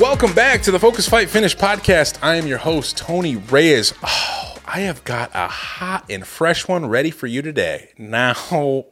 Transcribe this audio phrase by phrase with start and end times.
[0.00, 2.18] Welcome back to the Focus Fight Finish podcast.
[2.22, 3.92] I am your host, Tony Reyes.
[4.02, 7.90] Oh, I have got a hot and fresh one ready for you today.
[7.98, 8.86] Now,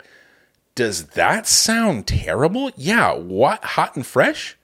[0.74, 2.70] does that sound terrible?
[2.76, 3.64] Yeah, what?
[3.64, 4.58] Hot and fresh?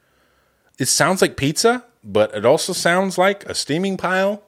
[0.78, 4.42] It sounds like pizza, but it also sounds like a steaming pile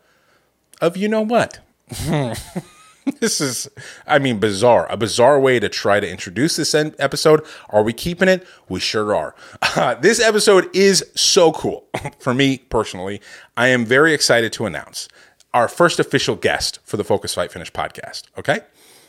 [0.82, 1.60] of you know what.
[3.20, 3.69] this is,
[4.06, 4.87] I mean, bizarre.
[4.91, 7.45] A bizarre way to try to introduce this episode.
[7.70, 8.47] Are we keeping it?
[8.69, 9.34] We sure are.
[9.77, 11.87] Uh, this episode is so cool
[12.19, 13.20] for me personally.
[13.59, 15.06] I am very excited to announce
[15.52, 18.23] our first official guest for the Focus Fight Finish podcast.
[18.38, 18.61] Okay.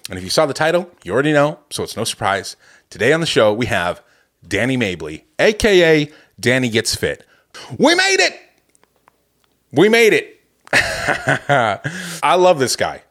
[0.09, 2.57] And if you saw the title, you already know, so it's no surprise.
[2.89, 4.03] Today on the show, we have
[4.45, 7.25] Danny Mabley, aka Danny Gets Fit.
[7.77, 8.37] We made it!
[9.71, 10.41] We made it.
[10.73, 13.03] I love this guy.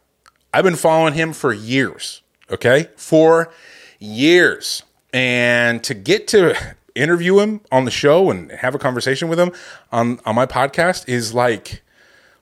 [0.56, 2.88] I've been following him for years, okay?
[2.96, 3.52] For
[3.99, 4.85] years.
[5.13, 6.57] And to get to
[6.95, 9.52] interview him on the show and have a conversation with him
[9.93, 11.82] on, on my podcast is like,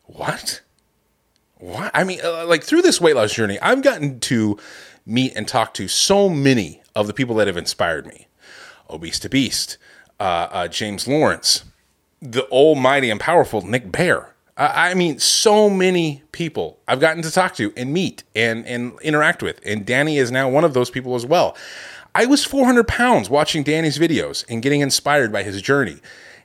[0.05, 0.61] what?
[1.55, 1.91] What?
[1.93, 4.59] I mean, uh, like through this weight loss journey, I've gotten to
[5.05, 8.29] meet and talk to so many of the people that have inspired me
[8.89, 9.77] Obese to Beast,
[10.21, 11.65] uh, uh, James Lawrence,
[12.23, 13.91] the almighty and powerful Nick
[14.57, 19.43] I mean, so many people I've gotten to talk to and meet and, and interact
[19.43, 19.61] with.
[19.67, 21.57] And Danny is now one of those people as well.
[22.15, 25.97] I was 400 pounds watching Danny's videos and getting inspired by his journey.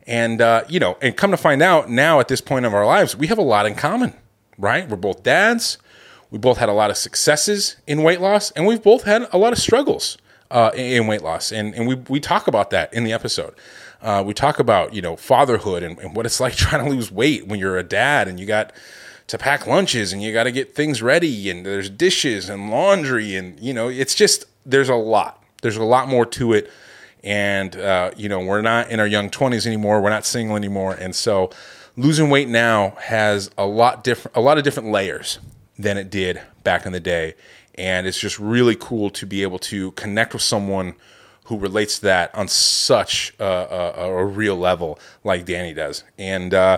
[0.07, 2.85] And, uh, you know, and come to find out now at this point of our
[2.85, 4.13] lives, we have a lot in common,
[4.57, 4.89] right?
[4.89, 5.77] We're both dads.
[6.31, 9.37] We both had a lot of successes in weight loss, and we've both had a
[9.37, 10.17] lot of struggles
[10.49, 11.51] uh, in weight loss.
[11.51, 13.53] And, and we, we talk about that in the episode.
[14.01, 17.11] Uh, we talk about you know fatherhood and, and what it's like trying to lose
[17.11, 18.73] weight when you're a dad and you got
[19.27, 23.35] to pack lunches and you got to get things ready and there's dishes and laundry
[23.35, 25.43] and you know it's just there's a lot.
[25.61, 26.69] There's a lot more to it.
[27.23, 30.01] And uh, you know we're not in our young 20s anymore.
[30.01, 30.93] We're not single anymore.
[30.93, 31.51] And so
[31.97, 35.39] losing weight now has a lot different a lot of different layers
[35.77, 37.35] than it did back in the day.
[37.75, 40.95] And it's just really cool to be able to connect with someone
[41.49, 46.03] who relates to that on such a, a, a real level like Danny does.
[46.19, 46.77] And uh,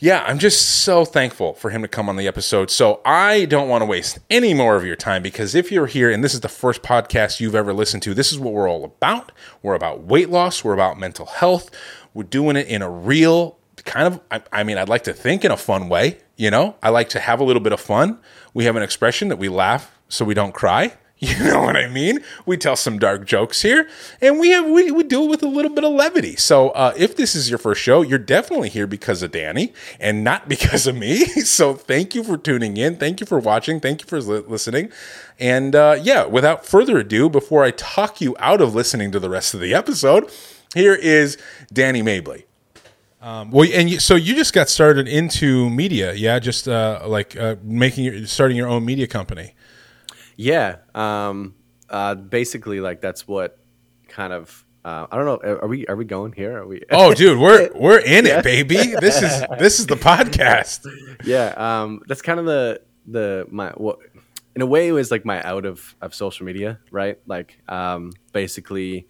[0.00, 2.72] yeah, I'm just so thankful for him to come on the episode.
[2.72, 6.10] So I don't want to waste any more of your time because if you're here
[6.10, 8.84] and this is the first podcast you've ever listened to, this is what we're all
[8.84, 9.30] about.
[9.62, 11.70] We're about weight loss, we're about mental health.
[12.12, 15.44] We're doing it in a real kind of, I, I mean, I'd like to think
[15.44, 16.18] in a fun way.
[16.36, 18.18] You know, I like to have a little bit of fun.
[18.54, 20.94] We have an expression that we laugh so we don't cry.
[21.30, 22.20] You know what I mean?
[22.46, 23.86] We tell some dark jokes here,
[24.22, 26.34] and we have we, we do it with a little bit of levity.
[26.36, 30.24] So uh, if this is your first show, you're definitely here because of Danny and
[30.24, 31.26] not because of me.
[31.50, 32.96] So thank you for tuning in.
[32.96, 33.80] Thank you for watching.
[33.80, 34.90] Thank you for li- listening.
[35.38, 39.28] And uh, yeah, without further ado, before I talk you out of listening to the
[39.28, 40.30] rest of the episode,
[40.74, 41.36] here is
[41.72, 42.46] Danny Mabley.
[43.20, 46.38] Um, well, and you, so you just got started into media, yeah?
[46.38, 49.54] Just uh, like uh, making your, starting your own media company.
[50.40, 50.76] Yeah.
[50.94, 51.54] Um,
[51.90, 53.58] uh, basically, like that's what
[54.08, 54.64] kind of.
[54.82, 55.58] Uh, I don't know.
[55.58, 56.56] Are we are we going here?
[56.56, 56.82] Are we?
[56.90, 58.38] oh, dude, we're we're in yeah.
[58.38, 58.94] it, baby.
[58.98, 60.86] This is this is the podcast.
[61.24, 61.48] Yeah.
[61.48, 63.98] Um, that's kind of the the my what
[64.56, 67.18] in a way it was like my out of of social media, right?
[67.26, 69.06] Like, um, basically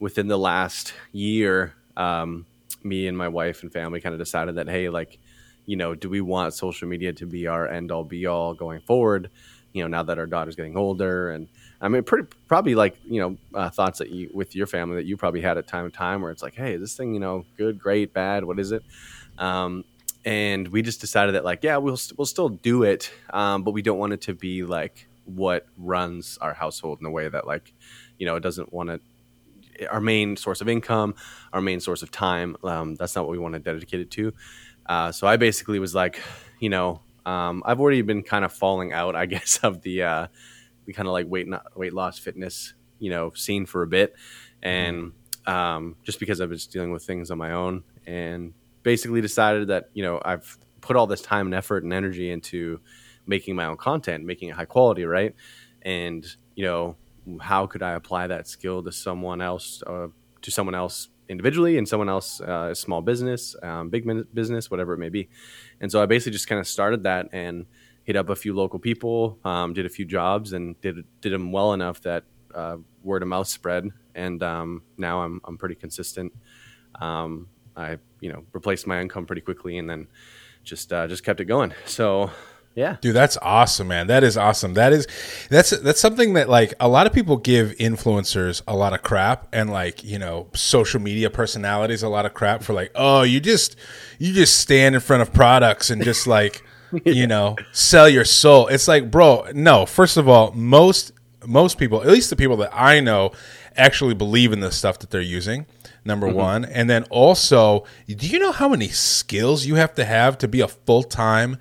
[0.00, 2.46] within the last year, um,
[2.82, 5.20] me and my wife and family kind of decided that hey, like,
[5.66, 8.80] you know, do we want social media to be our end all be all going
[8.80, 9.30] forward?
[9.74, 11.30] You know now that our daughter's getting older.
[11.30, 11.48] And
[11.80, 15.04] i mean pretty probably like you know uh, thoughts that you with your family that
[15.04, 17.20] you probably had at time to time where it's like hey is this thing you
[17.20, 18.44] know good great bad?
[18.44, 18.82] What is it?
[19.36, 19.84] Um,
[20.24, 23.10] and we just decided that like yeah we'll st- we'll still do it.
[23.30, 27.10] Um, but we don't want it to be like what runs our household in a
[27.10, 27.74] way that like
[28.18, 29.00] you know it doesn't want to
[29.90, 31.16] our main source of income
[31.52, 34.32] our main source of time um, that's not what we want to dedicate it to.
[34.86, 36.22] Uh, so i basically was like
[36.60, 40.26] you know um, I've already been kind of falling out, I guess, of the uh,
[40.86, 44.14] the kind of like weight weight loss fitness, you know, scene for a bit,
[44.62, 45.12] and
[45.46, 48.52] um, just because I was dealing with things on my own, and
[48.82, 52.80] basically decided that you know I've put all this time and effort and energy into
[53.26, 55.34] making my own content, making it high quality, right?
[55.82, 56.96] And you know,
[57.40, 60.08] how could I apply that skill to someone else, uh,
[60.42, 64.98] to someone else individually and someone else uh, small business um, big business whatever it
[64.98, 65.28] may be
[65.80, 67.66] and so i basically just kind of started that and
[68.04, 71.52] hit up a few local people um, did a few jobs and did did them
[71.52, 72.24] well enough that
[72.54, 73.88] uh, word of mouth spread.
[74.14, 76.32] And um, now I'm, I'm pretty consistent.
[77.00, 80.06] Um, i you know replaced my income pretty quickly and then
[80.62, 81.74] just uh, just kept it going.
[81.86, 82.30] So
[82.74, 82.96] Yeah.
[83.00, 84.08] Dude, that's awesome, man.
[84.08, 84.74] That is awesome.
[84.74, 85.06] That is
[85.48, 89.46] that's that's something that like a lot of people give influencers a lot of crap
[89.52, 93.38] and like, you know, social media personalities a lot of crap for like, "Oh, you
[93.38, 93.76] just
[94.18, 96.64] you just stand in front of products and just like,
[97.04, 99.86] you know, sell your soul." It's like, "Bro, no.
[99.86, 101.12] First of all, most
[101.46, 103.30] most people, at least the people that I know,
[103.76, 105.66] actually believe in the stuff that they're using."
[106.06, 106.36] Number Mm-hmm.
[106.36, 110.48] one, and then also, do you know how many skills you have to have to
[110.48, 111.56] be a full time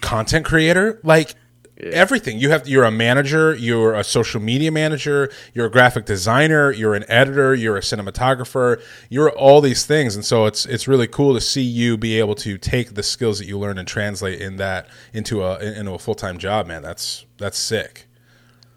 [0.00, 1.34] content creator like
[1.78, 6.72] everything you have you're a manager you're a social media manager you're a graphic designer
[6.72, 11.06] you're an editor you're a cinematographer you're all these things and so it's it's really
[11.06, 14.40] cool to see you be able to take the skills that you learn and translate
[14.40, 18.08] in that into a into a full-time job man that's that's sick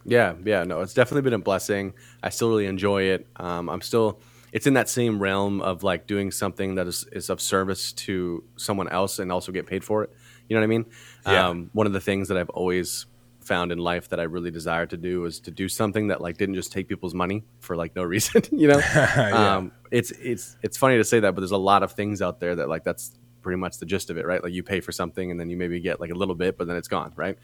[0.06, 1.94] Yeah, yeah, no, it's definitely been a blessing.
[2.24, 3.28] I still really enjoy it.
[3.36, 4.20] Um, I'm still,
[4.52, 8.44] it's in that same realm of like doing something that is, is of service to
[8.56, 10.12] someone else and also get paid for it.
[10.52, 10.86] You know what I mean?
[11.26, 11.48] Yeah.
[11.48, 13.06] Um, one of the things that I've always
[13.40, 16.36] found in life that I really desired to do is to do something that like
[16.36, 18.42] didn't just take people's money for like no reason.
[18.52, 18.82] You know,
[19.18, 22.42] um, it's it's it's funny to say that, but there's a lot of things out
[22.42, 24.44] there that like that's pretty much the gist of it, right?
[24.44, 26.68] Like you pay for something and then you maybe get like a little bit, but
[26.68, 27.38] then it's gone, right?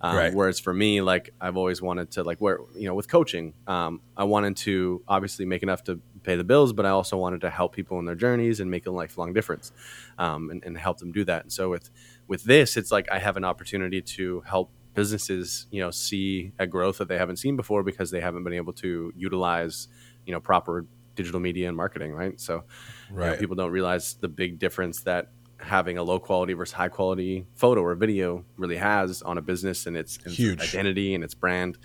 [0.00, 0.34] Um, Right.
[0.34, 4.00] Whereas for me, like I've always wanted to like where you know with coaching, um,
[4.16, 7.50] I wanted to obviously make enough to pay the bills, but I also wanted to
[7.50, 9.72] help people in their journeys and make a lifelong difference,
[10.18, 11.42] um, and, and help them do that.
[11.42, 11.90] And so with
[12.26, 16.66] with this, it's like I have an opportunity to help businesses, you know, see a
[16.66, 19.88] growth that they haven't seen before because they haven't been able to utilize,
[20.24, 20.86] you know, proper
[21.16, 22.40] digital media and marketing, right?
[22.40, 22.64] So,
[23.10, 26.88] you know, people don't realize the big difference that having a low quality versus high
[26.88, 30.60] quality photo or video really has on a business and its, its Huge.
[30.60, 31.78] identity and its brand.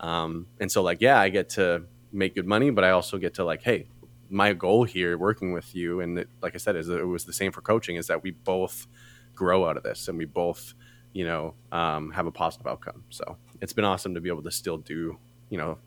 [0.00, 3.34] Um, and so, like, yeah, I get to make good money, but I also get
[3.34, 3.88] to like, hey,
[4.28, 7.32] my goal here working with you, and it, like I said, is it was the
[7.32, 8.86] same for coaching, is that we both
[9.36, 10.74] grow out of this and we both,
[11.12, 13.04] you know, um, have a positive outcome.
[13.10, 15.18] So it's been awesome to be able to still do,
[15.50, 15.78] you know,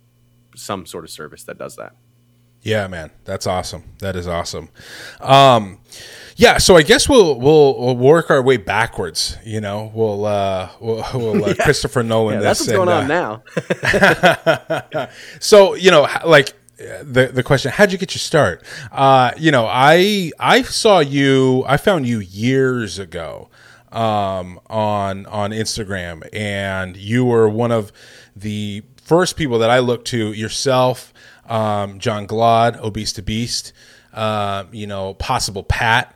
[0.55, 1.95] some sort of service that does that.
[2.61, 3.83] Yeah, man, that's awesome.
[3.99, 4.69] That is awesome.
[5.21, 5.79] Um,
[6.35, 9.37] yeah, so I guess we'll we'll, we'll work our way backwards.
[9.45, 12.35] You know, we'll uh, we'll, we'll uh, Christopher Nolan.
[12.35, 13.43] Yeah, that's what's going and, on
[13.83, 15.07] uh, now.
[15.39, 16.53] So you know, like
[17.03, 18.63] the the question, how'd you get your start?
[18.91, 21.63] Uh, you know, I I saw you.
[21.67, 23.49] I found you years ago
[23.91, 27.91] um, on on Instagram, and you were one of
[28.35, 30.31] the first people that I looked to.
[30.33, 31.13] Yourself,
[31.47, 33.73] um, John Glad, Obese to Beast,
[34.13, 36.15] uh, you know, Possible Pat.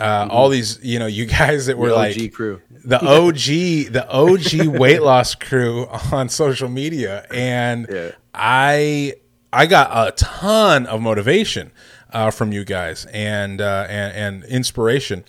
[0.00, 2.60] Uh, All these, you know, you guys that were The like OG crew.
[2.84, 8.10] the OG, the OG weight loss crew on social media, and Yeah.
[8.34, 9.14] I
[9.52, 11.72] I got a ton of motivation
[12.12, 15.24] uh, from you guys and, uh, and and inspiration,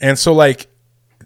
[0.00, 0.66] and so like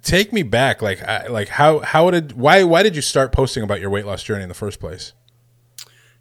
[0.03, 3.63] take me back, like I, like how how did why why did you start posting
[3.63, 5.13] about your weight loss journey in the first place?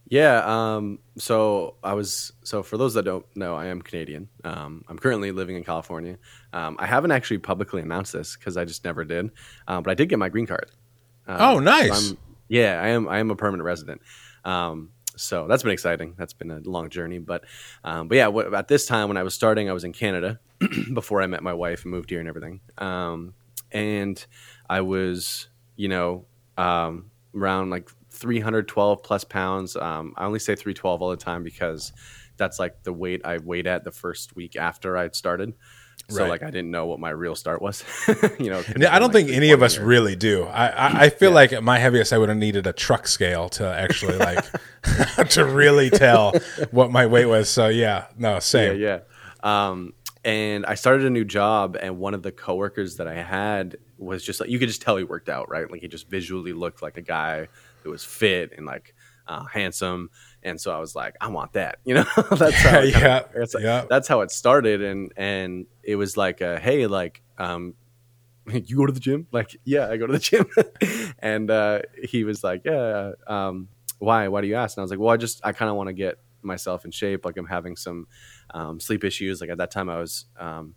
[0.07, 0.44] Yeah.
[0.75, 2.33] Um, so I was.
[2.44, 4.27] So for those that don't know, I am Canadian.
[4.44, 6.18] Um, I'm currently living in California.
[6.51, 9.31] Um, I haven't actually publicly announced this because I just never did.
[9.69, 10.69] Um, but I did get my green card.
[11.27, 12.07] Um, Oh, so nice.
[12.09, 12.18] I'm-
[12.50, 13.07] yeah, I am.
[13.07, 14.01] I am a permanent resident.
[14.44, 16.16] Um, so that's been exciting.
[16.18, 17.19] That's been a long journey.
[17.19, 17.44] But
[17.84, 20.40] um, but yeah, at this time when I was starting, I was in Canada
[20.94, 22.62] before I met my wife and moved here and everything.
[22.78, 23.34] Um,
[23.72, 24.24] and
[24.69, 26.25] I was, you know,
[26.58, 29.76] um, around like 312 plus pounds.
[29.76, 31.94] Um, I only say 312 all the time because
[32.38, 35.54] that's like the weight I weighed at the first week after I'd started.
[36.11, 36.30] So Right.
[36.30, 37.83] like I didn't know what my real start was.
[38.39, 40.44] you know, I don't like, think any of us 320 really do.
[40.45, 43.49] I I, I feel like at my heaviest, I would have needed a truck scale
[43.49, 44.45] to actually like
[45.30, 46.33] to really tell
[46.71, 47.49] what my weight was.
[47.49, 48.80] So yeah, no, same.
[48.80, 48.99] Yeah,
[49.44, 49.69] yeah.
[49.69, 53.77] Um, and I started a new job, and one of the coworkers that I had
[53.97, 55.69] was just like you could just tell he worked out, right?
[55.69, 57.47] Like he just visually looked like a guy
[57.83, 58.94] who was fit and like
[59.27, 60.09] uh, handsome.
[60.44, 62.06] And so I was like, I want that, you know.
[62.31, 63.86] that's how it kinda- Yeah, that's, yeah.
[63.90, 67.76] that's how it started, and and it was like, uh, hey, like, um,
[68.52, 69.28] you go to the gym?
[69.31, 70.45] Like, yeah, I go to the gym.
[71.19, 73.68] and uh, he was like, yeah, um,
[74.00, 74.28] why?
[74.30, 74.78] Why do you ask?
[74.78, 76.92] And I was like, well, I just, I kind of want to get myself in
[76.92, 77.24] shape.
[77.24, 78.07] Like, I'm having some
[78.52, 79.42] um, sleep issues.
[79.42, 80.74] Like at that time, I was, um,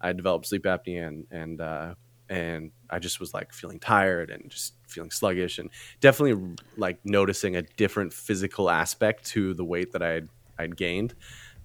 [0.00, 1.94] I developed sleep apnea, and and uh,
[2.28, 5.70] and I just was like feeling tired and just feeling sluggish, and
[6.00, 11.14] definitely like noticing a different physical aspect to the weight that I'd I'd gained.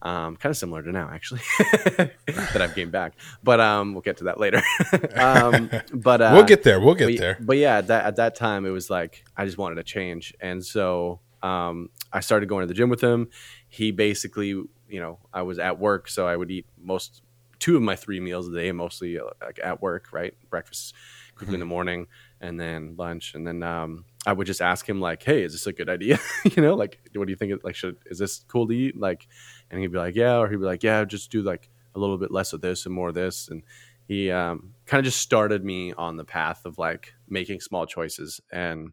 [0.04, 1.40] Um, kind of similar to now, actually,
[1.88, 3.14] that I've gained back.
[3.42, 4.62] But um, we'll get to that later.
[5.16, 6.82] um, but uh, we'll get there.
[6.82, 7.38] We'll get but, there.
[7.40, 10.34] But yeah, at that at that time, it was like I just wanted to change,
[10.42, 13.30] and so um, I started going to the gym with him.
[13.70, 17.23] He basically, you know, I was at work, so I would eat most
[17.64, 20.34] two of my three meals a day, mostly uh, like at work, right?
[20.50, 20.94] Breakfast,
[21.34, 22.08] quickly in the morning,
[22.42, 25.66] and then lunch, and then um, I would just ask him like, "Hey, is this
[25.66, 26.20] a good idea?
[26.44, 27.64] you know, like, what do you think?
[27.64, 29.00] Like, should is this cool to eat?
[29.00, 29.30] Like,
[29.72, 32.18] and he'd be like, "Yeah," or he'd be like, "Yeah, just do like a little
[32.18, 33.64] bit less of this and more of this," and
[34.10, 38.42] he um, kind of just started me on the path of like making small choices
[38.52, 38.92] and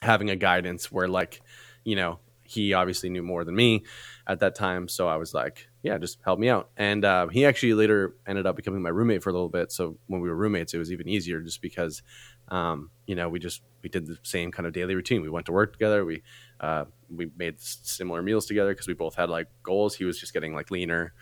[0.00, 1.42] having a guidance where like
[1.84, 3.84] you know he obviously knew more than me
[4.26, 6.70] at that time so i was like yeah just help me out.
[6.76, 9.72] And uh, he actually later ended up becoming my roommate for a little bit.
[9.72, 12.02] So when we were roommates it was even easier just because
[12.48, 15.22] um, you know we just we did the same kind of daily routine.
[15.22, 16.04] We went to work together.
[16.04, 16.22] We
[16.60, 19.94] uh, we made similar meals together because we both had like goals.
[19.94, 21.12] He was just getting like leaner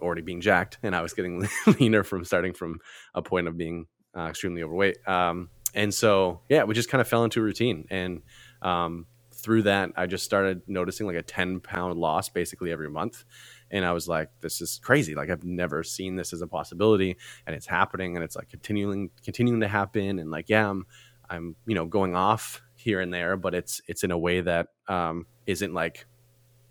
[0.00, 1.48] already being jacked and i was getting
[1.80, 2.78] leaner from starting from
[3.14, 3.86] a point of being
[4.16, 4.96] uh, extremely overweight.
[5.06, 7.86] Um, and so yeah we just kind of fell into a routine.
[7.90, 8.22] And
[8.62, 13.24] um, through that i just started noticing like a 10 pound loss basically every month
[13.70, 15.14] and i was like this is crazy.
[15.14, 17.16] Like i've never seen this as a possibility.
[17.46, 20.18] And it's happening and it's like continuing continuing to happen.
[20.18, 20.86] And like yeah i'm
[21.28, 24.68] i'm you know going off here and there but it's it's in a way that
[24.86, 26.06] um isn't like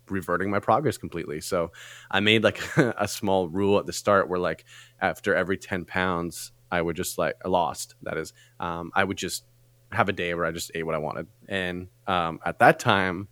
[0.08, 1.40] reverting my progress completely.
[1.40, 1.72] So
[2.10, 4.64] i made like a small rule at the start where like
[5.00, 7.94] after every 10 pounds I would just like lost.
[8.02, 9.44] That is, um, I would just
[9.92, 13.28] have a day where I just ate what I wanted, and um, at that time,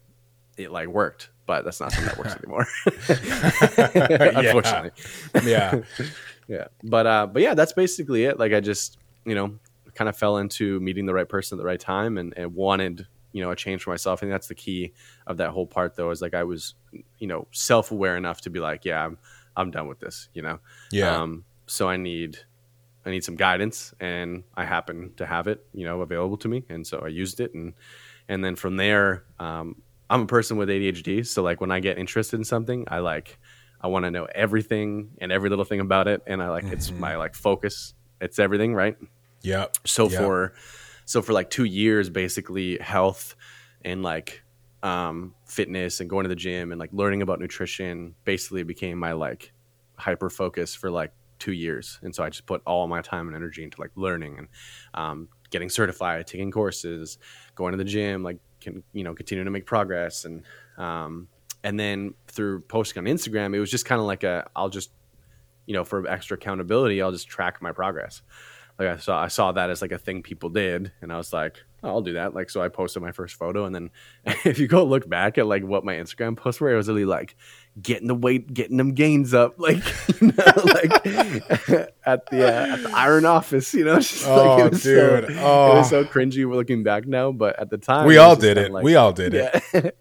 [0.57, 1.31] it like worked.
[1.47, 2.67] But that's not something that works anymore,
[4.47, 4.93] unfortunately.
[5.51, 5.83] Yeah,
[6.49, 6.69] yeah.
[6.83, 8.39] But uh, but yeah, that's basically it.
[8.39, 9.59] Like I just you know
[9.95, 13.07] kind of fell into meeting the right person at the right time, and, and wanted
[13.33, 14.23] you know a change for myself.
[14.23, 14.95] And that's the key
[15.27, 16.75] of that whole part, though, is like I was
[17.19, 19.19] you know self aware enough to be like, yeah, I'm
[19.55, 20.29] I'm done with this.
[20.33, 21.21] You know, yeah.
[21.21, 22.39] Um, so I need
[23.05, 26.65] I need some guidance, and I happen to have it, you know, available to me,
[26.69, 27.75] and so I used it, and
[28.29, 31.99] and then from there, um, I'm a person with ADHD, so like when I get
[31.99, 33.39] interested in something, I like
[33.81, 36.73] I want to know everything and every little thing about it, and I like mm-hmm.
[36.75, 38.97] it's my like focus, it's everything, right?
[39.43, 39.67] Yeah.
[39.85, 40.21] So yep.
[40.21, 40.55] for
[41.05, 43.35] so for like two years, basically health
[43.85, 44.43] and like
[44.83, 49.13] um, fitness and going to the gym and like learning about nutrition basically became my
[49.13, 49.53] like
[49.97, 53.37] hyper focus for like two years, and so I just put all my time and
[53.37, 54.49] energy into like learning and
[54.95, 57.19] um, getting certified, taking courses,
[57.55, 60.43] going to the gym, like can you know continuing to make progress, and
[60.77, 61.29] um,
[61.63, 64.91] and then through posting on Instagram, it was just kind of like a I'll just
[65.67, 68.23] you know for extra accountability, I'll just track my progress.
[68.79, 71.33] Like I saw I saw that as like a thing people did, and I was
[71.33, 72.35] like, oh, I'll do that.
[72.35, 73.91] Like so, I posted my first photo, and then
[74.45, 77.05] if you go look back at like what my Instagram posts were, it was really
[77.05, 77.37] like
[77.81, 79.83] getting the weight, getting them gains up, like
[80.21, 80.93] you know, like
[82.07, 83.97] at the uh, at the iron office, you know.
[84.01, 85.73] Just, oh, like, dude, so, oh.
[85.73, 88.59] it was so cringy We're looking back now, but at the time, we all did
[88.59, 88.73] it.
[88.73, 89.61] Like, we all did yeah.
[89.73, 89.97] it.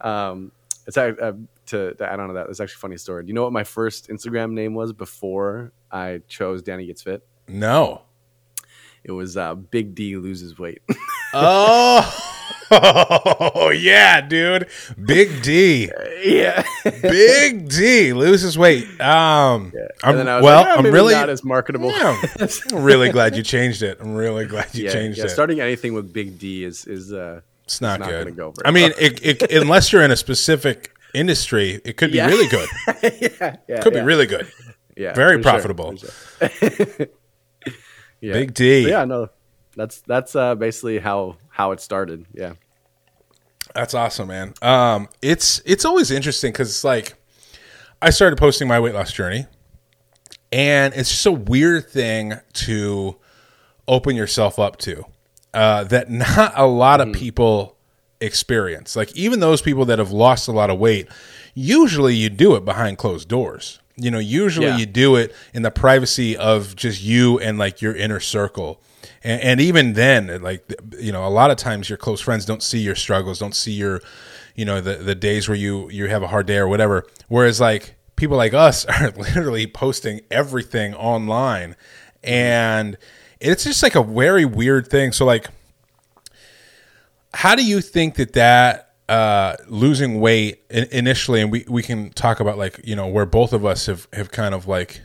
[0.00, 0.52] um,
[0.86, 1.32] it's uh,
[1.66, 2.48] to, to add on to that.
[2.48, 3.24] It's actually a funny story.
[3.24, 7.26] Do you know what my first Instagram name was before I chose Danny Gets Fit?
[7.48, 8.02] No.
[9.04, 10.82] It was uh, Big D loses weight.
[11.34, 12.28] oh.
[12.74, 14.68] Oh yeah, dude.
[15.04, 15.90] Big D.
[16.24, 16.64] Yeah.
[16.84, 18.84] Big D loses weight.
[19.00, 19.86] Um yeah.
[20.02, 21.90] I'm, well, like, oh, I'm really not as marketable.
[21.90, 23.98] Yeah, I'm really glad you changed it.
[24.00, 25.28] I'm really glad you yeah, changed it.
[25.28, 28.36] Starting anything with Big D is is uh it's not, not good.
[28.36, 32.48] Go I mean, it, it, unless you're in a specific industry, it could be really
[32.48, 32.68] good.
[33.40, 34.50] yeah, yeah, could be really good.
[34.96, 35.96] Yeah, very profitable.
[35.96, 37.06] Sure, sure.
[38.22, 38.32] Yeah.
[38.32, 38.84] Big D.
[38.84, 39.28] But yeah, no,
[39.76, 42.24] that's that's uh, basically how how it started.
[42.32, 42.54] Yeah,
[43.74, 44.54] that's awesome, man.
[44.62, 47.14] Um, it's it's always interesting because it's like
[48.00, 49.46] I started posting my weight loss journey,
[50.50, 53.16] and it's just a weird thing to
[53.88, 55.04] open yourself up to
[55.52, 57.16] uh, that not a lot of mm.
[57.16, 57.76] people
[58.20, 58.96] experience.
[58.96, 61.08] Like even those people that have lost a lot of weight,
[61.54, 63.80] usually you do it behind closed doors.
[63.96, 64.78] You know, usually yeah.
[64.78, 68.80] you do it in the privacy of just you and like your inner circle.
[69.22, 72.62] And, and, even then, like you know, a lot of times your close friends don't
[72.62, 74.00] see your struggles, don't see your,
[74.54, 77.06] you know, the the days where you you have a hard day or whatever.
[77.28, 81.76] Whereas like people like us are literally posting everything online,
[82.22, 82.96] and
[83.40, 85.12] it's just like a very weird thing.
[85.12, 85.48] So like,
[87.34, 92.40] how do you think that that uh, losing weight initially, and we, we can talk
[92.40, 95.02] about like you know where both of us have, have kind of like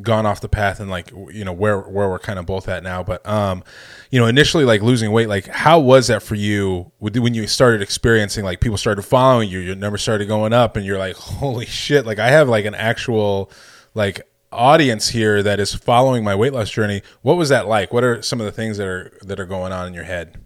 [0.00, 2.82] gone off the path and like you know where where we're kind of both at
[2.82, 3.04] now.
[3.04, 3.62] But um,
[4.10, 7.80] you know initially like losing weight, like how was that for you when you started
[7.80, 11.66] experiencing like people started following you, your numbers started going up, and you're like holy
[11.66, 12.04] shit!
[12.04, 13.52] Like I have like an actual
[13.94, 17.02] like audience here that is following my weight loss journey.
[17.20, 17.92] What was that like?
[17.92, 20.40] What are some of the things that are that are going on in your head?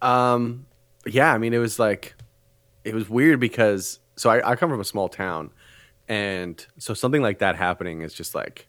[0.00, 0.66] Um
[1.14, 2.14] yeah, I mean, it was like,
[2.84, 5.50] it was weird because, so I, I come from a small town.
[6.08, 8.66] And so something like that happening is just like,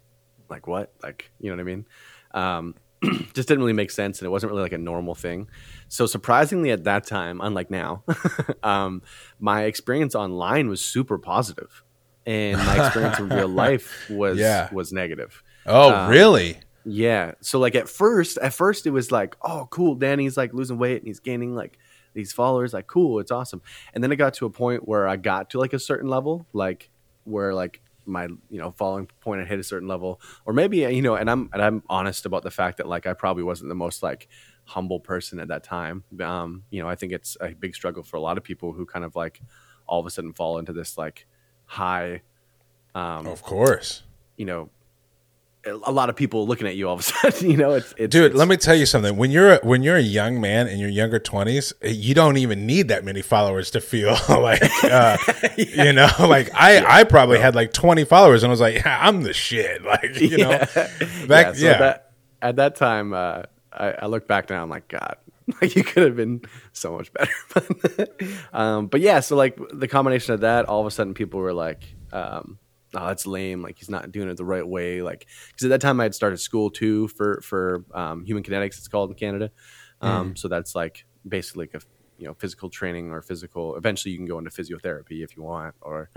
[0.50, 0.92] like what?
[1.02, 1.86] Like, you know what I mean?
[2.34, 2.76] Um,
[3.34, 5.48] just didn't really make sense and it wasn't really like a normal thing.
[5.88, 8.04] So surprisingly at that time, unlike now,
[8.64, 9.02] um,
[9.40, 11.84] my experience online was super positive,
[12.26, 14.68] and my experience in real life was Yeah.
[14.74, 15.42] was negative.
[15.66, 16.60] Oh, Um, really?
[16.86, 17.34] Yeah.
[17.42, 20.98] So like at first, at first it was like, oh, cool, Danny's like losing weight
[20.98, 21.80] and he's gaining like
[22.14, 22.74] these followers.
[22.74, 23.62] Like, cool, it's awesome.
[23.94, 26.48] And then it got to a point where I got to like a certain level,
[26.54, 26.90] like
[27.24, 31.02] where like my you know following point had hit a certain level, or maybe you
[31.02, 33.76] know, and I'm and I'm honest about the fact that like I probably wasn't the
[33.76, 34.28] most like
[34.66, 36.04] humble person at that time.
[36.22, 38.86] Um, you know, I think it's a big struggle for a lot of people who
[38.86, 39.42] kind of like
[39.88, 41.28] all of a sudden fall into this like
[41.66, 42.22] high
[42.96, 44.04] um, Of course.
[44.38, 44.70] you know,
[45.66, 47.50] a lot of people looking at you all of a sudden.
[47.50, 49.18] You know, it's, it's Dude, it's, let me tell you something.
[49.18, 52.66] When you're a, when you're a young man in your younger twenties, you don't even
[52.66, 55.18] need that many followers to feel like uh,
[55.58, 56.10] you know.
[56.20, 59.34] Like I, I probably had like twenty followers, and I was like, yeah, I'm the
[59.34, 59.84] shit.
[59.84, 60.50] Like you know,
[61.28, 61.54] back yeah.
[61.54, 61.78] So yeah.
[61.78, 62.12] That,
[62.42, 64.64] at that time, uh, I, I look back now.
[64.64, 65.18] I'm like, God,
[65.62, 67.32] like you could have been so much better.
[67.54, 68.12] but,
[68.54, 71.54] um, but yeah, so like the combination of that, all of a sudden, people were
[71.54, 71.84] like.
[72.12, 72.58] Um,
[72.96, 73.62] Oh, that's lame.
[73.62, 75.02] Like he's not doing it the right way.
[75.02, 78.78] Like because at that time I had started school too for for um, human kinetics.
[78.78, 79.52] It's called in Canada.
[80.02, 81.86] Um, So that's like basically like a
[82.18, 83.76] you know physical training or physical.
[83.76, 85.76] Eventually, you can go into physiotherapy if you want.
[85.82, 86.10] Or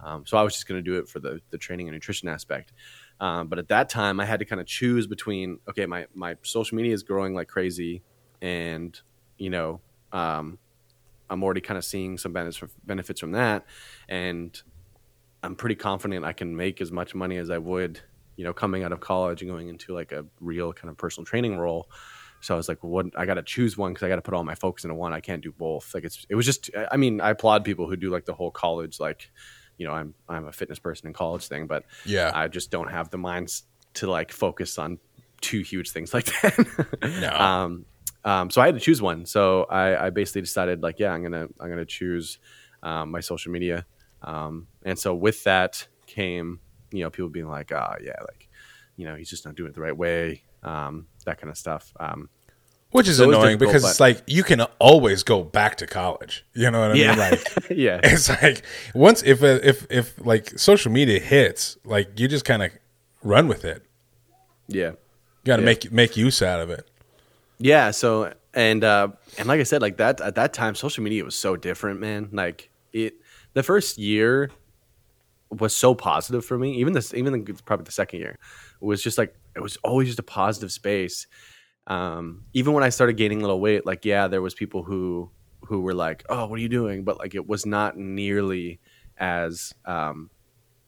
[0.00, 2.28] um, so I was just going to do it for the the training and nutrition
[2.28, 2.72] aspect.
[3.20, 6.36] Um, but at that time, I had to kind of choose between okay, my my
[6.42, 8.02] social media is growing like crazy,
[8.40, 8.98] and
[9.36, 9.80] you know,
[10.12, 10.58] um,
[11.28, 13.66] I'm already kind of seeing some benefits benefits from that,
[14.08, 14.60] and
[15.42, 18.00] I'm pretty confident I can make as much money as I would,
[18.36, 21.24] you know, coming out of college and going into like a real kind of personal
[21.24, 21.90] training role.
[22.42, 23.06] So I was like, what?
[23.16, 25.12] I got to choose one because I got to put all my focus into one.
[25.12, 25.94] I can't do both.
[25.94, 26.70] Like it's, it was just.
[26.90, 29.30] I mean, I applaud people who do like the whole college, like,
[29.76, 32.30] you know, I'm I'm a fitness person in college thing, but Yeah.
[32.34, 34.98] I just don't have the minds to like focus on
[35.40, 36.88] two huge things like that.
[37.20, 37.30] No.
[37.30, 37.84] Um,
[38.24, 39.26] um, so I had to choose one.
[39.26, 42.38] So I, I basically decided like, yeah, I'm gonna I'm gonna choose
[42.82, 43.86] um, my social media.
[44.22, 46.60] Um, and so with that came,
[46.92, 48.48] you know, people being like, oh yeah, like,
[48.96, 51.92] you know, he's just not doing it the right way, um, that kind of stuff.
[52.00, 52.28] Um,
[52.90, 56.44] Which is annoying because but- it's like you can always go back to college.
[56.54, 57.18] You know what I yeah, mean?
[57.18, 58.62] Like yeah, it's like
[58.94, 62.70] once if if if like social media hits, like you just kind of
[63.22, 63.84] run with it.
[64.68, 64.90] yeah.
[65.42, 65.66] You got to Yeah.
[65.66, 66.86] make make use out of it.
[67.58, 67.92] Yeah.
[67.92, 71.34] So and uh, and like I said, like that at that time, social media was
[71.36, 72.28] so different, man.
[72.32, 73.14] Like it,
[73.54, 74.50] the first year
[75.50, 76.74] was so positive for me.
[76.74, 78.38] Even this, even the, probably the second year
[78.80, 81.26] was just like it was always just a positive space.
[81.86, 85.30] Um, even when I started gaining a little weight, like yeah, there was people who
[85.62, 88.80] who were like, "Oh, what are you doing?" But like it was not nearly
[89.18, 90.30] as um,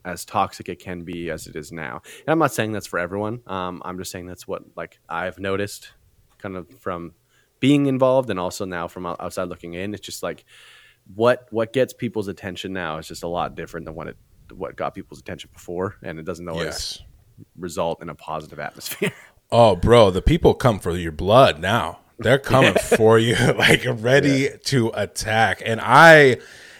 [0.04, 2.02] as toxic it can be as it is now.
[2.20, 3.40] And I'm not saying that's for everyone.
[3.46, 5.92] Um, I'm just saying that's what like I've noticed,
[6.38, 7.14] kind of from
[7.60, 9.94] being involved and also now from outside looking in.
[9.94, 10.44] It's just like
[11.14, 14.16] what what gets people's attention now is just a lot different than what it
[14.54, 17.02] what got people's attention before, and it doesn't always Yes.
[17.58, 19.12] result in a positive atmosphere.
[19.54, 21.98] Oh, bro, the people come for your blood now.
[22.18, 25.60] They're coming for you, like ready to attack.
[25.62, 26.38] And I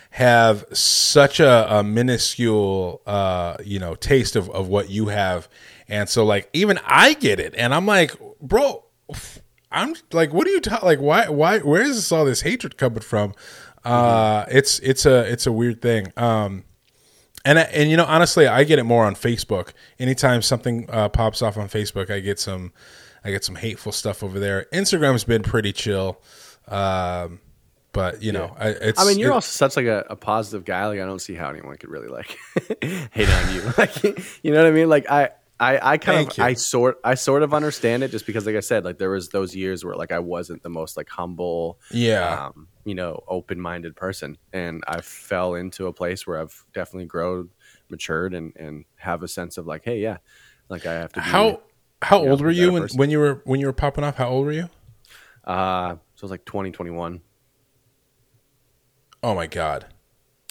[0.09, 5.51] have such a, a minuscule, uh, you know, taste of, of what you have.
[5.87, 7.55] And so, like, even I get it.
[7.59, 8.85] And I'm like, bro,
[9.71, 10.87] I'm like, what are you talking?
[10.87, 13.35] Like, why, why, where is this all this hatred coming from?
[13.85, 16.13] Uh, it's, it's a, it's a weird thing.
[16.17, 16.65] Um,
[17.45, 19.73] and I- and you know honestly, I get it more on Facebook.
[19.99, 22.73] Anytime something uh, pops off on Facebook, I get some
[23.25, 24.67] I get some hateful stuff over there.
[24.73, 26.21] Instagram's been pretty chill,
[26.69, 27.41] um,
[27.93, 29.01] but you know, I, it's.
[29.01, 30.87] I mean, you're it- also such like a, a positive guy.
[30.87, 32.37] Like I don't see how anyone could really like
[33.13, 33.63] hate on you.
[33.79, 34.03] Like
[34.45, 34.89] you know what I mean?
[34.89, 35.31] Like I.
[35.61, 36.45] I, I kind Thank of you.
[36.45, 39.29] I sort I sort of understand it just because like I said like there was
[39.29, 43.61] those years where like I wasn't the most like humble yeah, um, you know, open
[43.61, 44.37] minded person.
[44.53, 47.51] And I fell into a place where I've definitely grown,
[47.89, 50.19] matured, and, and have a sense of like, hey, yeah,
[50.69, 51.21] like I have to.
[51.21, 51.61] Be, how
[52.01, 52.99] how you know, old were you when, person.
[52.99, 54.17] when you were when you were popping off?
[54.17, 54.69] How old were you?
[55.45, 57.21] Uh, so it was like 2021.
[59.23, 59.87] Oh my god!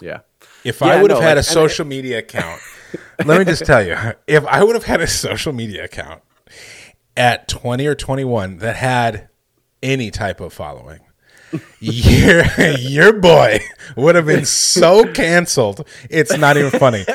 [0.01, 0.19] Yeah.
[0.63, 2.61] If Yeah, I would have had like, a social media account,
[3.25, 3.95] let me just tell you,
[4.27, 6.21] if I would have had a social media account
[7.15, 9.29] at 20 or 21 that had
[9.83, 10.99] any type of following,
[11.79, 12.43] your
[12.77, 13.59] your boy
[13.95, 15.87] would have been so canceled.
[16.09, 17.05] It's not even funny.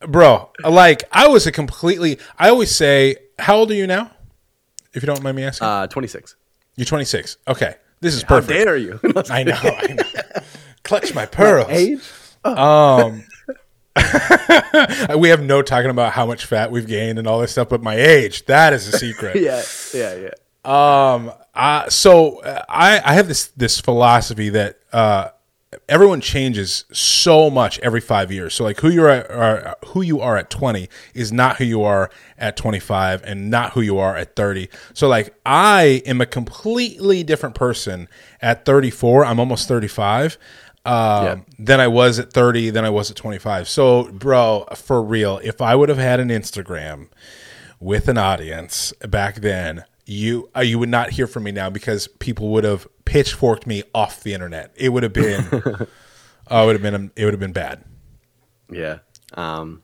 [0.00, 4.10] Bro, like I was a completely I always say, how old are you now?
[4.92, 5.66] If you don't mind me asking.
[5.66, 6.36] Uh, 26.
[6.76, 7.36] You're 26.
[7.46, 7.74] Okay.
[8.00, 8.58] This is perfect.
[8.58, 8.98] How dare you?
[9.30, 10.42] I know, I know.
[10.82, 11.68] Clutch my pearls.
[11.68, 12.00] Age?
[12.44, 13.24] Um,
[15.16, 17.82] we have no talking about how much fat we've gained and all this stuff, but
[17.82, 19.36] my age, that is a secret.
[19.40, 19.62] yeah,
[19.94, 21.14] yeah, yeah.
[21.14, 25.30] Um, uh, so uh, I, I have this, this philosophy that, uh,
[25.88, 28.54] everyone changes so much every five years.
[28.54, 31.82] So like who you are, are, who you are at 20 is not who you
[31.82, 34.68] are at 25 and not who you are at 30.
[34.94, 38.08] So like I am a completely different person
[38.40, 39.24] at 34.
[39.24, 40.38] I'm almost 35
[40.84, 41.36] um, yeah.
[41.58, 43.68] than I was at 30, than I was at 25.
[43.68, 47.08] So, bro, for real, if I would have had an Instagram
[47.78, 52.08] with an audience back then, you uh, you would not hear from me now because
[52.08, 54.72] people would have pitchforked me off the internet.
[54.74, 55.62] It would have been, oh,
[56.62, 57.84] it would have been, it would have been bad.
[58.70, 58.98] Yeah.
[59.34, 59.82] Um,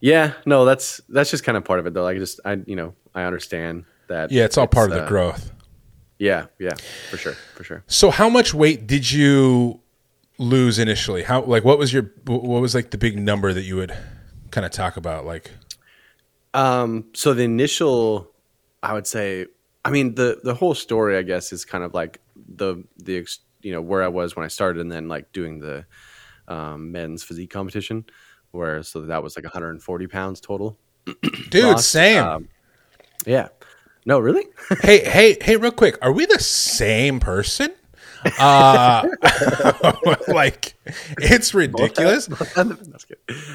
[0.00, 0.34] yeah.
[0.46, 2.04] No, that's that's just kind of part of it, though.
[2.04, 4.30] Like, just I, you know, I understand that.
[4.30, 5.52] Yeah, it's all it's, part of the uh, growth.
[6.18, 6.74] Yeah, yeah,
[7.10, 7.82] for sure, for sure.
[7.88, 9.81] So, how much weight did you
[10.38, 11.22] lose initially?
[11.22, 13.96] How like what was your what was like the big number that you would
[14.50, 15.24] kind of talk about?
[15.24, 15.50] Like,
[16.54, 18.30] um, so the initial,
[18.82, 19.46] I would say,
[19.84, 23.26] I mean the the whole story, I guess, is kind of like the the
[23.62, 25.84] you know where I was when I started, and then like doing the
[26.48, 28.04] um, men's physique competition,
[28.50, 30.78] where so that was like 140 pounds total.
[31.50, 31.88] Dude, lost.
[31.88, 32.22] same.
[32.22, 32.48] Um,
[33.26, 33.48] yeah.
[34.04, 34.46] No, really?
[34.82, 35.56] hey, hey, hey!
[35.56, 37.72] Real quick, are we the same person?
[38.38, 39.08] Uh,
[40.28, 40.74] like
[41.18, 42.28] it's ridiculous.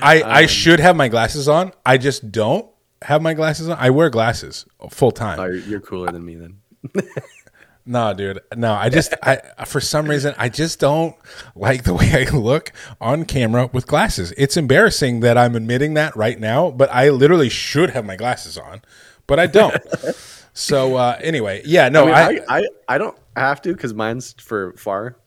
[0.02, 1.74] I I um, should have my glasses on.
[1.86, 2.68] I just don't
[3.02, 3.78] have my glasses on.
[3.80, 5.40] I wear glasses full time.
[5.40, 6.58] Oh, you're cooler than me then.
[7.86, 8.40] no, dude.
[8.56, 11.16] No, I just I for some reason I just don't
[11.56, 14.34] like the way I look on camera with glasses.
[14.38, 18.58] It's embarrassing that I'm admitting that right now, but I literally should have my glasses
[18.58, 18.82] on,
[19.28, 19.76] but I don't.
[20.58, 24.34] so uh, anyway, yeah, no, I, mean, I, I, I don't have to because mine's
[24.40, 25.18] for far,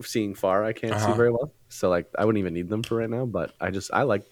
[0.00, 0.64] seeing far.
[0.64, 1.12] I can't uh-huh.
[1.12, 3.26] see very well, so like I wouldn't even need them for right now.
[3.26, 4.22] But I just I like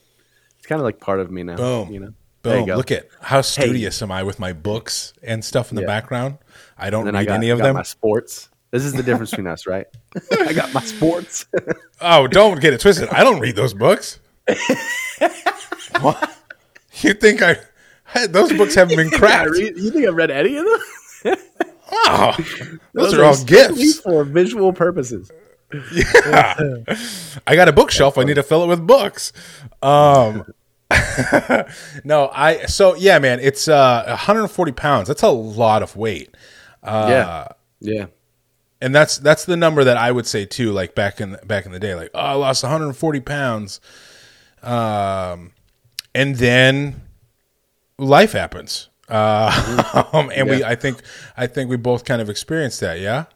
[0.59, 1.57] it's kind of like part of me now.
[1.57, 2.15] Boom, you know.
[2.43, 2.67] Boom!
[2.67, 4.05] Look at how studious hey.
[4.05, 5.89] am I with my books and stuff in the yeah.
[5.89, 6.39] background.
[6.79, 7.75] I don't read I got, any of them.
[7.75, 8.49] My sports.
[8.71, 9.87] This is the difference between us, right?
[10.33, 11.47] I got my sports.
[12.01, 13.09] oh, don't get it twisted.
[13.09, 14.21] I don't read those books.
[16.01, 16.31] what?
[17.01, 17.57] You think I?
[18.29, 19.57] Those books haven't been cracked.
[19.57, 21.37] You think I've read any of them?
[21.91, 25.31] Oh, those, those are, are, all gifts for visual purposes.
[25.93, 26.85] Yeah,
[27.47, 28.17] I got a bookshelf.
[28.17, 29.33] I need to fill it with books.
[29.83, 30.45] Um,
[32.05, 32.67] no, I.
[32.67, 35.09] So yeah, man, it's uh, 140 pounds.
[35.09, 36.35] That's a lot of weight.
[36.83, 37.49] Uh, yeah,
[37.81, 38.07] yeah.
[38.81, 40.73] And that's that's the number that I would say too.
[40.73, 43.81] Like back in back in the day, like oh, I lost 140 pounds.
[44.63, 45.53] Um,
[46.15, 47.03] and then
[47.99, 48.89] life happens.
[49.09, 50.57] Uh, um, and yeah.
[50.57, 51.03] we, I think,
[51.37, 53.01] I think we both kind of experienced that.
[53.01, 53.27] Yeah.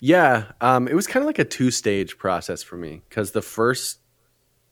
[0.00, 0.44] Yeah.
[0.60, 3.98] Um, it was kind of like a two stage process for me because the first,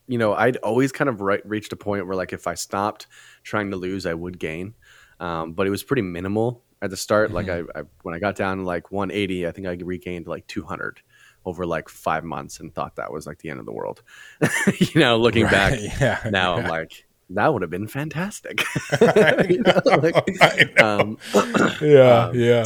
[0.07, 3.07] you know, I'd always kind of right, reached a point where like if I stopped
[3.43, 4.73] trying to lose, I would gain.
[5.19, 7.31] Um, but it was pretty minimal at the start.
[7.31, 7.35] Mm-hmm.
[7.35, 10.47] Like I, I, when I got down to like 180, I think I regained like
[10.47, 11.01] 200
[11.45, 14.03] over like five months and thought that was like the end of the world.
[14.79, 15.51] you know, looking right.
[15.51, 16.29] back yeah.
[16.29, 16.63] now, yeah.
[16.63, 18.63] I'm like, that would have been fantastic.
[19.49, 21.17] you know, like, um,
[21.81, 22.65] yeah, um, yeah.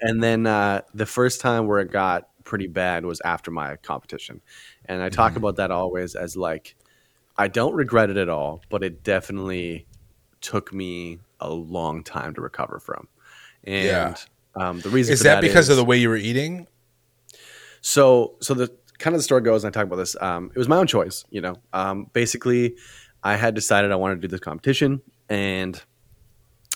[0.00, 4.40] And then uh, the first time where it got pretty bad was after my competition,
[4.86, 5.38] and I talk mm-hmm.
[5.38, 6.74] about that always as like
[7.36, 9.86] I don't regret it at all, but it definitely
[10.40, 13.08] took me a long time to recover from.
[13.64, 14.14] And yeah.
[14.56, 16.66] um, the reason is that, that because is, of the way you were eating.
[17.80, 20.16] So, so the kind of the story goes, and I talk about this.
[20.20, 21.56] Um, it was my own choice, you know.
[21.72, 22.76] Um, basically,
[23.22, 25.80] I had decided I wanted to do this competition and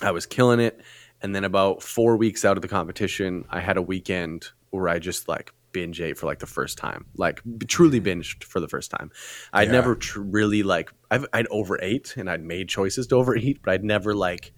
[0.01, 0.81] I was killing it.
[1.21, 4.99] And then about four weeks out of the competition, I had a weekend where I
[4.99, 8.91] just like binge ate for like the first time, like truly binged for the first
[8.91, 9.11] time.
[9.51, 9.73] I'd yeah.
[9.73, 13.83] never tr- really like I've, I'd overate and I'd made choices to overeat, but I'd
[13.83, 14.53] never like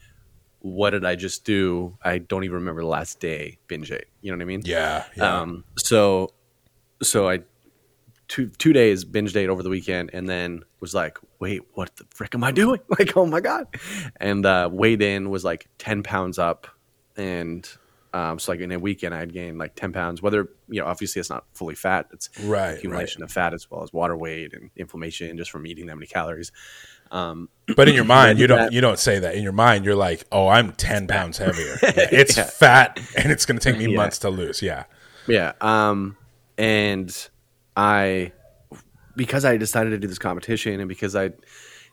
[0.61, 1.97] what did I just do?
[2.03, 4.05] I don't even remember the last day binge ate.
[4.21, 4.61] You know what I mean?
[4.65, 5.05] Yeah.
[5.15, 5.41] yeah.
[5.41, 6.33] Um, so
[7.01, 7.39] so I
[8.29, 12.05] two two days binge date over the weekend, and then was like, wait, what the
[12.11, 12.79] frick am I doing?
[12.97, 13.67] Like, oh my god!
[14.15, 16.67] And uh, weighed in was like ten pounds up,
[17.17, 17.69] and
[18.13, 20.21] um, so like in a weekend I had gained like ten pounds.
[20.21, 23.29] Whether you know, obviously it's not fully fat; it's right, accumulation right.
[23.29, 26.51] of fat as well as water weight and inflammation just from eating that many calories.
[27.11, 29.35] Um, but in your mind, you don't you don't say that.
[29.35, 31.77] In your mind, you're like, "Oh, I'm ten pounds heavier.
[31.83, 32.43] it's yeah.
[32.43, 33.97] fat, and it's going to take me yeah.
[33.97, 34.85] months to lose." Yeah,
[35.27, 35.53] yeah.
[35.61, 36.17] Um,
[36.57, 37.29] and
[37.79, 38.33] I
[39.15, 41.31] because I decided to do this competition and because I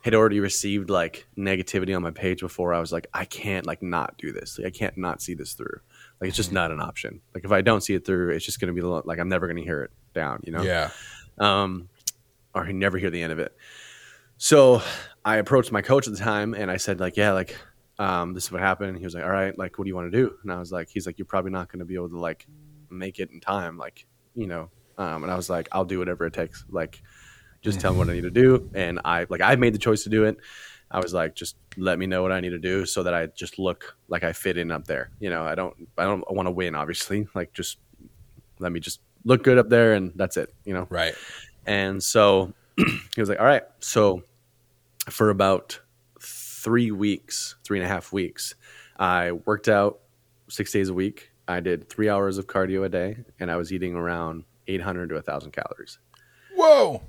[0.03, 3.83] had already received like negativity on my page before, I was like, I can't like
[3.83, 4.59] not do this.
[4.59, 5.81] Like I can't not see this through.
[6.21, 7.21] Like it's just not an option.
[7.35, 9.63] Like if I don't see it through, it's just gonna be like I'm never gonna
[9.63, 10.41] hear it down.
[10.43, 10.63] You know?
[10.63, 10.91] Yeah.
[11.39, 11.89] Um,
[12.53, 13.55] or never hear the end of it.
[14.39, 14.83] so
[15.25, 17.57] I approached my coach at the time and I said like, yeah, like
[18.01, 18.99] um, this is what happened.
[18.99, 20.35] He was like, all right, like, what do you want to do?
[20.43, 22.47] And I was like, he's like, you're probably not going to be able to like
[22.91, 24.71] make it in time, like, you know.
[24.99, 26.65] Um, and I was like, I'll do whatever it takes.
[26.71, 27.03] Like,
[27.63, 28.71] just tell me what I need to do.
[28.75, 30.39] And I like I made the choice to do it.
[30.91, 33.27] I was like, just let me know what I need to do so that I
[33.27, 35.11] just look like I fit in up there.
[35.19, 37.27] You know, I don't I don't want to win, obviously.
[37.35, 37.79] Like, just
[38.59, 40.55] let me just look good up there, and that's it.
[40.65, 41.15] You know, Right.
[41.67, 43.65] and so he was like, all right.
[43.81, 44.23] So
[45.11, 45.81] for about
[46.21, 48.55] three weeks, three and a half weeks,
[48.99, 49.99] I worked out
[50.49, 51.31] six days a week.
[51.49, 55.15] I did three hours of cardio a day, and I was eating around 800 to
[55.17, 55.99] 1,000 calories.
[56.55, 57.03] Whoa.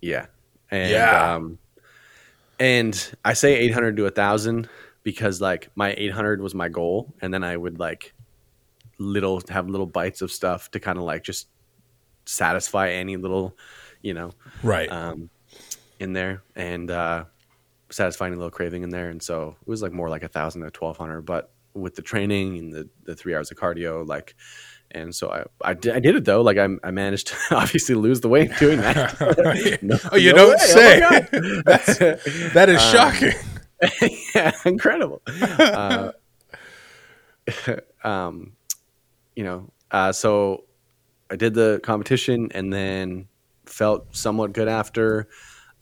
[0.00, 0.26] Yeah.
[0.70, 1.34] And, Yeah.
[1.34, 1.58] Um,
[2.58, 4.68] and I say 800 to 1,000
[5.02, 7.12] because, like, my 800 was my goal.
[7.22, 8.12] And then I would, like,
[8.98, 11.48] little have little bites of stuff to kind of, like, just
[12.26, 13.56] satisfy any little,
[14.02, 14.90] you know, Right.
[14.92, 15.30] um,
[15.98, 17.24] in there and uh,
[17.90, 19.08] satisfying a little craving in there.
[19.08, 21.22] And so it was like more like a thousand to twelve hundred.
[21.22, 24.34] But with the training and the, the three hours of cardio, like,
[24.92, 26.42] and so I, I, did, I did it though.
[26.42, 29.78] Like I, I managed to obviously lose the weight doing that.
[29.82, 30.56] No- oh, you no don't way.
[30.58, 31.02] say.
[31.32, 31.98] Oh That's,
[32.54, 33.32] that is Um, shocking.
[34.34, 35.22] yeah, incredible.
[35.26, 36.12] Uh,
[38.04, 38.52] um,
[39.36, 40.64] you know, uh, so
[41.30, 43.26] I did the competition and then
[43.66, 45.28] felt somewhat good after.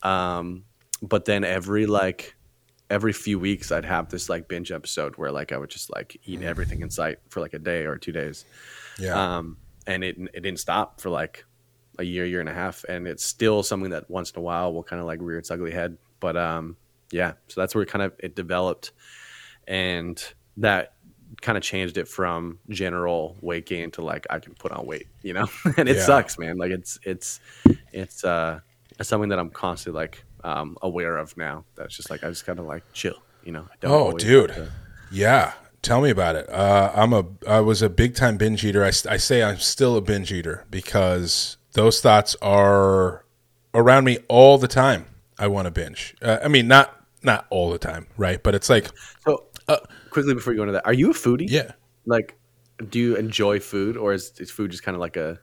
[0.03, 0.65] Um,
[1.03, 2.37] but then every like
[2.91, 6.21] every few weeks, I'd have this like binge episode where like I would just like
[6.25, 8.45] eat everything in sight for like a day or two days.
[8.99, 9.37] Yeah.
[9.39, 9.57] Um,
[9.87, 11.45] and it it didn't stop for like
[11.99, 14.73] a year, year and a half, and it's still something that once in a while
[14.73, 15.97] will kind of like rear its ugly head.
[16.21, 16.77] But um,
[17.11, 18.93] yeah, so that's where it kind of it developed,
[19.67, 20.23] and
[20.59, 20.95] that
[21.43, 25.07] kind of changed it from general weight gain to like I can put on weight,
[25.23, 25.49] you know.
[25.77, 26.03] and it Yeah.
[26.05, 26.57] sucks, man.
[26.59, 27.41] Like it's it's
[27.93, 28.61] it's uh
[28.99, 31.65] it's something that I'm constantly like um aware of now.
[31.77, 33.67] That's just like I just kind of like chill, you know.
[33.85, 34.51] Oh, dude.
[34.51, 34.71] to-
[35.11, 36.49] Yeah, tell me about it.
[36.51, 38.85] Uh, I'm a I was a big time binge eater.
[38.85, 43.25] I, I say I'm still a binge eater because those thoughts are
[43.75, 45.07] around me all the time.
[45.39, 46.17] I want to binge.
[46.21, 48.43] Uh, I mean, not not all the time, right?
[48.43, 48.89] But it's like,
[49.25, 49.47] So
[50.11, 51.47] quickly before you go into that, are you a foodie?
[51.49, 51.73] yeah,
[52.07, 52.37] like
[52.91, 55.41] do you enjoy food or is, is food just kind of like a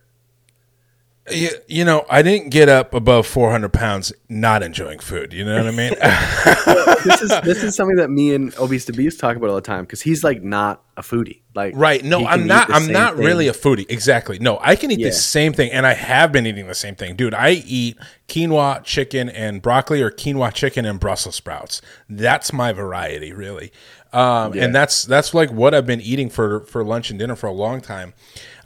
[1.31, 5.33] you, you know, I didn't get up above 400 pounds not enjoying food.
[5.33, 5.93] You know what I mean?
[7.03, 9.61] this is this is something that me and obese to beast talk about all the
[9.61, 12.03] time because he's like not a foodie like Right.
[12.03, 12.69] No, I'm not.
[12.71, 13.25] I'm not thing.
[13.25, 13.85] really a foodie.
[13.89, 14.37] Exactly.
[14.39, 15.07] No, I can eat Yeah.
[15.07, 17.33] the same thing, and I have been eating the same thing, dude.
[17.33, 21.81] I eat quinoa, chicken, and broccoli, or quinoa, chicken, and Brussels sprouts.
[22.09, 23.71] That's my variety, really.
[24.13, 24.65] Um, Yeah.
[24.65, 27.51] And that's that's like what I've been eating for for lunch and dinner for a
[27.53, 28.13] long time.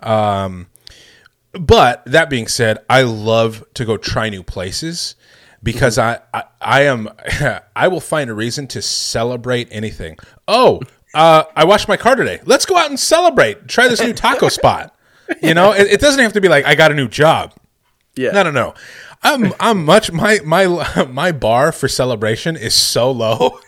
[0.01, 0.67] Um,
[1.53, 5.15] but that being said, I love to go try new places
[5.63, 7.09] because I, I I am
[7.75, 10.17] I will find a reason to celebrate anything.
[10.47, 10.81] Oh,
[11.13, 12.39] uh, I washed my car today.
[12.45, 13.67] Let's go out and celebrate.
[13.67, 14.95] Try this new taco spot.
[15.41, 17.53] You know, it, it doesn't have to be like I got a new job.
[18.15, 18.73] yeah No, no, no.
[19.21, 23.59] I'm I'm much my my my bar for celebration is so low.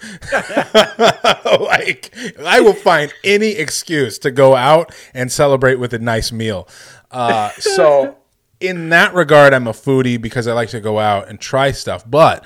[1.59, 2.13] like
[2.45, 6.67] I will find any excuse to go out and celebrate with a nice meal.
[7.11, 8.15] Uh, so
[8.59, 12.03] in that regard, I'm a foodie because I like to go out and try stuff.
[12.09, 12.45] But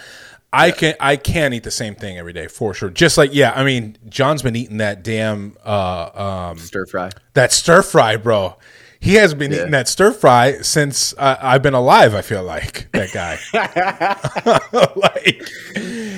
[0.51, 2.89] I can I can eat the same thing every day for sure.
[2.89, 7.51] Just like yeah, I mean, John's been eating that damn uh, um, stir fry that
[7.51, 8.58] stir fry, bro.
[8.97, 9.58] He has been Yeah.
[9.60, 12.15] eating that stir fry since uh, I've been alive.
[12.15, 13.38] I feel like that guy.
[14.95, 15.47] like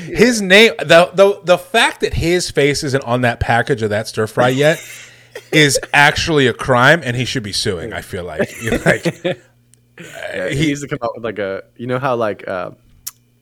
[0.08, 4.08] his name, the the the fact that his face isn't on that package of that
[4.08, 4.80] stir fry yet
[5.52, 7.94] is actually a crime, and he should be suing.
[7.94, 8.50] I feel like,
[8.86, 9.06] like
[10.00, 12.72] yeah, he, used to come out with like a you know how like uh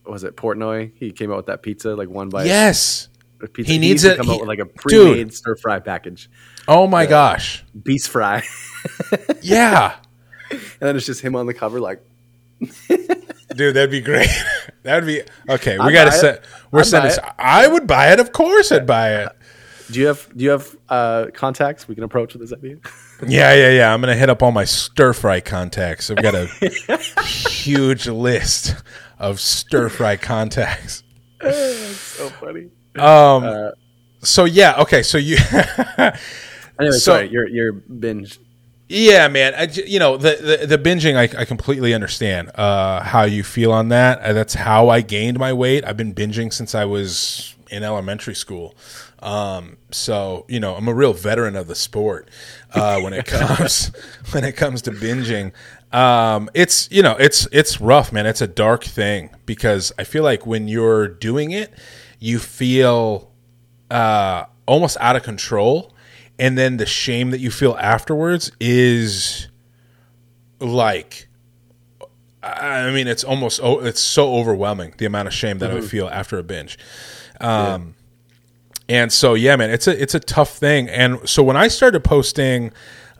[0.06, 3.10] was it Portnoy he came out with that pizza like one bite yes.
[3.54, 3.72] pizza.
[3.72, 6.30] he needs used to come he- out with like a pre-made stir fry package
[6.68, 7.66] Oh my gosh.
[7.84, 8.44] beast fry
[9.42, 9.96] Yeah.
[10.52, 12.02] and then it's just him on the cover like
[13.56, 14.30] Dude, that'd be great.
[14.84, 15.78] that'd be okay.
[15.78, 16.46] We I'd got to buy set.
[16.72, 17.12] We're sending.
[17.38, 18.20] I would buy it.
[18.20, 19.30] Of course, I'd buy it.
[19.92, 22.78] Do you have do you have uh contacts we can approach with this idea
[23.26, 23.94] Yeah, yeah, yeah.
[23.94, 26.10] I'm gonna hit up all my stir fry contacts.
[26.12, 26.48] I've got a
[27.26, 28.76] huge list
[29.20, 31.02] of stir fry contacts.
[31.42, 33.72] so funny Um
[34.22, 35.02] So yeah, okay.
[35.04, 35.38] So you,
[35.98, 36.18] anyway
[36.78, 38.40] So- sorry you're you're binge
[38.88, 39.56] yeah, man.
[39.56, 41.16] I, you know the the, the binging.
[41.16, 44.20] I, I completely understand uh, how you feel on that.
[44.20, 45.84] Uh, that's how I gained my weight.
[45.84, 48.76] I've been binging since I was in elementary school.
[49.20, 52.30] Um, so you know, I'm a real veteran of the sport
[52.74, 53.92] uh, when it comes
[54.32, 55.52] when it comes to binging.
[55.94, 58.26] um, it's you know it's it's rough, man.
[58.26, 61.74] It's a dark thing because I feel like when you're doing it,
[62.20, 63.32] you feel
[63.90, 65.94] uh, almost out of control,
[66.38, 69.48] and then the shame that you feel afterwards is
[70.60, 71.28] like
[72.46, 75.84] I mean, it's almost oh, it's so overwhelming the amount of shame that mm-hmm.
[75.84, 76.78] I feel after a binge.
[77.42, 77.80] Um, yeah.
[78.88, 80.90] And so yeah, man, it's a it's a tough thing.
[80.90, 82.72] And so when I started posting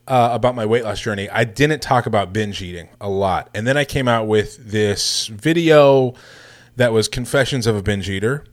[0.08, 3.50] uh, about my weight loss journey, I didn't talk about binge eating a lot.
[3.56, 6.14] And then I came out with this video
[6.76, 8.44] that was confessions of a binge eater,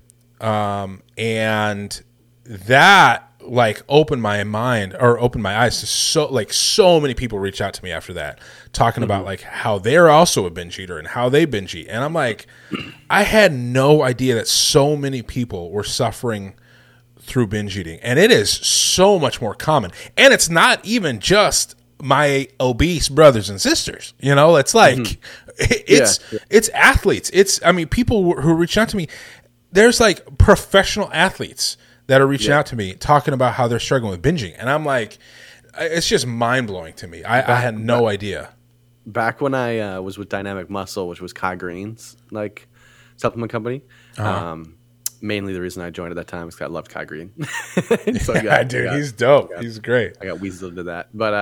[0.40, 2.03] um, and
[2.44, 7.38] that like opened my mind or opened my eyes to so like so many people
[7.38, 8.38] reach out to me after that
[8.72, 9.11] talking mm-hmm.
[9.11, 12.12] about like how they're also a binge eater and how they binge eat and i'm
[12.12, 12.46] like
[13.11, 16.55] i had no idea that so many people were suffering
[17.25, 21.75] through binge eating and it is so much more common and it's not even just
[22.01, 25.21] my obese brothers and sisters you know it's like mm-hmm.
[25.87, 26.39] it's yeah.
[26.51, 29.07] it's athletes it's i mean people who reach out to me
[29.73, 32.59] there's like professional athletes that are reaching yeah.
[32.59, 35.19] out to me talking about how they're struggling with binging, and I'm like,
[35.79, 37.25] it's just mind blowing to me.
[37.25, 38.51] I, back, I, had no back, idea.
[39.07, 42.69] Back when I uh, was with Dynamik Muscle, which was Kai Greene's like
[43.17, 43.83] supplement company.
[44.19, 44.47] Uh-huh.
[44.47, 44.77] Um,
[45.23, 47.33] mainly the reason I joined at that time is because I loved Kai Greene.
[48.21, 49.51] so yeah, got, dude, got, he's dope.
[49.51, 50.17] Got, he's great.
[50.21, 51.35] I got weaseled into that, but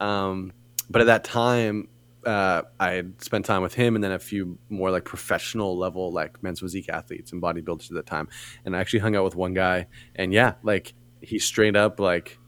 [0.00, 0.52] uh, um,
[0.88, 1.88] but at that time,
[2.24, 6.12] uh, I had spent time with him and then a few more like professional level
[6.12, 8.28] like men's physique athletes and bodybuilders at that time.
[8.64, 12.38] And I actually hung out with one guy and yeah, like he straight up like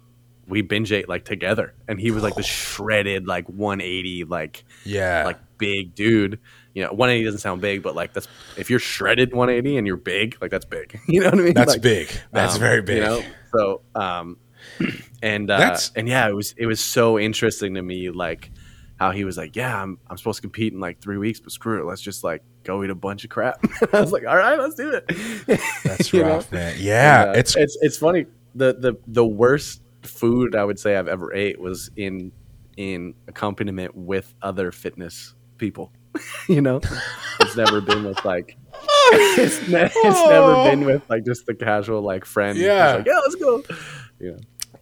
[0.46, 5.24] we binge ate like together and he was like the shredded like 180 like yeah
[5.24, 6.40] like big dude
[6.74, 9.96] you know 180 doesn't sound big but like that's if you're shredded 180 and you're
[9.96, 12.83] big like that's big you know what i mean that's like, big that's um, very
[12.83, 13.22] big you know
[13.54, 14.37] so um
[15.22, 15.92] and uh that's...
[15.96, 18.50] and yeah it was it was so interesting to me like
[19.00, 21.52] how he was like, "Yeah, I'm I'm supposed to compete in like three weeks, but
[21.52, 23.59] screw it, let's just like go eat a bunch of crap."
[23.94, 25.06] I was like, "All right, let's do it."
[25.85, 26.59] That's rough, know?
[26.59, 26.76] man.
[26.78, 28.26] Yeah, and, uh, it's it's it's funny.
[28.54, 32.30] The the the worst food I would say I've ever ate was in
[32.76, 35.92] in accompaniment with other fitness people.
[36.48, 36.80] you know,
[37.40, 38.56] it's never been with like
[39.12, 40.28] it's, ne- it's oh.
[40.28, 42.58] never been with like just the casual like friend.
[42.58, 43.62] Yeah, like, yeah, let's go.
[44.18, 44.36] Yeah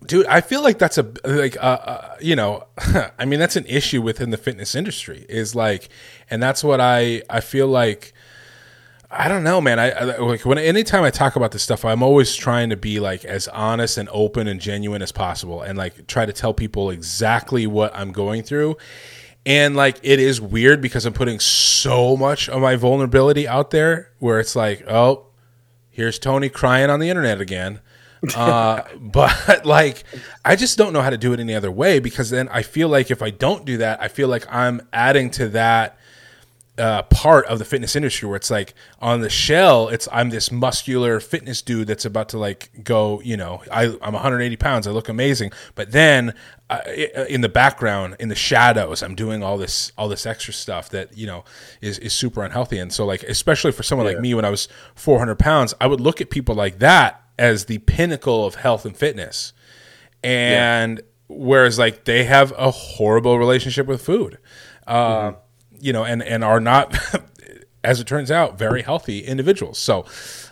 [0.06, 2.66] dude i feel like that's a like uh, uh, you know
[3.18, 5.88] i mean that's an issue within the fitness industry is like
[6.30, 8.12] and that's what i i feel like
[9.10, 12.02] i don't know man i, I like when anytime i talk about this stuff i'm
[12.02, 16.06] always trying to be like as honest and open and genuine as possible and like
[16.06, 18.76] try to tell people exactly what i'm going through
[19.48, 24.10] and like it is weird because i'm putting so much of my vulnerability out there
[24.18, 25.26] where it's like oh
[25.90, 27.80] here's tony crying on the internet again.
[28.36, 30.02] Uh, but like,
[30.44, 32.88] I just don't know how to do it any other way because then I feel
[32.88, 35.97] like if I don't do that, I feel like I'm adding to that
[36.78, 40.52] uh, part of the fitness industry where it's like on the shell, it's I'm this
[40.52, 44.92] muscular fitness dude that's about to like go, you know, I, I'm 180 pounds, I
[44.92, 46.34] look amazing, but then
[46.70, 46.80] uh,
[47.28, 51.16] in the background, in the shadows, I'm doing all this all this extra stuff that
[51.16, 51.44] you know
[51.80, 52.78] is is super unhealthy.
[52.78, 54.14] And so like, especially for someone yeah.
[54.14, 57.64] like me, when I was 400 pounds, I would look at people like that as
[57.64, 59.52] the pinnacle of health and fitness.
[60.22, 61.04] And yeah.
[61.28, 64.38] whereas like they have a horrible relationship with food.
[64.86, 65.38] Uh, mm-hmm.
[65.80, 66.96] You know, and and are not
[67.84, 69.78] as it turns out very healthy individuals.
[69.78, 70.04] So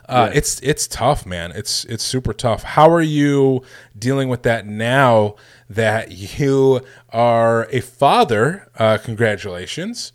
[0.09, 0.39] uh, yeah.
[0.39, 1.53] it's it's tough, man.
[1.53, 2.63] It's it's super tough.
[2.63, 3.63] How are you
[3.99, 5.37] dealing with that now
[5.69, 8.71] that you are a father?
[8.79, 10.13] Uh, congratulations.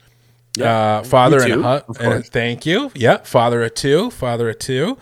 [0.57, 2.91] Yeah, uh, father and, hu- and thank you.
[2.93, 4.97] Yeah, father of two, father of two.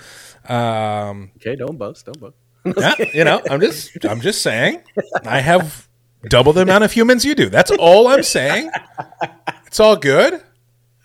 [0.48, 2.36] Um, okay, don't boast, don't boast.
[2.78, 4.84] yeah, you know, I'm just, I'm just saying,
[5.26, 5.88] I have
[6.28, 7.50] double the amount of humans you do.
[7.50, 8.70] That's all I'm saying.
[9.70, 10.42] It's all good.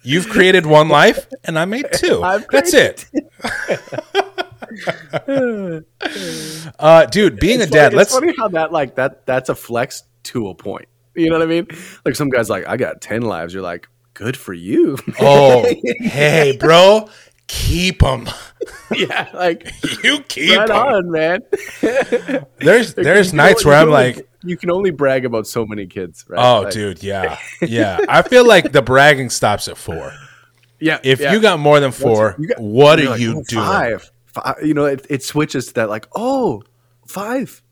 [0.03, 2.21] You've created one life, and I made two.
[2.51, 3.05] That's it.
[6.79, 7.93] uh, dude, being it's a dad.
[7.93, 8.11] Funny, let's.
[8.15, 9.27] It's funny how that like that.
[9.27, 10.89] That's a flex to a point.
[11.15, 11.67] You know what I mean?
[12.07, 13.53] Like some guys like I got ten lives.
[13.53, 14.97] You're like, good for you.
[15.21, 17.11] oh, hey, bro
[17.47, 18.29] keep them.
[18.97, 19.73] yeah, like
[20.03, 21.43] you keep right on, man.
[22.59, 26.39] there's there's nights where I'm like, you can only brag about so many kids, right?
[26.43, 27.99] Oh, like, dude, yeah, yeah.
[28.09, 30.13] I feel like the bragging stops at four.
[30.81, 31.33] Yeah, if yeah.
[31.33, 33.65] you got more than four, got, what are like, you oh, doing?
[33.65, 34.11] Five.
[34.27, 34.57] five.
[34.63, 36.63] You know, it, it switches to that like, oh,
[37.07, 37.63] five.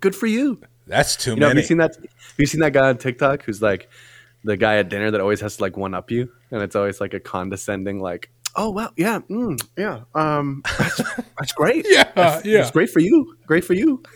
[0.00, 0.60] Good for you.
[0.86, 1.60] That's too you know, many.
[1.60, 1.96] Have you seen that?
[1.96, 3.88] Have you seen that guy on TikTok who's like
[4.44, 7.00] the guy at dinner that always has to like one up you, and it's always
[7.00, 9.20] like a condescending like oh well yeah.
[9.30, 10.00] Mm, yeah.
[10.14, 10.96] Um that's,
[11.38, 11.86] that's great.
[11.88, 12.60] Yeah that's, yeah.
[12.60, 13.36] it's great for you.
[13.46, 14.02] Great for you.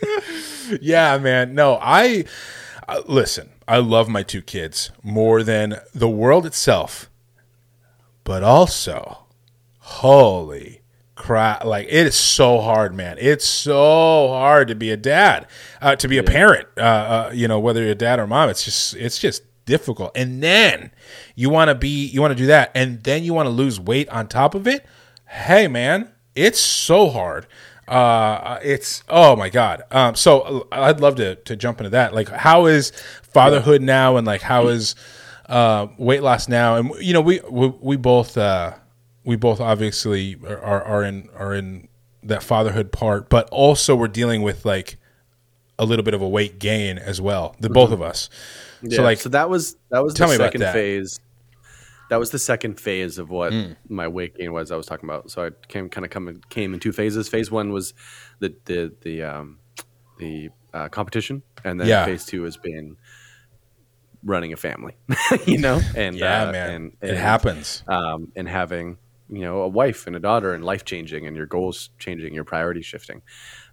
[0.81, 1.55] Yeah man.
[1.55, 2.25] No i
[2.89, 7.11] Uh, listen, I love my two kids more than the world itself,
[8.23, 9.27] but also,
[9.79, 10.83] holy
[11.17, 11.65] crap!
[11.65, 13.17] Like it is so hard, man.
[13.19, 15.49] It's so hard to be a dad,
[15.83, 16.69] uh, to be a parent.
[16.77, 20.13] Uh, uh, you know, whether you're a dad or mom, it's just it's just difficult.
[20.17, 20.91] And then
[21.35, 23.79] you want to be, you want to do that, and then you want to lose
[23.79, 24.87] weight on top of it.
[25.29, 27.47] Hey, man, it's so hard.
[27.89, 29.83] Uh, it's oh my god.
[29.91, 32.15] Um, so I'd love to to jump into that.
[32.15, 32.91] Like, how is
[33.23, 34.97] fatherhood now, and like how is
[35.49, 36.77] uh, weight loss now?
[36.77, 38.75] And you know, we we, we both uh,
[39.25, 41.89] we both obviously are are in are in
[42.25, 44.97] that fatherhood part, but also we're dealing with like
[45.79, 47.55] a little bit of a weight gain as well.
[47.61, 48.29] The both of us.
[48.83, 50.73] Yeah, So like, so that was that was tell the me about second that.
[50.73, 51.19] phase.
[52.09, 53.77] That was the second phase of what Mm.
[53.89, 54.71] my weight gain was.
[54.71, 55.31] I was talking about.
[55.31, 57.29] So I came kind of come came in two phases.
[57.29, 57.95] Phase one was
[58.39, 59.59] the the the um,
[60.19, 62.05] the uh, competition, and then Yeah.
[62.05, 62.97] phase two has been
[64.25, 64.97] running a family.
[65.47, 67.83] you know, and yeah, uh, man, and, it happens.
[67.89, 68.99] um, and having
[69.29, 72.45] you know a wife and a daughter and life changing and your goals changing, your
[72.45, 73.23] priorities shifting,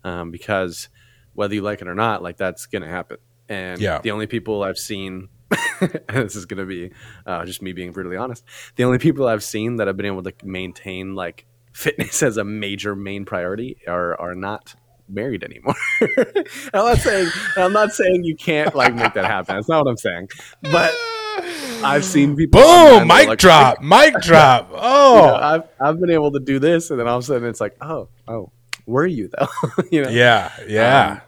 [0.04, 0.90] um, because
[1.34, 3.18] whether you like it or not, like that's gonna happen.
[3.54, 4.00] And Yeah.
[4.02, 5.30] the only people I've seen,
[6.10, 6.92] this is gonna be
[7.26, 8.44] uh, just me being brutally honest.
[8.76, 12.44] The only people I've seen that have been able to maintain like fitness as a
[12.44, 14.76] major main priority are are not
[15.10, 15.76] married anymore.
[16.74, 19.56] I'm not saying I'm not saying you can't like make that happen.
[19.56, 20.30] That's not what I'm saying.
[20.62, 20.92] But
[21.84, 23.08] I've seen people Boom!
[23.08, 23.82] Mic like, drop!
[23.82, 24.70] Mic drop!
[24.70, 27.28] you know, Oh, I've I've been able to do this, and then all of a
[27.28, 28.52] sudden it's like, oh, oh,
[28.86, 29.48] were you though?
[29.92, 30.10] you know?
[30.10, 31.12] yeah, yeah.
[31.12, 31.22] Um,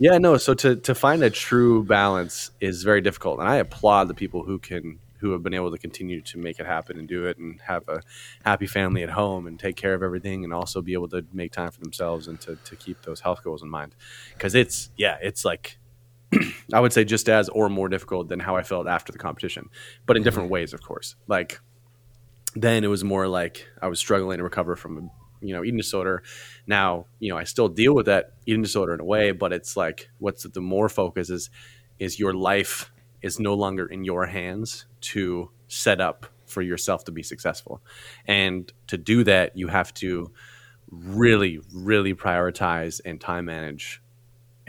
[0.00, 0.38] Yeah, no.
[0.38, 4.42] So to to find a true balance is very difficult, and I applaud the people
[4.42, 7.36] who can who have been able to continue to make it happen and do it,
[7.36, 8.00] and have a
[8.42, 11.52] happy family at home and take care of everything, and also be able to make
[11.52, 13.94] time for themselves and to to keep those health goals in mind.
[14.32, 15.76] Because it's yeah, it's like
[16.72, 19.68] I would say just as or more difficult than how I felt after the competition,
[20.06, 20.24] but in mm-hmm.
[20.24, 21.14] different ways, of course.
[21.28, 21.60] Like
[22.54, 25.76] then it was more like I was struggling to recover from a you know eating
[25.76, 26.22] disorder.
[26.66, 29.76] Now you know I still deal with that eating disorder in a way, but it's
[29.76, 31.50] like what's the more focus is
[31.98, 37.12] is your life is no longer in your hands to set up for yourself to
[37.12, 37.82] be successful,
[38.26, 40.30] and to do that you have to
[40.90, 44.02] really really prioritize and time manage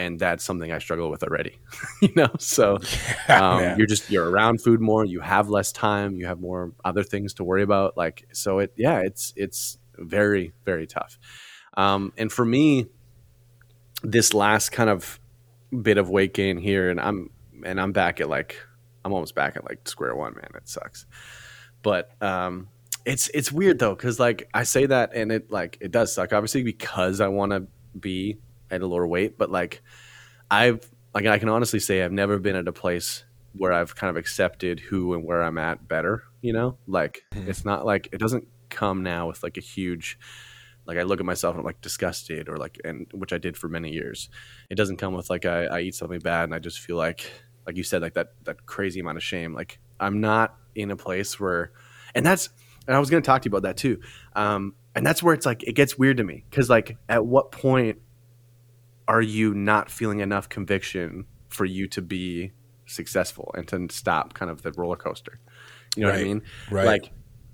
[0.02, 1.60] and that's something I struggle with already.
[2.02, 2.80] you know, so
[3.28, 5.06] um, you're just you're around food more.
[5.06, 6.16] You have less time.
[6.16, 7.98] You have more other things to worry about.
[7.98, 11.18] Like so, it yeah, it's it's very very tough.
[11.78, 12.88] Um, and for me,
[14.04, 15.20] this last kind of
[15.82, 17.30] bit of weight gain here, and I'm
[17.66, 18.58] and I'm back at like
[19.04, 20.34] I'm almost back at like square one.
[20.34, 21.06] Man, it sucks.
[21.82, 22.70] But um,
[23.06, 26.34] it's it's weird though because like I say that and it like it does suck
[26.34, 28.38] obviously because I want to be
[28.70, 29.82] at a lower weight, but like
[30.50, 33.24] I've like I can honestly say I've never been at a place
[33.54, 36.24] where I've kind of accepted who and where I'm at better.
[36.42, 40.18] You know, like it's not like it doesn't come now with like a huge
[40.86, 43.56] like I look at myself and I'm like disgusted or like and which I did
[43.56, 44.30] for many years.
[44.70, 47.32] It doesn't come with like I, I eat something bad and I just feel like
[47.66, 49.54] like you said like that that crazy amount of shame.
[49.54, 51.72] Like I'm not in a place where
[52.16, 52.50] and that's
[52.88, 54.02] and I was going to talk to you about that too.
[54.36, 57.52] Um, and that's where it's like it gets weird to me because like at what
[57.52, 58.00] point
[59.08, 62.52] are you not feeling enough conviction for you to be
[62.86, 65.40] successful and to stop kind of the roller coaster?
[65.96, 66.42] You know what I mean?
[66.70, 66.86] right.
[66.86, 67.12] Like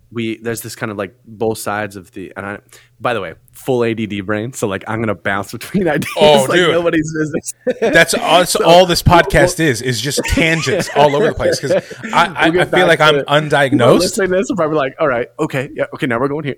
[0.10, 2.60] we there's this kind of like both sides of the and I
[3.00, 6.58] by the way full ADD brain so like I'm gonna bounce between ideas Oh, like
[6.58, 6.72] dude.
[6.72, 7.54] nobody's business.
[7.82, 11.84] That's all, that's all this podcast is is just tangents all over the place because
[12.14, 14.00] I, I, We'll get I feel like I'm People undiagnosed.
[14.00, 16.56] listening to this are probably like, all right, okay, yeah, okay, now we're going here.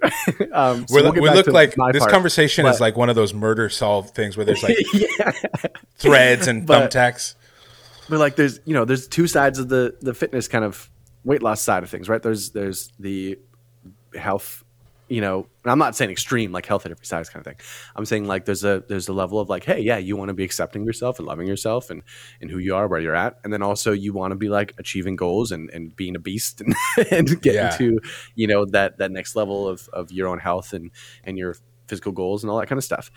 [0.54, 2.12] um, so we'll we look like this part.
[2.12, 5.32] conversation is like one of those murder solved things where there's like yeah.
[5.97, 7.34] threads and But- thumbtacks.
[8.10, 10.89] but like there's you know there's two sides of the the fitness kind of
[11.24, 12.22] weight loss side of things right?
[12.22, 13.38] There's there's the
[14.15, 14.63] health
[15.07, 17.59] you know and i'm not saying extreme like health at every size kind of thing.
[17.95, 20.36] I'm saying like there's a there's a level of like hey yeah you want to
[20.36, 22.03] be accepting yourself and loving yourself and
[22.41, 23.39] and who you are where you're at.
[23.43, 26.61] And then also you want to be like achieving goals and and being a beast
[26.61, 26.76] and,
[27.11, 27.70] and getting Yeah.
[27.78, 27.99] to
[28.36, 30.91] you know that that next level of of your own health and
[31.24, 31.55] and your
[31.88, 33.09] physical goals and all that kind of stuff.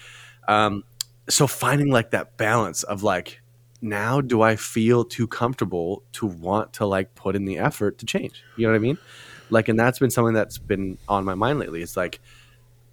[0.48, 0.84] Um
[1.28, 3.41] so finding like that balance of like
[3.82, 8.06] now do I feel too comfortable to want to like put in the effort to
[8.06, 8.42] change?
[8.56, 8.98] You know what I mean?
[9.50, 11.82] Like, and that's been something that's been on my mind lately.
[11.82, 12.20] It's like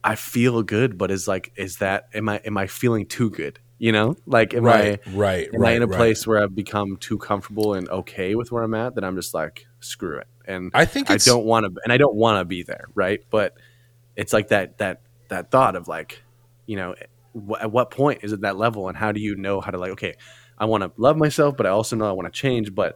[0.04, 3.60] I feel good, but is like, is that am I am I feeling too good?
[3.78, 5.72] You know, like am Right, I right, am right.
[5.72, 5.96] I in a right.
[5.96, 9.34] place where I've become too comfortable and okay with where I'm at that I'm just
[9.34, 12.46] like screw it, and I think I don't want to, and I don't want to
[12.46, 13.22] be there, right?
[13.30, 13.56] But
[14.18, 16.22] it's like that that that thought of like,
[16.66, 16.96] you know,
[17.60, 19.92] at what point is it that level, and how do you know how to like,
[19.92, 20.16] okay,
[20.60, 22.74] I want to love myself, but I also know I want to change.
[22.74, 22.96] But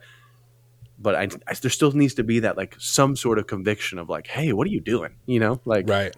[1.00, 4.10] but I, I, there still needs to be that like some sort of conviction of
[4.10, 5.16] like, hey, what are you doing?
[5.26, 6.16] You know, like right.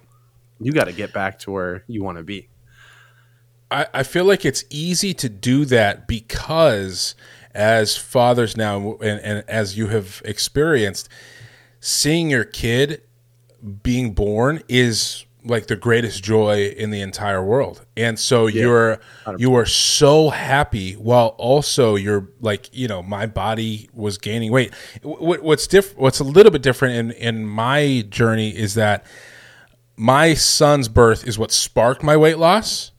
[0.60, 2.48] You got to get back to where you want to be.
[3.70, 7.16] I, I feel like it's easy to do that because
[7.54, 11.10] as fathers now and, and as you have experienced,
[11.82, 13.02] seeing your kid
[13.84, 17.86] being born is like the greatest joy in the entire world.
[17.96, 19.40] And so yeah, you're 100%.
[19.40, 24.74] you are so happy while also you're like, you know, my body was gaining weight.
[25.04, 29.06] What, what's diff- what's a little bit different in in my journey is that
[29.96, 32.92] my son's birth is what sparked my weight loss.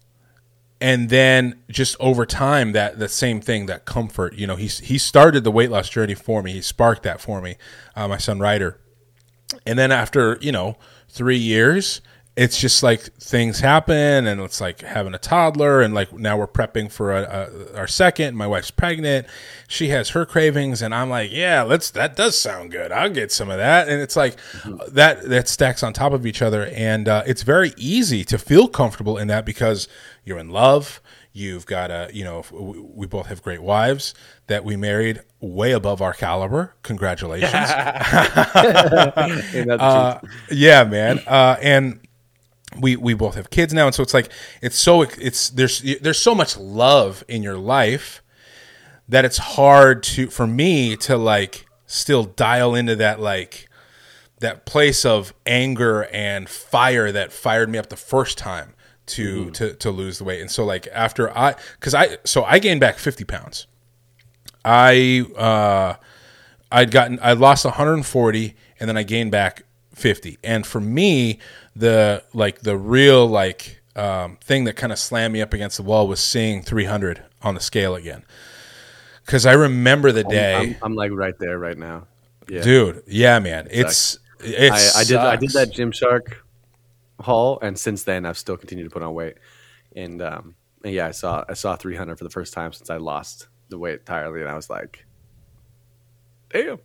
[0.81, 4.99] And then just over time that the same thing that comfort, you know, he's he
[4.99, 6.53] started the weight loss journey for me.
[6.53, 7.57] He sparked that for me.
[7.95, 8.79] Uh, my son Ryder.
[9.65, 10.77] And then after, you know,
[11.09, 12.03] 3 years,
[12.37, 16.47] it's just like things happen and it's like having a toddler and like now we're
[16.47, 18.37] prepping for a, a, our second.
[18.37, 19.27] My wife's pregnant.
[19.69, 22.93] She has her cravings and i'm like yeah let's that does sound good.
[22.93, 23.89] I'll get some of that.
[23.89, 24.95] And it's like mm-hmm.
[24.95, 28.69] that that stacks on top of each other and uh, it's very easy to feel
[28.69, 29.89] comfortable in that because
[30.25, 31.01] you're in love.
[31.33, 34.15] You've got a you know we both have great wives
[34.47, 36.75] that we married way above our caliber.
[36.83, 37.53] Congratulations.
[39.67, 40.21] Uh,
[40.51, 41.19] yeah man.
[41.27, 42.06] Uh, and
[42.81, 46.19] we we both have kids now and so it's like it's so it's there's there's
[46.19, 48.23] so much love in your life
[49.09, 53.69] that it's hard to for me to like still dial into that like
[54.41, 58.75] that place of anger and fire that fired me up the first time
[59.07, 59.53] to mm-hmm.
[59.53, 62.81] to to lose the weight and so like after i because i so i gained
[62.81, 63.67] back 50 pounds
[64.65, 65.95] i uh
[66.73, 69.63] i'd gotten i lost 140 and then i gained back
[69.97, 71.39] 50 and for me
[71.75, 75.83] the like the real like um, thing that kind of slammed me up against the
[75.83, 78.23] wall was seeing 300 on the scale again.
[79.25, 82.07] Because i remember the day I'm, I'm, I'm, like right there right now.
[82.47, 82.61] Yeah.
[82.61, 83.69] dude yeah man.
[83.71, 86.35] It's it's I, I did i did that gymshark
[87.19, 89.39] haul and since then i've still continued to put on weight.
[89.97, 92.99] And um and yeah i saw i saw 300 for the first time since i
[92.99, 95.07] lost the weight entirely and i was like
[96.51, 96.79] damn.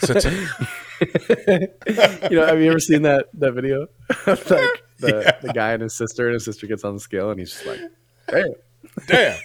[0.00, 0.46] So t-
[2.30, 3.88] you know, have you ever seen that that video?
[4.26, 5.38] like the, yeah.
[5.40, 7.66] the guy and his sister, and his sister gets on the scale, and he's just
[7.66, 7.80] like,
[8.28, 8.54] "Damn,
[9.06, 9.38] damn."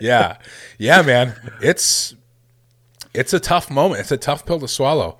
[0.00, 0.38] yeah,
[0.78, 1.34] yeah, man.
[1.60, 2.14] It's
[3.14, 4.00] it's a tough moment.
[4.00, 5.18] It's a tough pill to swallow,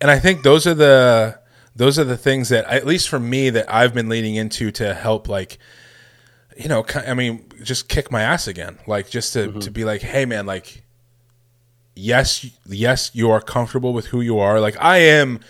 [0.00, 1.38] and I think those are the
[1.78, 4.94] those are the things that, at least for me, that I've been leaning into to
[4.94, 5.58] help, like,
[6.56, 9.60] you know, I mean, just kick my ass again, like, just to mm-hmm.
[9.60, 10.82] to be like, hey, man, like
[11.98, 14.60] yes, yes, you are comfortable with who you are.
[14.60, 15.40] Like I am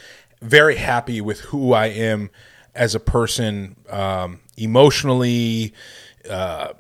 [0.40, 2.30] very happy with who I am
[2.74, 5.74] as a person, um, emotionally.
[6.28, 6.72] Uh,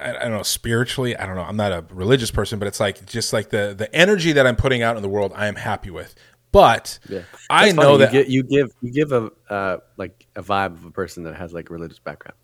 [0.00, 1.16] I, I, don't know spiritually.
[1.16, 1.42] I don't know.
[1.42, 4.56] I'm not a religious person, but it's like just like the the energy that I'm
[4.56, 5.32] putting out in the world.
[5.34, 6.14] I am happy with.
[6.52, 7.22] But yeah.
[7.50, 10.90] I know that you, you, give you give a uh, like a vibe of a
[10.90, 12.36] person that has like a religious background.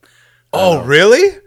[0.52, 1.38] Oh, really?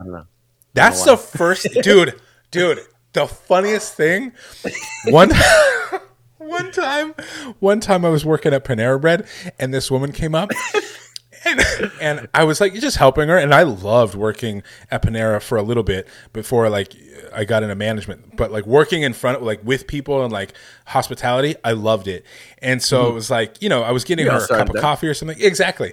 [0.00, 0.26] I don't know.
[0.74, 2.20] That's the first dude,
[2.50, 2.80] dude
[3.18, 4.32] the funniest thing?
[5.06, 5.30] One
[6.38, 7.14] one time
[7.58, 9.26] one time I was working at Panera Bread
[9.58, 10.50] and this woman came up
[11.44, 11.60] and,
[12.00, 15.62] and I was like just helping her and I loved working at Panera for a
[15.62, 16.94] little bit before like
[17.34, 18.36] I got into management.
[18.36, 20.54] But like working in front of like with people and like
[20.86, 22.24] hospitality I loved it.
[22.62, 23.10] And so mm-hmm.
[23.10, 24.80] it was like you know I was getting you her a cup of that.
[24.80, 25.38] coffee or something.
[25.40, 25.92] Exactly.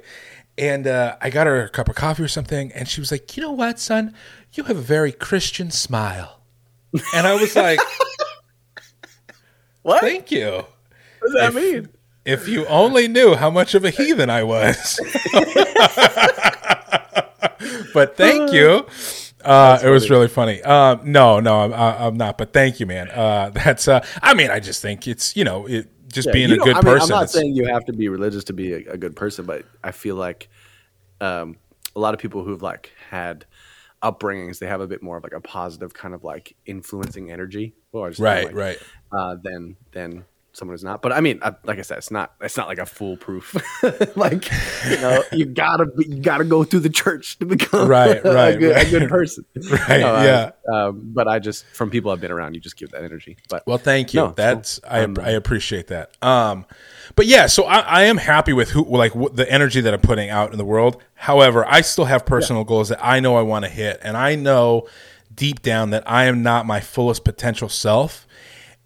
[0.58, 3.36] And uh, I got her a cup of coffee or something and she was like
[3.36, 4.14] you know what son?
[4.54, 6.35] You have a very Christian smile
[7.14, 7.80] and I was like,
[9.82, 10.02] "What?
[10.02, 10.68] Thank you." What
[11.22, 11.90] does that if, mean?
[12.26, 15.00] If you only knew how much of a heathen I was.
[17.94, 18.86] but thank you.
[19.44, 20.62] Uh, it was really funny.
[20.64, 22.38] Uh, no, no, I'm, I'm not.
[22.38, 23.12] But thank you, man.
[23.12, 23.88] Uh, that's.
[23.88, 26.76] Uh, I mean, I just think it's you know it just yeah, being a good
[26.76, 27.14] I mean, person.
[27.14, 29.66] I'm not saying you have to be religious to be a, a good person, but
[29.84, 30.50] I feel like
[31.22, 31.58] um,
[31.96, 33.46] a lot of people who've like had
[34.06, 37.74] upbringings, they have a bit more of like a positive kind of like influencing energy.
[37.92, 38.80] Or right, like, right.
[39.12, 40.26] Uh, than than
[40.56, 41.02] someone who's not.
[41.02, 43.56] But I mean, I, like I said, it's not it's not like a foolproof.
[44.16, 44.50] like
[44.90, 48.58] you know, you gotta you gotta go through the church to become right, right, a,
[48.58, 48.88] good, right.
[48.88, 49.46] a good person.
[49.72, 50.00] right.
[50.00, 50.52] yeah.
[50.72, 53.38] I, um, but I just from people I've been around, you just give that energy.
[53.50, 54.22] But well, thank you.
[54.22, 54.92] No, That's cool.
[54.92, 56.12] I um, I appreciate that.
[56.24, 56.66] Um,
[57.16, 60.30] but yeah, so I, I am happy with who like the energy that I'm putting
[60.30, 61.02] out in the world.
[61.14, 62.68] However, I still have personal yeah.
[62.68, 64.88] goals that I know I want to hit, and I know
[65.34, 68.26] deep down that I am not my fullest potential self,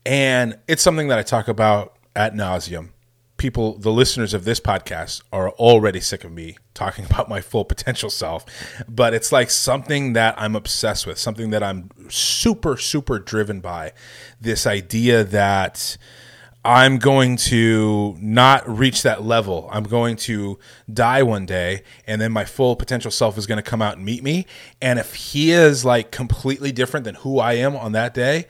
[0.06, 2.89] and it's something that I talk about at nauseum.
[3.38, 7.64] people, the listeners of this podcast, are already sick of me talking about my full
[7.66, 8.45] potential self.
[8.88, 13.93] But it's like something that I'm obsessed with, something that I'm super, super driven by.
[14.41, 15.97] This idea that
[16.66, 19.70] I'm going to not reach that level.
[19.72, 20.60] I'm going to
[20.91, 24.06] die one day, and then my full potential self is going to come out and
[24.06, 24.45] meet me.
[24.82, 28.47] And if he is like completely different than who I am on that day,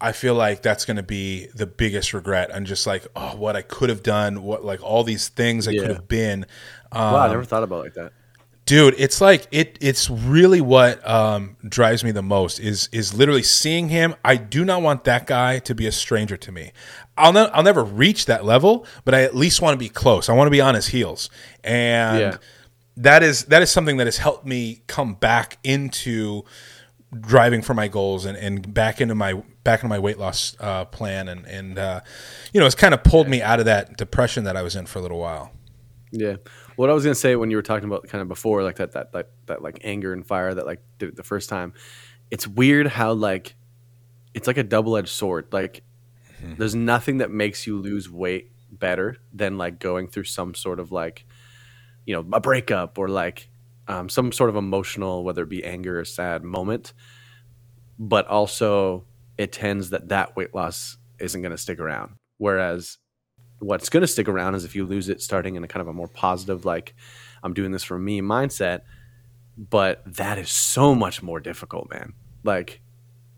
[0.00, 2.50] I feel like that's going to be the biggest regret.
[2.52, 5.72] And just like, oh, what I could have done, what like all these things I
[5.72, 5.80] Yeah.
[5.82, 6.46] could have been.
[6.92, 8.12] wow, I never thought about it like that.
[8.66, 9.78] Dude, it's like it.
[9.80, 14.16] It's really what um, drives me the most is is literally seeing him.
[14.24, 16.72] I do not want that guy to be a stranger to me.
[17.16, 20.28] I'll ne- I'll never reach that level, but I at least want to be close.
[20.28, 21.30] I want to be on his heels,
[21.62, 22.36] and Yeah.
[22.96, 26.44] that is that is something that has helped me come back into
[27.20, 29.34] driving for my goals and, and back into my
[29.64, 32.00] back into my weight loss uh, plan and and uh,
[32.52, 34.86] you know it's kind of pulled me out of that depression that I was in
[34.86, 35.52] for a little while.
[36.10, 36.36] Yeah.
[36.76, 38.92] What I was gonna say when you were talking about kind of before, like that
[38.92, 41.72] that that, that like anger and fire that like did it the first time,
[42.30, 43.54] it's weird how like
[44.34, 45.48] it's like a double edged sword.
[45.52, 45.82] Like
[46.42, 50.92] there's nothing that makes you lose weight better than like going through some sort of
[50.92, 51.24] like
[52.04, 53.48] you know a breakup or like
[53.88, 56.92] um, some sort of emotional whether it be anger or sad moment.
[57.98, 59.06] But also
[59.38, 62.16] it tends that that weight loss isn't going to stick around.
[62.38, 62.98] Whereas
[63.58, 65.88] what's going to stick around is if you lose it starting in a kind of
[65.88, 66.94] a more positive like
[67.42, 68.80] i'm doing this for me mindset.
[69.56, 72.12] But that is so much more difficult man.
[72.44, 72.80] Like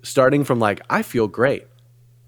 [0.03, 1.65] starting from like i feel great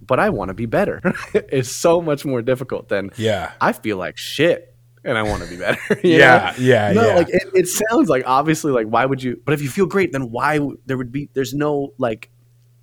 [0.02, 1.00] but i want to be better.
[1.52, 3.52] Is so much more difficult than Yeah.
[3.60, 4.69] i feel like shit
[5.04, 6.62] and i want to be better Yeah, know?
[6.64, 7.14] yeah, no yeah.
[7.14, 10.12] like it, it sounds like obviously like why would you but if you feel great
[10.12, 12.30] then why there would be there's no like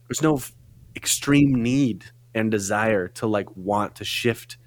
[0.08, 0.40] there's no
[0.96, 4.58] extreme need and desire to like want to shift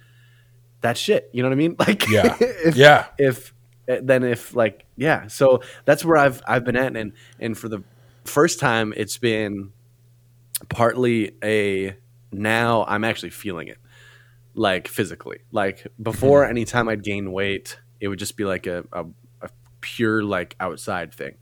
[0.81, 2.37] that shit you know what i mean like Yeah.
[2.41, 3.07] if, Yeah.
[3.19, 3.53] if
[3.89, 7.69] eh, then if like yeah so that's where i've i've been at and and for
[7.69, 7.83] the
[8.25, 9.73] first time it's been
[10.69, 11.97] partly a
[12.33, 13.79] now i'm actually feeling it
[14.55, 15.39] like physically.
[15.53, 19.05] Like before anytime i'd gain weight it would just be like a, a,
[19.43, 19.49] a
[19.81, 21.37] pure like outside thing.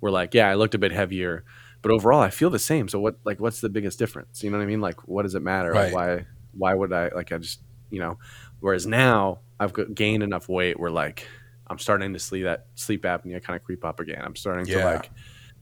[0.00, 1.44] Where like yeah i looked a bit heavier
[1.82, 2.88] but overall i feel the same.
[2.88, 4.42] So what like what's the biggest difference?
[4.42, 4.80] You know what i mean?
[4.80, 5.70] Like what does it matter?
[5.72, 5.92] Right.
[5.92, 8.18] like, why why would i like i just you know?
[8.60, 11.26] Whereas now i've gained enough weight where like
[11.68, 14.22] i'm starting to sleep that sleep apnea kind of creep up again.
[14.24, 15.10] I'm starting to like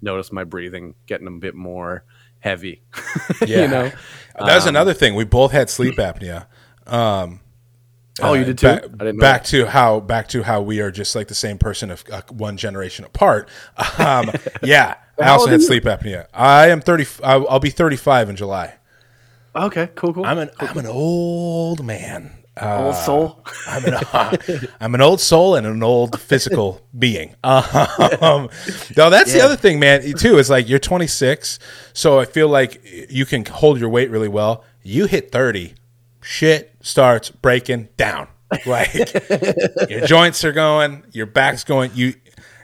[0.02, 2.04] notice my breathing getting a bit more
[2.40, 2.82] heavy.
[3.46, 3.62] Yeah.
[3.62, 3.92] you know?
[4.38, 5.14] That's Um, another thing.
[5.14, 6.46] We both had sleep apnea.
[6.86, 7.40] Um,
[8.22, 8.66] Oh, you uh, did too?
[8.66, 11.34] Back, I didn't know back to how back to how we are just like the
[11.34, 13.48] same person of uh, one generation apart.
[13.98, 14.30] Um,
[14.62, 16.26] yeah, I also had sleep apnea.
[16.32, 17.06] I am thirty.
[17.22, 18.74] I'll, I'll be thirty-five in July.
[19.54, 22.32] okay cool cool I'm an I'm an old man.
[22.58, 24.00] Uh, old soul I'm an
[24.80, 27.36] I'm an old soul and an old physical being.
[27.44, 28.48] Um,
[28.96, 30.14] no, that's the other thing, man.
[30.14, 31.58] Too is like you're 26,
[31.92, 32.80] so I feel like
[33.10, 34.64] you can hold your weight really well.
[34.82, 35.74] You hit 30,
[36.26, 38.28] shit starts breaking down.
[38.64, 38.94] Like
[39.90, 41.90] your joints are going, your back's going.
[41.94, 42.14] You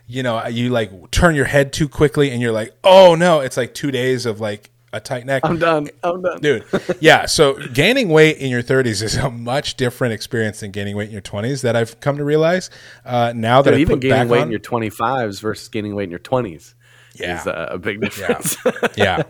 [0.07, 3.41] you know you like turn your head too quickly, and you're like, oh no!
[3.41, 6.67] It's like two days of like a tight neck i'm done i'm done dude
[7.01, 11.07] yeah so gaining weight in your 30s is a much different experience than gaining weight
[11.07, 12.69] in your 20s that i've come to realize
[13.07, 16.11] uh, now that Dude, even gaining weight on in your 25s versus gaining weight in
[16.11, 16.75] your 20s
[17.15, 17.41] Yeah.
[17.41, 18.57] is uh, a big difference.
[18.97, 19.23] yeah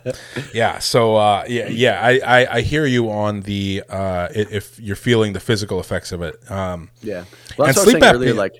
[0.55, 4.95] yeah so uh, yeah yeah I, I i hear you on the uh, if you're
[4.97, 7.24] feeling the physical effects of it um, yeah.
[7.24, 8.33] Well, And that's what I was sleep saying earlier.
[8.35, 8.55] apnea- Like,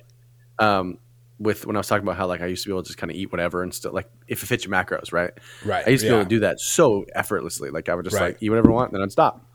[0.59, 0.97] um,
[1.39, 2.97] with when I was talking about how like I used to be able to just
[2.99, 5.31] kind of eat whatever and still like if it fits your macros, right?
[5.65, 7.69] Right, I used to be able to do that so effortlessly.
[7.69, 8.21] Like I would just Right.
[8.23, 8.33] Mm-hmm.
[8.35, 9.45] like eat whatever I want, then I'd stop.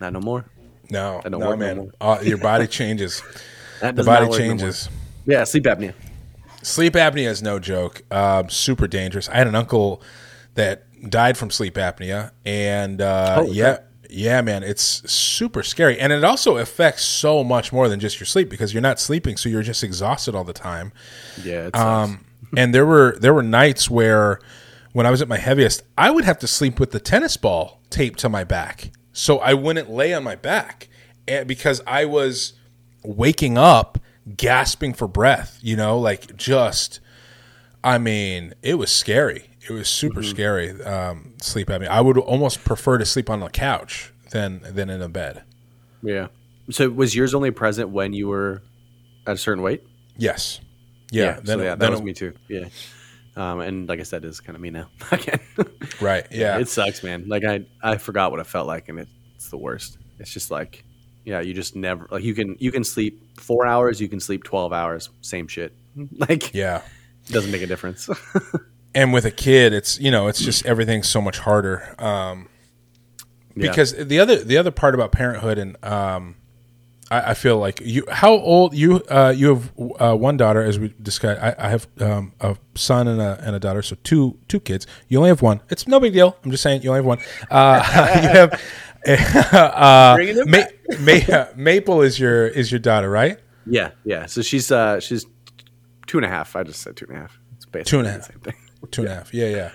[0.00, 0.44] Not no more.
[0.90, 1.90] no don't no work no man more.
[2.00, 3.22] uh, your body changes
[3.80, 4.88] That the body work no changes
[5.26, 5.92] yeah, sleep apnea.
[6.62, 8.02] Sleep apnea is no joke.
[8.12, 9.28] Um, super dangerous.
[9.28, 10.02] I had an uncle
[10.54, 13.78] that died from sleep apnea, and uh, Holy yeah,
[14.10, 18.26] yeah, man, it's super scary, and it also affects so much more than just your
[18.26, 20.92] sleep because you're not sleeping, so you're just exhausted all the time.
[21.44, 21.70] Yeah.
[21.74, 22.24] Um,
[22.56, 24.40] and there were there were nights where,
[24.92, 27.80] when I was at my heaviest, I would have to sleep with the tennis ball
[27.90, 30.88] taped to my back, so I wouldn't lay on my back,
[31.28, 32.54] and because I was
[33.04, 33.98] waking up
[34.36, 37.00] gasping for breath, you know, like just.
[37.84, 39.50] I mean, it was scary.
[39.68, 40.82] It was super scary.
[40.82, 41.86] Um, sleep apnea.
[41.88, 45.44] I would almost prefer to sleep on the couch than than in a bed.
[46.02, 46.28] yeah.
[46.70, 48.62] So was yours only present when you were
[49.26, 49.82] at a certain weight?
[50.18, 50.60] Yes.
[51.10, 51.36] Yeah.
[51.36, 52.34] so then, yeah, that then was it- me too.
[52.48, 52.68] Yeah.
[53.36, 54.88] Um, and like I said, it's kind of me now.
[55.12, 55.38] Again.
[56.00, 56.26] Right.
[56.30, 56.58] Yeah.
[56.58, 57.26] It sucks, man.
[57.28, 58.98] Like I, I forgot what it felt like, and
[59.36, 59.96] it's the worst.
[60.18, 60.84] It's just like,
[61.28, 64.44] Yeah, you just never like you can you can sleep four hours, you can sleep
[64.44, 65.74] twelve hours, same shit.
[66.16, 66.80] Like Yeah.
[67.28, 68.08] doesn't make a difference.
[68.94, 71.94] And with a kid, it's you know, it's just everything's so much harder.
[71.98, 72.48] Um,
[73.54, 73.68] Yeah.
[73.68, 76.36] because the other the other part about parenthood and um,
[77.10, 80.78] I, I feel like you how old you uh, you have uh, one daughter as
[80.78, 81.40] we discussed.
[81.42, 84.86] I, I have um, a son and a and a daughter, so two two kids.
[85.08, 85.60] You only have one.
[85.70, 86.36] It's no big deal.
[86.44, 87.18] I'm just saying you only have one.
[87.50, 87.82] Uh,
[88.22, 88.60] you have.
[89.52, 90.64] Uh, Ma-
[91.00, 93.38] Ma- Maple is your is your daughter, right?
[93.66, 94.26] yeah, yeah.
[94.26, 95.26] So she's uh she's
[96.06, 96.56] two and a half.
[96.56, 97.38] I just said two and a half.
[97.56, 98.24] It's basically Two and a half.
[98.24, 98.54] same thing.
[98.90, 99.34] Two and a half.
[99.34, 99.70] Yeah, yeah.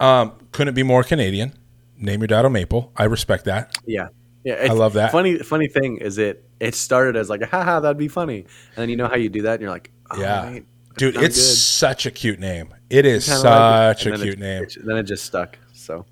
[0.00, 1.52] Um, couldn't be more Canadian.
[1.96, 2.92] Name your daughter Maple.
[2.96, 3.76] I respect that.
[3.86, 4.08] Yeah.
[4.44, 5.12] Yeah, it's, love that.
[5.12, 6.44] Funny, funny thing is it.
[6.58, 9.42] It started as like, haha, that'd be funny, and then you know how you do
[9.42, 10.58] that, and you're like, oh, Yeah.
[10.96, 11.56] Dude, it's good.
[11.56, 12.74] such a cute name.
[12.90, 14.00] It is Kinda like it.
[14.00, 14.62] such a cute it- name.
[14.64, 15.58] it- then it just stuck.
[15.74, 16.04] So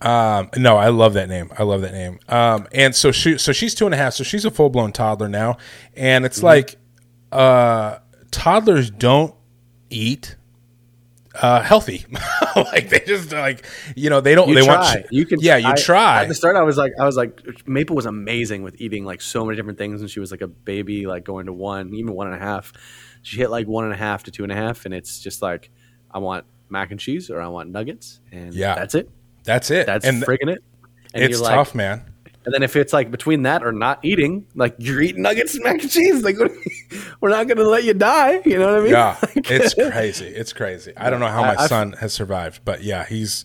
[0.00, 1.50] Um, no, I love that name.
[1.58, 2.20] I love that name.
[2.28, 4.14] Um, and so she, so she's two and a half.
[4.14, 5.56] So she's a full blown toddler now,
[5.96, 6.76] and it's like,
[7.32, 7.98] uh,
[8.30, 9.34] toddlers don't
[9.90, 10.36] eat
[11.34, 12.04] uh, healthy.
[12.56, 13.64] like they just like
[13.96, 14.48] you know they don't.
[14.48, 14.76] you they try.
[14.94, 15.40] want you can.
[15.40, 16.22] yeah you I- try.
[16.22, 19.20] At the start, I was like, I was like, Maple was amazing with eating like
[19.20, 22.14] so many different things, and she was like a baby, like going to one, even
[22.14, 22.72] one and a half.
[23.22, 25.42] She hit like one and a half to two and a half, and it's just
[25.42, 25.70] like,
[26.10, 28.74] I want mac and cheese or I want nuggets, and Yeah.
[28.76, 29.10] that's it.
[29.48, 29.86] That's it.
[29.86, 30.62] That's and friggin' it.
[31.14, 32.04] And it's you're like, tough, man.
[32.44, 35.64] And then if it's like between that or not eating, like you're eating nuggets and
[35.64, 36.36] mac and cheese, like
[37.20, 38.40] we're not going to let you die.
[38.44, 38.92] You know what I mean?
[38.92, 40.26] Yeah, Like- it's crazy.
[40.28, 40.92] It's crazy.
[40.96, 43.44] I don't know how my I've- son has survived, but yeah, he's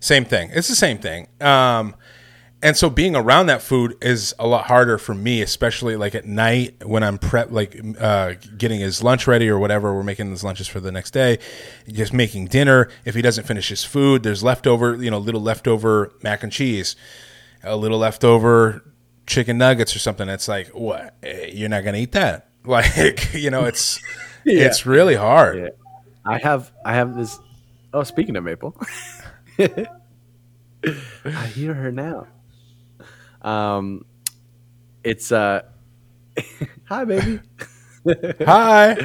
[0.00, 0.50] same thing.
[0.52, 1.28] It's the same thing.
[1.40, 1.94] Um,
[2.64, 6.24] and so being around that food is a lot harder for me, especially like at
[6.24, 9.94] night when I'm prep, like uh, getting his lunch ready or whatever.
[9.94, 11.38] We're making his lunches for the next day,
[11.86, 12.88] just making dinner.
[13.04, 16.96] If he doesn't finish his food, there's leftover, you know, little leftover mac and cheese,
[17.62, 18.82] a little leftover
[19.26, 20.28] chicken nuggets or something.
[20.30, 21.14] It's like, what?
[21.22, 22.48] Eh, You're not gonna eat that?
[22.66, 24.00] Like, you know, it's
[24.46, 25.58] it's really hard.
[25.58, 25.68] Yeah.
[26.24, 27.38] I have I have this.
[27.92, 28.74] Oh, speaking of Maple,
[29.58, 32.26] I hear her now.
[33.44, 34.06] Um,
[35.04, 35.62] it's uh,
[36.84, 37.40] hi baby,
[38.46, 38.96] Hi.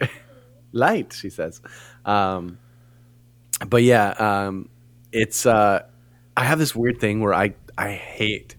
[0.72, 1.12] light.
[1.12, 1.60] She says,
[2.04, 2.58] um,
[3.68, 4.68] but yeah, um,
[5.12, 5.86] it's uh,
[6.36, 8.56] I have this weird thing where I I hate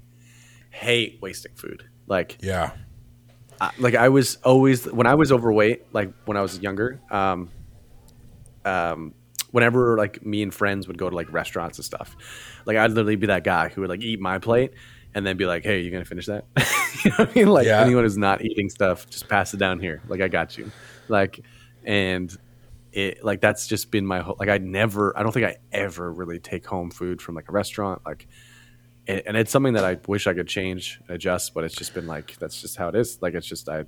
[0.71, 1.83] hate wasting food.
[2.07, 2.71] Like Yeah.
[3.59, 7.49] I- like I was always when I was overweight, like when I was younger, um,
[8.65, 9.13] um,
[9.51, 12.15] whenever like me and friends would go to like restaurants and stuff,
[12.65, 14.73] like I'd literally be that guy who would like eat my plate
[15.15, 16.45] and then be like, "Hey, you gonna finish that?"
[17.05, 17.47] you know what I mean?
[17.47, 17.81] Like Yeah.
[17.81, 20.01] anyone who's not eating stuff, just pass it down here.
[20.07, 20.71] Like I got you.
[21.07, 21.39] Like
[21.83, 22.35] and
[22.91, 26.11] it like that's just been my whole like I never I don't think I ever
[26.11, 28.27] really take home food from like a restaurant like
[29.07, 32.07] and, and it's something that I wish I could change adjust but it's just been
[32.07, 33.83] like that's just how it is like it's just I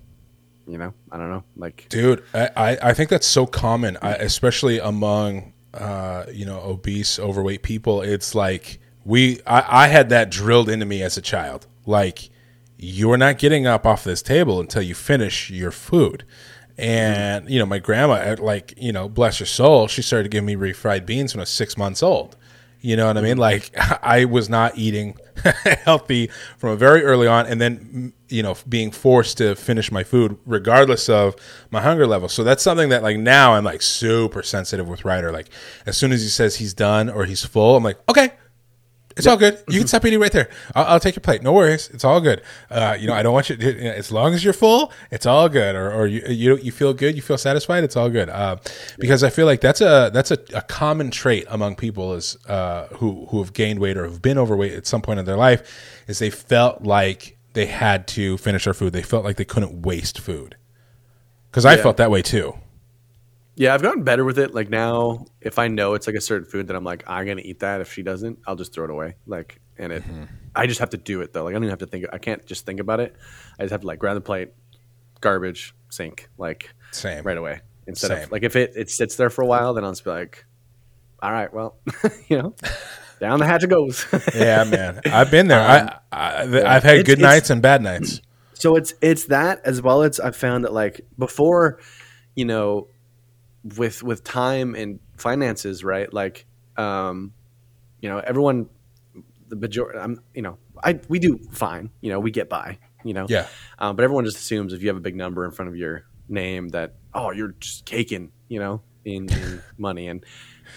[0.70, 4.80] you know I don't know like Dude, I, I, think that's so common, I, especially
[4.80, 8.02] among uh, you know obese, overweight people.
[8.02, 11.68] It's like we I, I had that drilled into me as a child.
[11.86, 12.30] Like
[12.78, 16.24] you're not getting up off this table until you finish your food.
[16.78, 20.46] And you know, my grandma, uh, like you know, bless her soul, she started giving
[20.46, 22.38] me refried beans when I was six months old.
[22.82, 23.38] You know what I mean?
[23.38, 23.72] Like
[24.04, 25.18] I was not eating
[25.84, 30.04] healthy from a very early on, and then you know being forced to finish my
[30.04, 31.36] food regardless of
[31.72, 32.30] my hunger level.
[32.30, 35.32] So that's something that like now I'm like super sensitive with Ryder.
[35.32, 35.50] Like
[35.86, 38.32] as soon as he says he's done or he's full, I'm like okay.
[39.20, 39.62] It's all good.
[39.70, 40.50] You can stop eating right there.
[40.74, 41.44] I'll, I'll take your plate.
[41.44, 41.90] No worries.
[41.94, 42.42] It's all good.
[42.72, 43.56] Uh, you know, I don't want you.
[43.58, 45.76] To, you know, as long as you're full, it's all good.
[45.76, 47.84] Or, or you, you you feel good, you feel satisfied.
[47.84, 48.30] It's all good.
[48.30, 48.58] Uh,
[48.98, 52.88] because I feel like that's a that's a, a common trait among people is uh,
[52.96, 56.02] who who have gained weight or have been overweight at some point in their life
[56.08, 58.94] is they felt like they had to finish their food.
[58.94, 60.56] They felt like they couldn't waste food.
[61.52, 61.84] Because I Yeah.
[61.84, 62.54] felt that way too.
[63.60, 66.50] Yeah I've gotten better with it like now if I know it's like a certain
[66.50, 68.90] food that I'm like I'm gonna eat that if she doesn't I'll just throw it
[68.90, 70.24] away like and it Mm-hmm.
[70.56, 72.18] I just have to do it though like I don't even have to think I
[72.18, 73.16] can't just think about it
[73.60, 74.50] I just have to like grab the plate
[75.22, 77.24] garbage sink like Same.
[77.24, 78.24] right away instead Same.
[78.24, 80.46] of like if it, it sits there for a while then i'll just be like
[81.22, 81.78] all right well
[82.30, 82.56] you know
[83.20, 85.02] down the hatch it goes Yeah, man.
[85.06, 85.60] I've been there.
[85.60, 88.22] Um, I, I I've had It's- good it's- nights and bad nights.
[88.54, 91.80] so it's it's that as well as i've found that like before
[92.36, 92.88] you know
[93.64, 96.46] with with time and finances right like
[96.78, 97.34] um
[98.00, 98.70] you know everyone
[99.50, 103.14] the majority i'm you know i we do fine you know we get by you
[103.14, 103.48] know Yeah.
[103.80, 106.04] um, but everyone just assumes if you have a big number in front of your
[106.30, 110.24] name that oh you're just caking you know in, in money and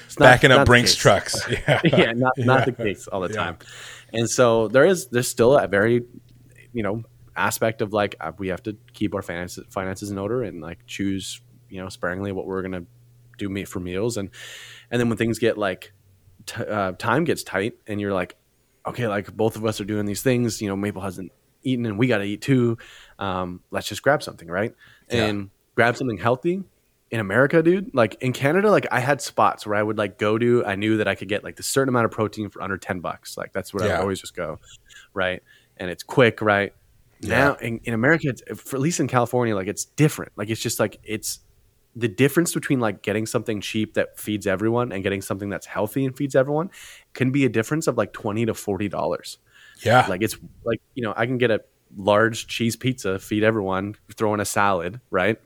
[0.07, 1.47] it's not, Backing up the Brinks trucks.
[1.51, 1.81] Yeah.
[1.85, 2.65] yeah, not not Yeah.
[2.65, 3.37] the case all the Yeah.
[3.45, 3.59] time.
[4.13, 6.03] And so there is there's still a very
[6.73, 7.03] you know
[7.37, 10.87] aspect of like uh, we have to keep our finances finances in order and like
[10.87, 11.43] choose
[11.73, 12.85] you know sparingly what we're gonna
[13.39, 14.31] do meat for meals and
[14.91, 15.93] and then when things get like
[16.47, 18.37] t- uh, time gets tight and you're like
[18.87, 21.99] okay like both of us are doing these things you know Maple hasn't eaten and
[21.99, 22.77] we got to eat too
[23.19, 24.75] um, let's just grab something right
[25.11, 25.25] Yeah.
[25.27, 26.63] and grab something healthy
[27.11, 30.39] in America, dude, like in Canada, like I had spots where I would like go
[30.39, 32.79] to, I knew that I could get like the certain amount of protein for under
[32.79, 33.37] 10 bucks.
[33.37, 33.93] Like that's where I Yeah.
[33.99, 34.59] would always just go.
[35.13, 35.43] Right.
[35.77, 36.73] And it's quick, right?
[37.21, 40.33] Now in, in America, it's, for, at least in California, like it's different.
[40.37, 41.41] Like it's just like, it's
[41.95, 46.05] the difference between like getting something cheap that feeds everyone and getting something that's healthy
[46.07, 46.71] and feeds everyone
[47.13, 49.37] can be a difference of like 20 to $40.
[49.85, 50.07] Yeah.
[50.09, 51.61] Like it's like, you know, I can get a
[51.97, 55.39] large cheese pizza, feed everyone, throw in a salad, right?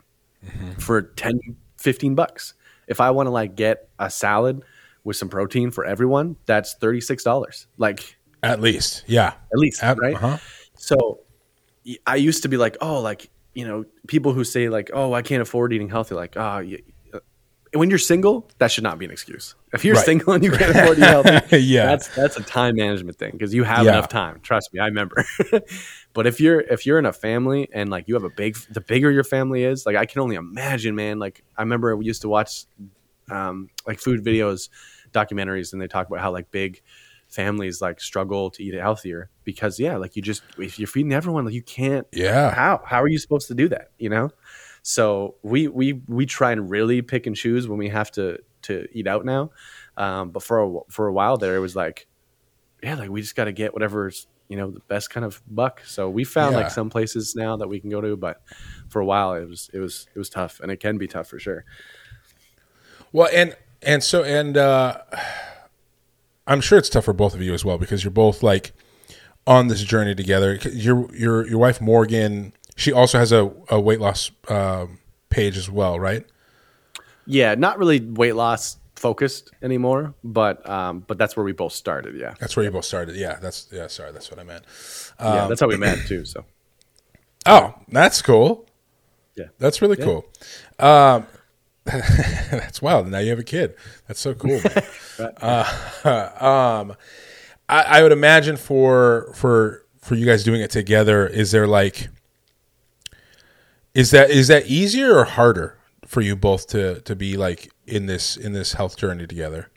[0.79, 1.41] For 10,
[1.79, 2.55] 15 bucks.
[2.87, 4.63] If I want to like get a salad
[5.03, 7.67] with some protein for everyone, that's $36.
[7.77, 9.03] Like At least.
[9.09, 9.29] Yeah.
[9.53, 10.15] at least, At- right?
[10.15, 10.39] uh-huh.
[10.77, 11.21] So
[12.07, 15.23] I used to be like, oh, like, you know, people who say like, oh, I
[15.23, 16.41] can't afford eating healthy, like, oh,
[17.15, 17.19] uh,
[17.73, 19.55] when you're single, that should not be an excuse.
[19.73, 20.05] If you're Right.
[20.05, 21.87] single and you can't afford eating healthy, Yeah.
[21.87, 23.93] that's that's a time management thing because you have Yeah.
[23.93, 24.41] enough time.
[24.43, 25.25] Trust me, I remember.
[26.13, 28.83] but if you're if you're in a family and like you have a big, the
[28.83, 31.19] bigger your family is, like I can only imagine, man.
[31.19, 32.67] Like I remember we used to watch
[33.31, 34.69] um, like food videos,
[35.13, 36.83] documentaries, and they talk about how like big
[37.29, 41.13] families like struggle to eat it healthier because yeah, like you just if you're feeding
[41.13, 42.55] everyone, like you can't Yeah.
[42.55, 42.83] how?
[42.85, 44.31] How are you supposed to do that you know?
[44.83, 48.87] So we we we try and really pick and choose when we have to to
[48.93, 49.51] eat out now.
[49.97, 52.07] Um, but for a, for a while there it was like
[52.83, 55.83] yeah like we just got to get whatever's you know the best kind of buck.
[55.85, 56.59] So we found Yeah.
[56.63, 58.41] like some places now that we can go to but
[58.89, 61.27] for a while it was it was it was tough and it can be tough
[61.29, 61.65] for sure.
[63.13, 64.99] Well, and and so and uh
[66.47, 68.73] I'm sure it's tough for both of you as well because you're both like
[69.47, 70.55] on this journey together.
[70.73, 74.99] Your your your wife Morgan, she also has a, a weight loss um,
[75.31, 76.25] page as well, right?
[77.29, 82.15] yeah not really weight loss focused anymore but um but that's where we both started
[82.17, 83.17] yeah That's where you both started.
[83.17, 83.89] Yeah, that's yeah.
[83.89, 84.65] Sorry, that's what I meant.
[85.21, 86.45] yeah that's how we met too so
[87.49, 88.67] Oh, that's cool.
[89.37, 89.47] Yeah.
[89.59, 90.25] that's really cool.
[90.79, 91.27] Um,
[92.51, 93.09] that's wild.
[93.09, 93.77] Now you have a kid.
[94.07, 94.61] That's so cool.
[95.19, 95.65] Uh,
[96.85, 96.95] um,
[97.71, 102.09] I, I would imagine for for for you guys doing it together, is there like,
[103.95, 108.05] is that is that easier or harder for you both to to be like in
[108.05, 109.71] this in this health journey together?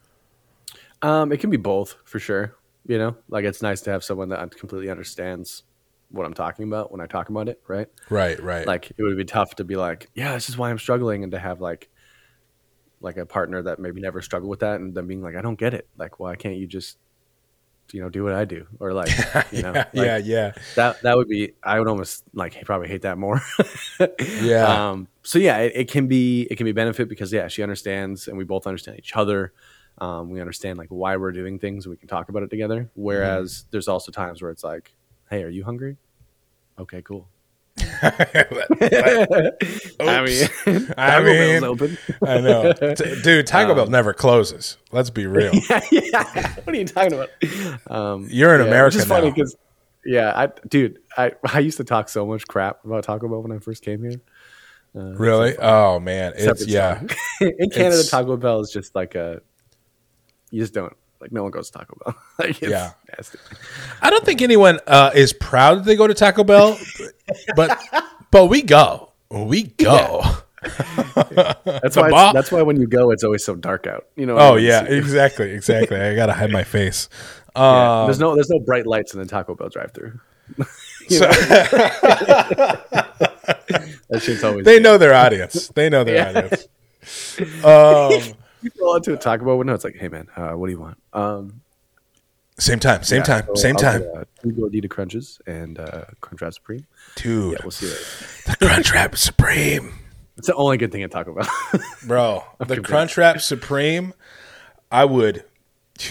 [1.01, 2.55] Um, it can be both for sure.
[2.85, 5.63] You know, like it's nice to have someone that completely understands
[6.11, 7.87] what I'm talking about when I talk about it, right?
[8.09, 8.67] Right, right.
[8.67, 11.31] Like it would be tough to be like, yeah, this is why I'm struggling, and
[11.31, 11.89] to have like
[13.01, 15.57] like a partner that maybe never struggled with that, and then being like, I don't
[15.59, 15.87] get it.
[15.97, 16.97] Like, why can't you just
[17.91, 19.09] you know do what I do, or like
[19.51, 22.87] you know, yeah, like, yeah, yeah, that that would be I would almost like probably
[22.87, 23.41] hate that more.
[24.41, 24.89] Yeah.
[24.91, 28.27] Um, so yeah, it, it can be it can be benefit because yeah, she understands
[28.27, 29.53] and we both understand each other.
[29.97, 32.89] Um, we understand like why we're doing things and we can talk about it together.
[32.95, 33.67] Whereas Mm-hmm.
[33.71, 34.95] there's also times where it's like,
[35.29, 35.97] hey, are you hungry?
[36.79, 37.27] Okay, cool.
[38.01, 39.51] I
[40.25, 41.97] mean, I mean, open.
[42.25, 43.47] I know, T- dude.
[43.47, 44.77] Taco Um, Bell never closes.
[44.91, 45.51] Let's be real.
[45.69, 46.55] yeah, yeah.
[46.63, 47.29] What are you talking about?
[47.89, 49.55] Um, You're an yeah, America which is funny because,
[50.05, 53.51] yeah, I, dude, I, I used to talk so much crap about Taco Bell when
[53.51, 54.21] I first came here.
[54.95, 55.57] Uh, Really?
[55.57, 57.01] Oh man, it's separate yeah.
[57.41, 59.41] in Canada, It's- Taco Bell is just like a,
[60.51, 61.31] you just don't like.
[61.31, 62.15] No one goes to Taco Bell.
[62.39, 62.91] like, Yeah.
[63.17, 63.37] nasty.
[64.01, 66.77] I don't think anyone uh, is proud that they go to Taco Bell,
[67.55, 67.77] but
[68.31, 70.21] but we go, we go.
[70.63, 72.09] That's why.
[72.09, 74.07] It's, that's why when you go, it's always so dark out.
[74.17, 74.37] You know.
[74.37, 74.65] I Oh mean?
[74.65, 75.97] yeah, exactly, exactly.
[75.97, 77.07] I gotta hide my face.
[77.55, 78.01] yeah.
[78.01, 80.19] Um, there's no there's no bright lights in the Taco Bell drive-through.
[81.07, 81.29] so-
[84.09, 84.65] That shit's always.
[84.65, 85.69] they know their audience.
[85.69, 86.29] They know their Yeah.
[86.29, 86.67] audience.
[87.63, 89.73] Um, You roll into a Taco Bell window.
[89.73, 90.97] It's like, hey man, uh, what do you want?
[91.13, 91.61] Um,
[92.57, 95.79] same time, same yeah, time, so same I'll time, get, uh, two gordita crunches and
[95.79, 96.85] uh, Crunchwrap Supreme.
[97.15, 97.53] dude.
[97.53, 97.87] Yeah, we'll see.
[97.87, 97.99] Later.
[98.47, 99.93] The Crunchwrap Supreme.
[100.37, 101.47] It's the only good thing at Taco Bell.
[102.05, 102.77] Bro, the.
[102.77, 104.13] Crunchwrap Supreme,
[104.91, 105.45] I would.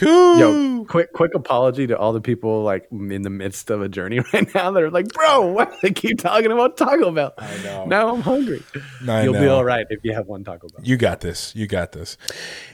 [0.01, 4.21] Yo, quick, quick apology to all the people like in the midst of a journey
[4.33, 7.33] right now that are like, bro, why do they keep talking about Taco Bell?
[7.39, 7.87] I know.
[7.87, 8.63] Now I'm hungry.
[9.09, 10.85] I You'll be all right if you have one Taco Bell.
[10.85, 11.55] You got this.
[11.57, 12.17] You got this.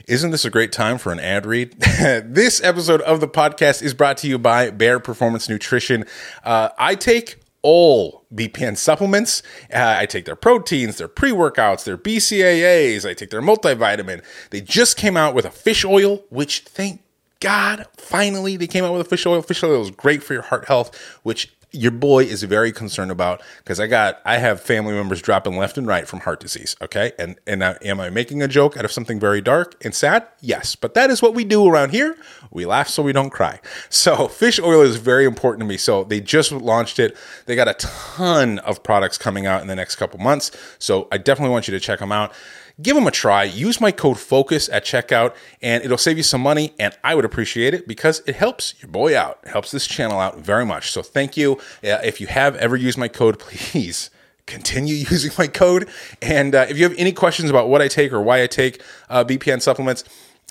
[0.07, 1.79] Isn't this a great time for an ad read?
[1.79, 6.05] this episode of the podcast is brought to you by Bare Performance Nutrition.
[6.43, 9.41] Uh, I take all BPN supplements.
[9.73, 13.09] Uh, I take their proteins, their pre workouts, their BCAAs.
[13.09, 14.23] I take their multivitamin.
[14.51, 17.01] They just came out with a fish oil, which thank
[17.45, 19.39] God, finally they came out with a fish oil.
[19.43, 23.39] Fish oil is great for your heart health, which your boy is very concerned about
[23.57, 26.75] because I got I have family members dropping left and right from heart disease.
[26.81, 29.93] Okay, and and now, am I making a joke out of something very dark and
[29.93, 30.27] sad?
[30.41, 32.17] Yes, but that is what we do around here.
[32.49, 33.59] We laugh so we don't cry.
[33.89, 35.77] So fish oil is very important to me.
[35.77, 37.15] So they just launched it.
[37.45, 40.51] They got a ton of products coming out in the next couple months.
[40.79, 42.33] So I definitely want you to check them out
[42.81, 43.43] give them a try.
[43.43, 46.73] Use my code FOCUS at checkout, and it'll save you some money.
[46.79, 50.19] And I would appreciate it because it helps your boy out, it helps this channel
[50.19, 50.91] out very much.
[50.91, 51.53] So thank you.
[51.83, 54.09] Uh, if you have ever used my code, please
[54.45, 55.89] continue using my code.
[56.21, 58.81] And uh, if you have any questions about what I take or why I take
[59.09, 60.03] uh, BPN supplements,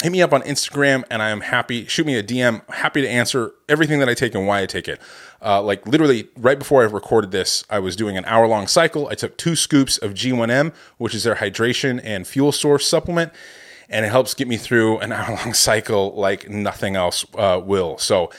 [0.02, 1.86] hit me up on Instagram and I am happy.
[1.86, 2.68] Shoot me a DM.
[2.70, 5.00] Happy to answer everything that I take and why I take it.
[5.40, 9.08] Uh, like literally right before I recorded this, I was doing an hour long cycle.
[9.08, 13.32] I took two scoops of G1M, which is their hydration and fuel source supplement,
[13.88, 17.98] and it helps get me through an hour long cycle like nothing else uh, will.
[17.98, 18.30] So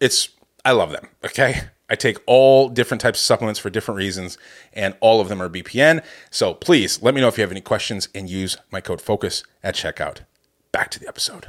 [0.00, 0.30] it's
[0.64, 1.08] I love them.
[1.24, 1.62] Okay.
[1.90, 4.36] I take all different types of supplements for different reasons,
[4.74, 6.04] and all of them are BPN.
[6.30, 9.42] So please let me know if you have any questions and use my code FOCUS
[9.62, 10.18] at checkout
[10.78, 11.48] back to the episode.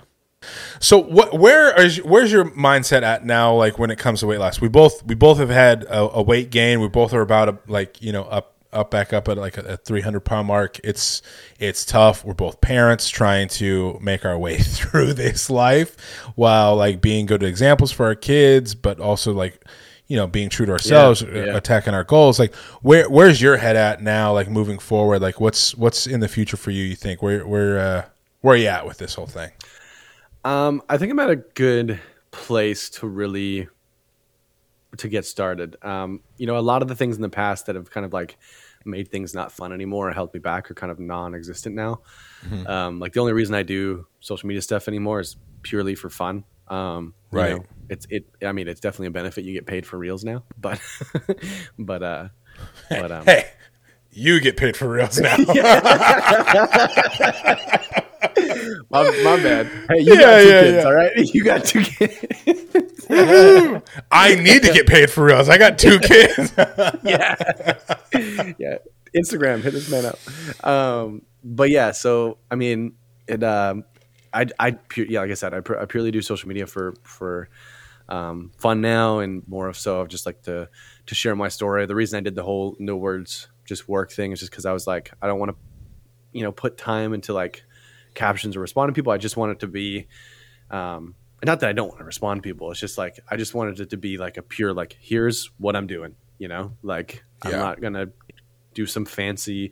[0.79, 3.53] So what, where is where's your mindset at now?
[3.53, 6.21] Like when it comes to weight loss, we both we both have had a, a
[6.21, 6.79] weight gain.
[6.79, 9.73] We both are about a, like you know up up back up at like a,
[9.73, 10.79] a 300 pound mark.
[10.83, 11.21] It's
[11.59, 12.25] it's tough.
[12.25, 15.95] We're both parents trying to make our way through this life
[16.35, 19.63] while like being good examples for our kids, but also like
[20.07, 21.57] you know being true to ourselves, yeah, yeah.
[21.57, 22.39] attacking our goals.
[22.39, 24.33] Like where where's your head at now?
[24.33, 26.83] Like moving forward, like what's what's in the future for you?
[26.83, 28.05] You think where where uh,
[28.41, 29.51] where are you at with this whole thing?
[30.43, 31.99] Um, I think I'm at a good
[32.31, 33.67] place to really
[34.97, 35.75] to get started.
[35.83, 38.13] Um, you know, a lot of the things in the past that have kind of
[38.13, 38.37] like
[38.85, 42.01] made things not fun anymore or held me back are kind of non-existent now.
[42.47, 42.67] Mm-hmm.
[42.67, 46.43] Um, like the only reason I do social media stuff anymore is purely for fun.
[46.67, 47.57] Um, right.
[47.57, 48.25] Know, it's it.
[48.43, 49.43] I mean, it's definitely a benefit.
[49.43, 50.79] You get paid for reels now, but
[51.79, 52.29] but uh,
[52.89, 53.49] but um, hey,
[54.11, 55.35] you get paid for reels now.
[58.89, 59.67] my, my bad.
[59.89, 60.83] Hey, you yeah, got two yeah, kids, yeah.
[60.83, 61.11] all right?
[61.33, 63.05] You got two kids.
[64.11, 65.49] I need to get paid for reals.
[65.49, 66.53] I got two kids.
[67.03, 67.35] yeah.
[68.57, 68.77] Yeah.
[69.15, 70.65] Instagram, hit this man up.
[70.65, 72.93] Um, but yeah, so I mean,
[73.27, 73.43] it.
[73.43, 73.85] Um,
[74.31, 77.49] I, I, yeah, like I said, I, I purely do social media for for
[78.07, 80.69] um, fun now, and more of so of just like to
[81.07, 81.85] to share my story.
[81.85, 84.73] The reason I did the whole no words, just work thing is just because I
[84.73, 85.57] was like, I don't want to,
[86.31, 87.63] you know, put time into like
[88.13, 89.11] captions or respond to people.
[89.11, 90.07] I just want it to be,
[90.71, 92.71] um, not that I don't want to respond to people.
[92.71, 95.75] It's just like I just wanted it to be like a pure like here's what
[95.75, 96.15] I'm doing.
[96.37, 97.51] You know, like yeah.
[97.51, 98.07] I'm not gonna
[98.73, 99.71] do some fancy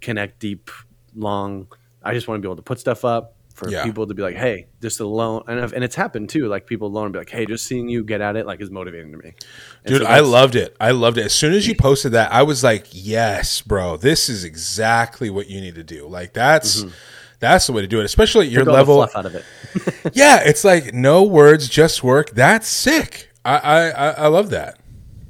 [0.00, 0.70] connect deep
[1.14, 1.68] long.
[2.02, 3.84] I just want to be able to put stuff up for yeah.
[3.84, 6.48] people to be like, hey, just alone, and and it's happened too.
[6.48, 9.12] Like people alone be like, hey, just seeing you get at it like is motivating
[9.12, 9.34] to me.
[9.84, 10.76] And Dude, so I loved it.
[10.80, 11.26] I loved it.
[11.26, 15.48] As soon as you posted that, I was like, yes, bro, this is exactly what
[15.48, 16.06] you need to do.
[16.06, 16.82] Like that's.
[16.82, 16.94] Mm-hmm
[17.40, 19.02] that's the way to do it, especially at your level.
[19.02, 19.44] out of it.
[20.12, 22.30] yeah, it's like no words, just work.
[22.30, 23.30] That's sick.
[23.44, 24.78] I I, I love that.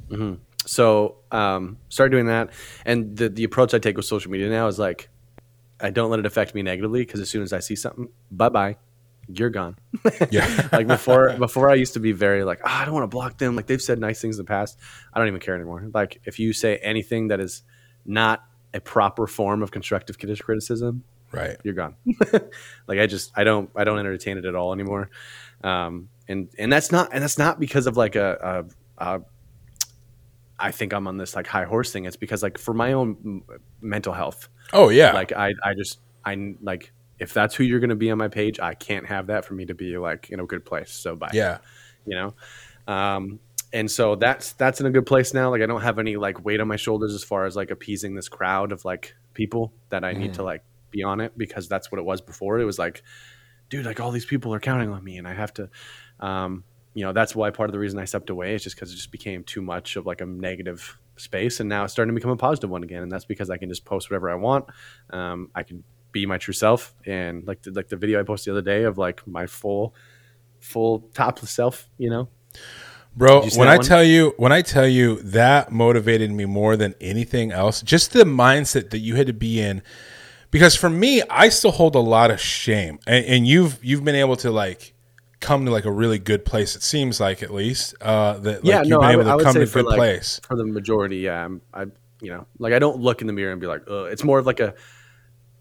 [0.09, 0.35] Mm-hmm.
[0.65, 2.51] So um, start doing that,
[2.85, 5.09] and the the approach I take with social media now is like
[5.79, 8.49] I don't let it affect me negatively because as soon as I see something, bye
[8.49, 8.77] bye,
[9.27, 9.77] you're gone.
[10.29, 10.67] yeah.
[10.71, 13.37] like before, before I used to be very like, oh, I don't want to block
[13.37, 13.55] them.
[13.55, 14.77] Like they've said nice things in the past.
[15.13, 15.89] I don't even care anymore.
[15.93, 17.63] Like if you say anything that is
[18.05, 18.43] not
[18.73, 21.95] a proper form of constructive criticism, right you're gone
[22.87, 25.09] like i just i don't i don't entertain it at all anymore
[25.63, 28.65] um and and that's not and that's not because of like a,
[28.99, 29.21] a, a
[30.61, 32.05] I think I'm on this like high horse thing.
[32.05, 33.41] It's because like for my own
[33.81, 34.47] mental health.
[34.73, 35.11] Oh yeah.
[35.11, 38.27] Like I I just I like if that's who you're going to be on my
[38.27, 40.91] page, I can't have that for me to be like in a good place.
[40.91, 41.31] So bye.
[41.33, 41.57] Yeah.
[42.05, 42.93] You know.
[42.93, 43.39] Um
[43.73, 45.49] and so that's that's in a good place now.
[45.49, 48.13] Like I don't have any like weight on my shoulders as far as like appeasing
[48.13, 50.35] this crowd of like people that I need mm.
[50.35, 52.59] to like be on it because that's what it was before.
[52.59, 53.03] It was like,
[53.69, 55.69] dude, like all these people are counting on me, and I have to,
[56.19, 56.63] um,
[56.93, 58.95] you know, that's why part of the reason I stepped away is just because it
[58.95, 62.31] just became too much of like a negative space, and now it's starting to become
[62.31, 64.65] a positive one again, and that's because I can just post whatever I want.
[65.09, 68.53] Um, I can be my true self, and like the, like the video I posted
[68.53, 69.95] the other day of like my full,
[70.59, 72.27] full topless self, you know.
[73.15, 73.85] Bro, when I one?
[73.85, 78.23] tell you when I tell you that motivated me more than anything else, just the
[78.23, 79.81] mindset that you had to be in
[80.51, 84.15] because for me, I still hold a lot of shame, and, and you've you've been
[84.15, 84.93] able to like
[85.39, 86.75] come to like a really good place.
[86.75, 89.43] It seems like at least uh, that like, yeah, you've no, been I, able to
[89.43, 90.39] come to a good like, place.
[90.47, 91.17] for the majority.
[91.17, 91.83] Yeah, I'm, I,
[92.21, 94.07] you know, like I don't look in the mirror and be like, Ugh.
[94.11, 94.75] it's more of like a,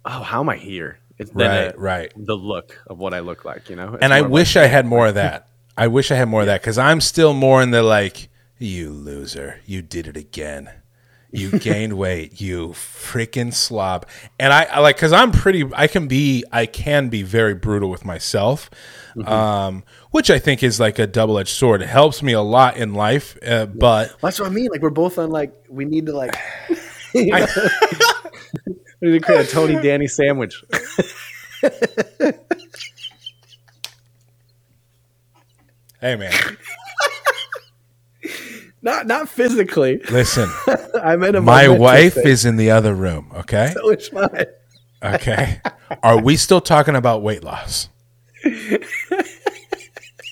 [0.05, 0.99] oh, how am I here?
[1.19, 2.13] It's than Right, a- right.
[2.17, 3.95] The look of what I look like, you know.
[3.95, 5.49] It's And I wish I had more of that.
[5.77, 8.29] I wish I had more of that because I'm still more in the like,
[8.59, 10.71] you loser, you did it again.
[11.33, 14.07] You gained weight, you freaking slob.
[14.39, 15.65] And I, I like because I'm pretty.
[15.75, 16.45] I can be.
[16.51, 18.69] I can be very brutal with myself,
[19.25, 21.83] um, which I think is like a double edged sword.
[21.83, 24.71] It helps me a lot in life, uh, but That's what I mean.
[24.73, 26.37] Like we're both on like we need to like
[27.15, 27.47] you know,
[29.01, 30.63] we need to create a Tony Danny sandwich.
[36.01, 36.33] hey, man,
[38.83, 39.99] Not not physically.
[40.11, 40.49] listen.
[41.03, 42.27] I meant a My wife thing.
[42.27, 43.31] is in the other room.
[43.35, 43.73] Okay.
[43.75, 44.47] so is mine.
[45.03, 45.61] Okay.
[46.03, 47.89] Are we still talking about weight loss?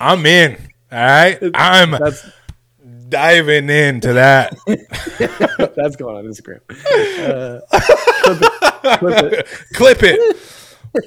[0.00, 0.56] I'm in.
[0.92, 1.38] All right.
[1.54, 2.26] I'm That's
[3.08, 4.54] diving into that.
[4.66, 6.60] that's going on Instagram.
[7.18, 7.60] Uh,
[8.24, 8.96] clip it.
[9.00, 9.46] Clip it.
[9.74, 10.36] Clip it.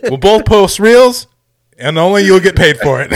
[0.04, 1.28] We'll both post reels,
[1.78, 3.12] and only you'll get paid for it.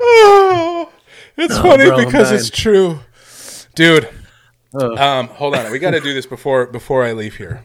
[0.00, 0.90] Oh,
[1.44, 3.00] it's funny bro, because it's true,
[3.74, 4.08] dude.
[4.74, 7.64] Um, hold on, we got to do this before before I leave here.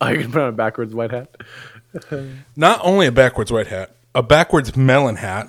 [0.00, 1.34] Oh, you're gonna put on a backwards white hat.
[2.56, 5.48] Not only a backwards white hat, a backwards melon hat.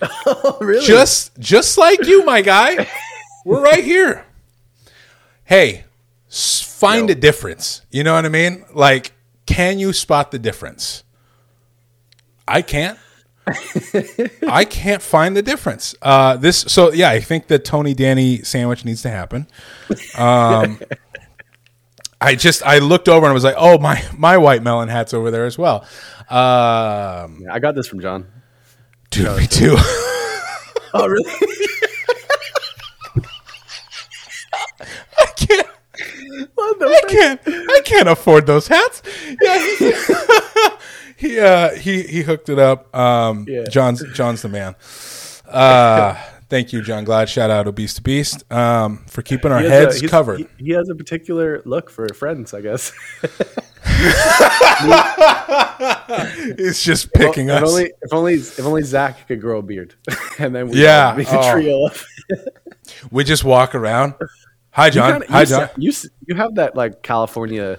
[0.26, 0.84] Oh, really?
[0.84, 2.88] Just just like you, my guy.
[3.44, 4.24] We're right here.
[5.44, 5.84] Hey,
[6.28, 7.12] find Yo.
[7.12, 7.82] a difference.
[7.92, 8.64] You know what I mean?
[8.74, 9.12] Like,
[9.46, 11.04] can you spot the difference?
[12.48, 12.98] I can't.
[14.48, 15.94] I can't find the difference.
[16.00, 19.46] Uh, this so yeah, I think the Tony Danny sandwich needs to happen.
[20.16, 20.80] Um,
[22.20, 25.12] I just I looked over and I was like, oh my my white melon hat's
[25.12, 25.84] over there as well.
[26.30, 28.26] Um, I got this from John.
[29.10, 29.76] dude, me too.
[30.94, 31.32] Oh, really?
[35.18, 35.66] I can't.
[36.58, 37.40] I can't.
[37.46, 39.02] I can't afford those hats.
[39.40, 39.58] Yeah,
[41.22, 42.94] he uh, he, he hooked it up.
[42.94, 43.64] Um, Yeah.
[43.70, 44.74] John's John's the man.
[45.48, 46.14] Uh,
[46.48, 47.28] thank you, John Glad.
[47.28, 50.40] Shout out Obese to Beast um, for keeping our He has a- heads covered.
[50.40, 52.92] He, he has a particular look for friends, I guess.
[56.58, 57.68] It's just picking if us.
[57.70, 59.94] only if only if only Zach could grow a beard,
[60.38, 61.14] and then we Yeah.
[61.14, 61.52] be the Oh.
[61.52, 62.04] trio of.
[63.10, 64.14] we just walk around.
[64.70, 65.12] Hi, John.
[65.20, 65.68] kinda- Hi, you, John.
[65.76, 65.92] you
[66.26, 67.78] you have that like California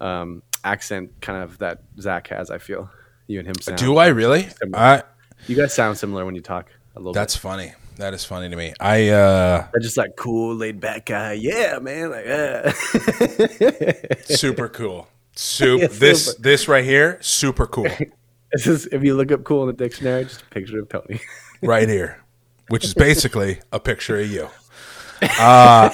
[0.00, 2.50] um, accent, kind of that Zach has.
[2.50, 2.90] I feel
[3.26, 3.78] you and him sound.
[3.78, 4.48] Do I really?
[4.74, 5.02] I,
[5.46, 7.12] You guys sound similar when you talk a little.
[7.12, 7.72] that's funny.
[7.96, 8.72] That is funny to me.
[8.80, 9.82] I uh, bit.
[9.82, 11.34] just like cool, laid back guy.
[11.34, 12.10] Yeah, man.
[12.10, 12.72] Like, uh.
[14.24, 15.08] super cool.
[15.36, 15.80] Soup.
[15.80, 16.42] Yeah, this super.
[16.42, 17.88] this right here, super cool.
[18.54, 21.20] This is if you look up cool in the dictionary, just a picture of Tony.
[21.62, 22.22] right here,
[22.68, 24.46] which is basically a picture of you.
[25.40, 25.88] Uh,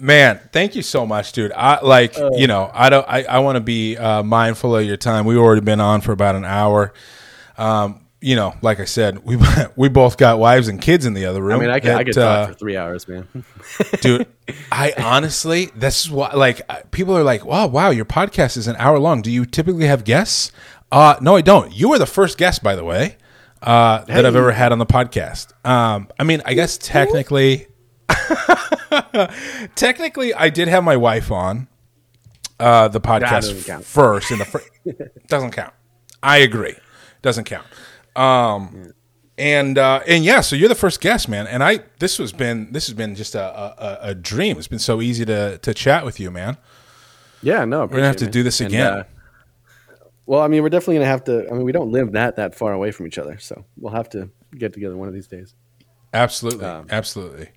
[0.00, 1.52] man, thank you so much, dude.
[1.52, 4.96] I like, you know, I don't, I, I want to be uh, mindful of your
[4.96, 5.26] time.
[5.26, 6.92] We've already been on for about an hour.
[7.58, 9.38] Um, you know, like I said, we
[9.76, 11.60] we both got wives and kids in the other room.
[11.60, 13.26] I mean, I I that, could uh, talk for three hours, man.
[14.00, 14.26] dude.
[14.70, 18.66] I honestly, this is what like uh, people are like, wow, wow, your podcast is
[18.66, 19.22] an hour long.
[19.22, 20.52] Do you typically have guests?
[20.92, 21.72] Uh, no, I don't.
[21.72, 23.16] You were the first guest, by the way,
[23.62, 25.52] uh, that I've ever had on the podcast.
[25.66, 27.68] Um, I mean, I guess technically,
[29.74, 31.68] technically, I did have my wife on
[32.58, 34.30] uh, the podcast first.
[34.30, 35.72] In the fir- doesn't count.
[36.22, 36.76] I agree,
[37.22, 37.66] doesn't count.
[38.16, 38.92] Um,
[39.38, 41.46] and uh, and yeah, so you're the first guest, man.
[41.46, 44.58] And I this has been this has been just a, a, a dream.
[44.58, 46.56] It's been so easy to to chat with you, man.
[47.42, 48.86] Yeah, no, We're gonna have to do this again.
[48.86, 49.04] uh,
[50.26, 51.48] well, I mean, we're definitely gonna have to.
[51.48, 54.10] I mean, we don't live that that far away from each other, so we'll have
[54.10, 55.54] to get together one of these days.
[56.12, 57.50] Absolutely, Um, absolutely.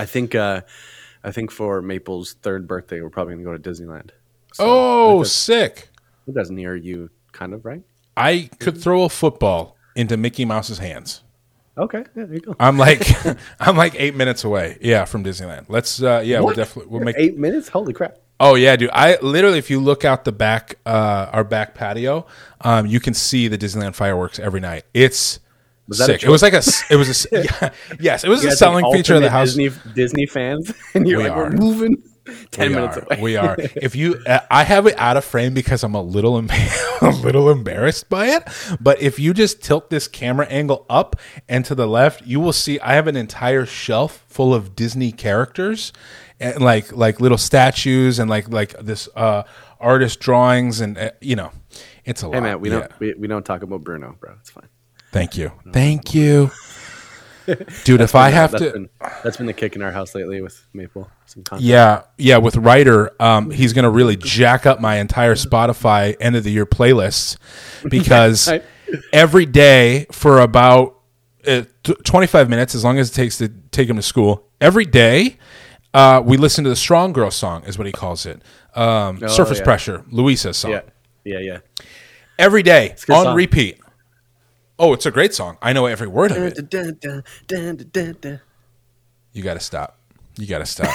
[0.00, 0.34] I think.
[0.34, 0.62] uh
[1.22, 4.10] I think for Maple's third birthday, we're probably gonna go to Disneyland.
[4.54, 5.90] So, Oh, that's, sick!
[6.26, 7.82] that's near you, kind of, right?
[8.16, 11.22] I could throw a football into Mickey Mouse's hands.
[11.76, 12.56] Okay, yeah, there you go.
[12.58, 13.02] I'm like
[13.60, 14.78] I'm like eight minutes away.
[14.80, 15.66] Yeah, from Disneyland.
[15.68, 17.68] Let's uh, yeah, we'll definitely we'll You're make eight minutes.
[17.68, 18.16] Holy crap!
[18.40, 18.90] Oh yeah, dude.
[18.92, 22.26] I literally, if you look out the back, uh, our back patio,
[22.62, 24.84] um, you can see the Disneyland fireworks every night.
[24.94, 25.38] It's
[25.98, 26.22] that a sick.
[26.24, 26.62] It was like a.
[26.90, 29.54] it was a, yeah, yes, it was You a selling feature of the house.
[29.54, 31.44] Disney Disney fans, and you're We like, are.
[31.44, 32.02] we're moving
[32.52, 33.20] ten we minutes are, away.
[33.20, 33.56] we are.
[33.76, 36.48] If you, uh, I have it out of frame because I'm a little, em-
[37.00, 38.44] a little embarrassed by it.
[38.80, 41.16] But if you just tilt this camera angle up
[41.48, 45.10] and to the left, you will see I have an entire shelf full of Disney
[45.12, 45.92] characters,
[46.38, 49.42] and like like little statues and like like this uh,
[49.80, 51.50] artist drawings and uh, you know,
[52.04, 52.34] it's a lot.
[52.34, 52.80] Hey man, we Yeah.
[52.80, 54.34] don't we, we don't talk about Bruno, bro.
[54.40, 54.68] It's fine.
[55.12, 56.50] Thank you, thank you,
[57.84, 58.00] dude.
[58.00, 58.88] if I have that's to, been,
[59.24, 61.10] that's been the kick in our house lately with Maple.
[61.26, 61.42] Some.
[61.58, 62.36] Yeah, yeah.
[62.38, 66.66] With Ryder, um, he's gonna really jack up my entire Spotify end of the year
[66.66, 67.36] playlists
[67.88, 68.64] because Right.
[69.12, 70.96] every day for about
[71.46, 74.46] uh, t- twenty five minutes, as long as it takes to take him to school,
[74.60, 75.38] every day
[75.94, 78.42] uh, we listen to the Strong Girl song, is what he calls it.
[78.76, 79.64] Um, Surface yeah.
[79.64, 80.70] Pressure, Luisa's song.
[80.72, 80.82] yeah,
[81.24, 81.58] yeah, yeah.
[82.38, 83.34] Every day on song.
[83.36, 83.78] repeat.
[84.80, 85.58] Oh, it's a great song.
[85.60, 86.70] I know every word of it.
[86.70, 86.98] Dun,
[87.46, 88.40] dun, dun.
[89.34, 89.98] You got to stop.
[90.38, 90.94] You got to stop.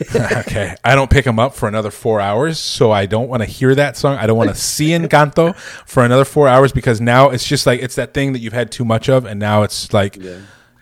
[0.14, 0.74] okay.
[0.82, 3.74] I don't pick him up for another four hours, so I don't want to hear
[3.74, 4.16] that song.
[4.16, 7.82] I don't want to see Encanto for another four hours because now it's just like
[7.82, 10.16] it's that thing that you've had too much of, and now it's like,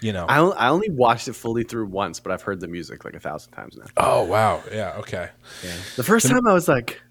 [0.01, 0.25] you know.
[0.29, 3.21] I, I only watched it fully through once, but I've heard the music like a
[3.21, 3.87] thousand times now.
[3.97, 5.31] oh wow, yeah, okay,
[5.97, 7.03] The first time I was like,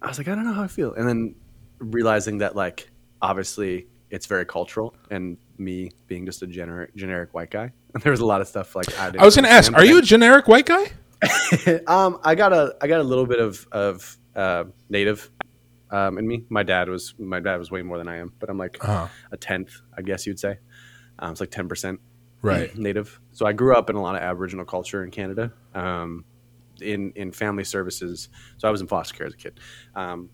[0.00, 1.34] I was like, I don't know how I feel, and then
[1.80, 2.88] realizing that like
[3.20, 7.72] obviously it's very cultural, and me being just a generic generic white guy,
[8.02, 9.12] there was a lot of stuff like I.
[9.18, 10.84] I was going to ask, are you a generic white guy?
[11.86, 15.30] um, I got a I got a little bit of of uh, native
[15.90, 16.44] um, in me.
[16.48, 19.08] My dad was my dad was way more than I am, but I'm like Uh-huh.
[19.32, 20.58] a tenth, I guess you'd say.
[21.18, 22.00] Um, it's like ten percent
[22.40, 22.74] Right.
[22.78, 23.20] native.
[23.32, 25.52] So I grew up in a lot of Aboriginal culture in Canada.
[25.74, 26.24] Um,
[26.80, 29.58] in in family services, so I was in foster care as a kid.
[29.96, 30.30] Um,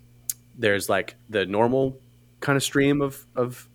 [0.58, 1.98] there's like the normal
[2.44, 3.68] kind of stream of of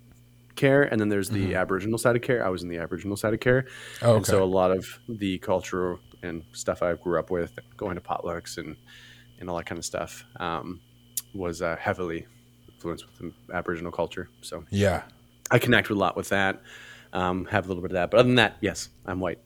[0.55, 2.45] care, and then there's the Aboriginal side of care.
[2.45, 4.05] I was in the Aboriginal side of care, Mm-hmm.
[4.05, 7.95] Oh, and so a lot of the culture and stuff I grew up with, going
[7.95, 8.75] to potlucks and
[9.39, 10.81] and all that kind of stuff, um,
[11.33, 12.25] was uh, heavily
[12.73, 14.27] influenced with the Aboriginal culture.
[14.41, 15.03] So Yeah.
[15.51, 16.61] I connect a lot with that.
[17.11, 19.39] Um, have a little bit of that, but other than that, yes, I'm white.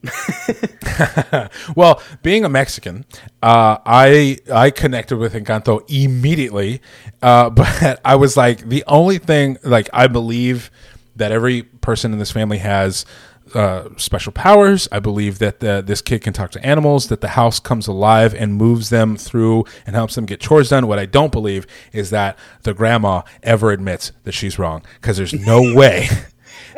[1.76, 3.06] well, being a Mexican,
[3.42, 6.82] uh, I I connected with Encanto immediately,
[7.22, 10.70] uh, but I was like the only thing like I believe
[11.16, 13.06] that every person in this family has
[13.54, 14.88] uh, special powers.
[14.90, 18.34] I believe that the, this kid can talk to animals, that the house comes alive
[18.34, 20.86] and moves them through and helps them get chores done.
[20.86, 25.32] What I don't believe is that the grandma ever admits that she's wrong because there's
[25.32, 26.08] no way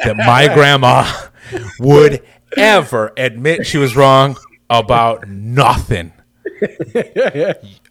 [0.05, 1.11] that my grandma
[1.79, 2.23] would
[2.57, 4.37] ever admit she was wrong
[4.71, 6.13] about nothing.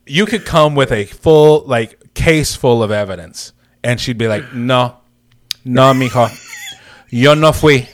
[0.05, 3.53] You could come with a full like case full of evidence,
[3.83, 4.97] and she'd be like, "No,
[5.63, 6.29] no, mijo,
[7.09, 7.87] yo no fui."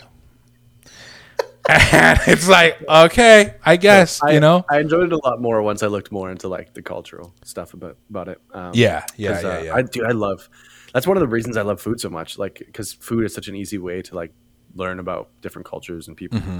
[1.69, 4.65] And it's like, okay, I guess I, you know.
[4.69, 7.73] I enjoyed it a lot more once I looked more into like the cultural stuff
[7.73, 8.41] about about it.
[8.53, 9.75] Um, Yeah, yeah, yeah, uh, yeah.
[9.75, 10.05] I do.
[10.05, 10.49] I love.
[10.93, 12.38] That's one of the reasons I love food so much.
[12.38, 14.34] Like because food is such an easy way to like
[14.76, 16.39] learn about different cultures and people.
[16.39, 16.59] Mm-hmm.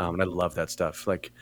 [0.00, 1.06] Um, and I love that stuff.
[1.06, 1.32] Like,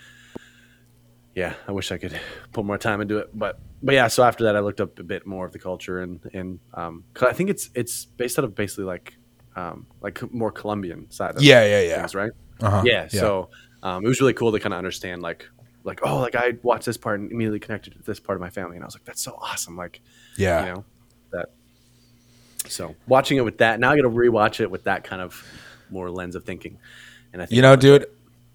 [1.35, 2.19] yeah, I wish I could
[2.53, 4.09] put more time into it, but but yeah.
[4.09, 7.05] So after that, I looked up a bit more of the culture and and um,
[7.13, 9.17] 'cause I think it's it's based out of basically like
[9.55, 11.37] um, like more Colombian side.
[11.37, 11.99] Of Yeah, yeah, yeah.
[11.99, 12.33] things, right?
[12.61, 13.51] Uh-huh, yeah, so
[13.83, 15.47] um, it was really cool to kind of understand like
[15.85, 18.51] like oh like I watched this part and immediately connected to this part of my
[18.51, 20.01] family and I was like that's so awesome like
[20.39, 20.85] yeah, you know
[21.33, 21.51] that
[22.69, 25.45] so watching it with that now I got to rewatch it with that kind of
[25.91, 26.79] more lens of thinking
[27.33, 28.07] and I think You know, dude,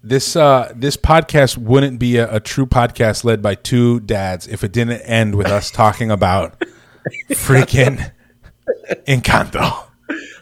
[0.02, 4.64] this uh, this podcast wouldn't be a, a true podcast led by two dads if
[4.64, 6.62] it didn't end with us talking about
[7.30, 8.10] freaking
[9.06, 9.86] Encanto.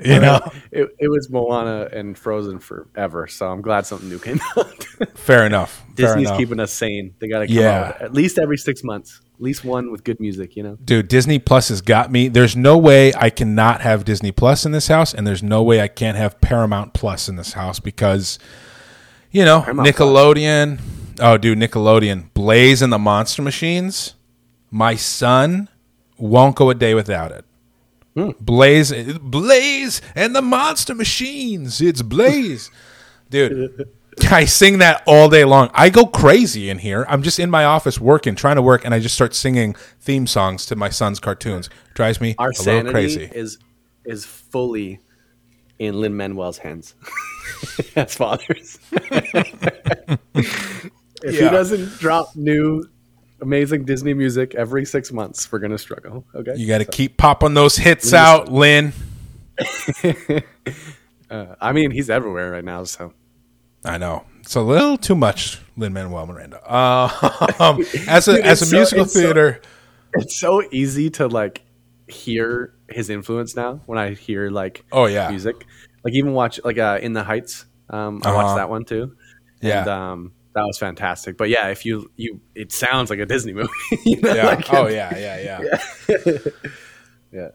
[0.02, 0.40] You know,
[0.72, 4.82] it, it was Moana and Frozen forever so I'm glad something new came out
[5.14, 5.76] fair enough.
[5.94, 6.38] Fair Disney's enough.
[6.38, 7.80] keeping us sane they got to come Yeah.
[7.88, 11.08] out at least every six months at least one with good music you know Dude,
[11.08, 12.28] Disney Plus has got me.
[12.28, 15.80] There's no way I cannot have Disney Plus in this house, and there's no way
[15.80, 18.38] I can't have Paramount Plus in this house because,
[19.30, 20.80] you know, Paramount Nickelodeon.
[21.20, 24.14] Oh, dude, Nickelodeon, Blaze and the Monster Machines.
[24.70, 25.68] My son
[26.18, 27.44] won't go a day without it.
[28.14, 28.30] Hmm.
[28.40, 31.80] Blaze, Blaze and the Monster Machines.
[31.80, 32.70] It's Blaze,
[33.30, 33.88] dude.
[34.30, 35.70] I sing that all day long.
[35.74, 37.04] I go crazy in here.
[37.08, 40.26] I'm just in my office working, trying to work, and I just start singing theme
[40.26, 41.68] songs to my son's cartoons.
[41.94, 43.30] Drives me our a little crazy.
[43.32, 43.58] is
[44.04, 45.00] is fully
[45.78, 46.94] in Lin Manuel's hands
[47.96, 48.78] as fathers.
[48.92, 50.18] if
[51.22, 52.84] he doesn't drop new
[53.40, 56.24] amazing Disney music every six months, we're gonna struggle.
[56.34, 58.92] Okay, You got to keep popping those hits out, Lin.
[61.30, 62.82] Uh, I mean, he's everywhere right now.
[62.84, 63.12] So
[63.84, 66.60] I know it's a little too much, Lin Manuel Miranda.
[67.60, 69.60] Um, as a Dude, as a so- musical it's so- theater,
[70.14, 71.62] it's so easy to like
[72.08, 75.30] hear his influence now when I hear like Oh, yeah.
[75.30, 75.64] music.
[76.04, 77.66] Like even watch like uh, In the Heights.
[77.88, 78.36] Um, I Uh-huh.
[78.42, 79.16] watched that one too.
[79.60, 79.80] Yeah.
[79.80, 81.36] And um, that was fantastic.
[81.36, 83.68] But yeah, if you you, it sounds like a Disney movie.
[84.04, 84.46] you know, Yeah.
[84.46, 85.60] like oh it's- yeah, yeah,
[86.10, 86.38] yeah.
[87.32, 87.48] yeah.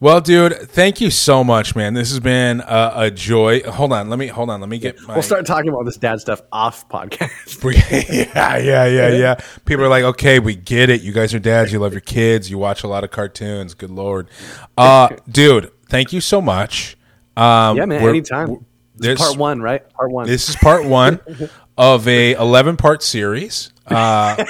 [0.00, 1.92] Well, dude, thank you so much, man.
[1.94, 3.62] This has been a, a joy.
[3.62, 4.60] Hold on, let me hold on.
[4.60, 5.14] Let me get my.
[5.14, 7.64] We'll start talking about this dad stuff off podcast.
[8.32, 9.40] yeah, yeah, yeah, yeah.
[9.64, 11.00] People are like, okay, we get it.
[11.02, 11.72] You guys are dads.
[11.72, 12.48] You love your kids.
[12.48, 13.74] You watch a lot of cartoons.
[13.74, 14.28] Good lord,
[14.78, 15.72] uh, dude.
[15.88, 16.96] Thank you so much.
[17.36, 18.00] Um, yeah, man.
[18.08, 18.64] Anytime.
[18.94, 19.88] this- part one, right?
[19.90, 20.28] Part one.
[20.28, 21.18] This is part one
[21.76, 23.72] of a eleven part series.
[23.84, 24.44] Uh,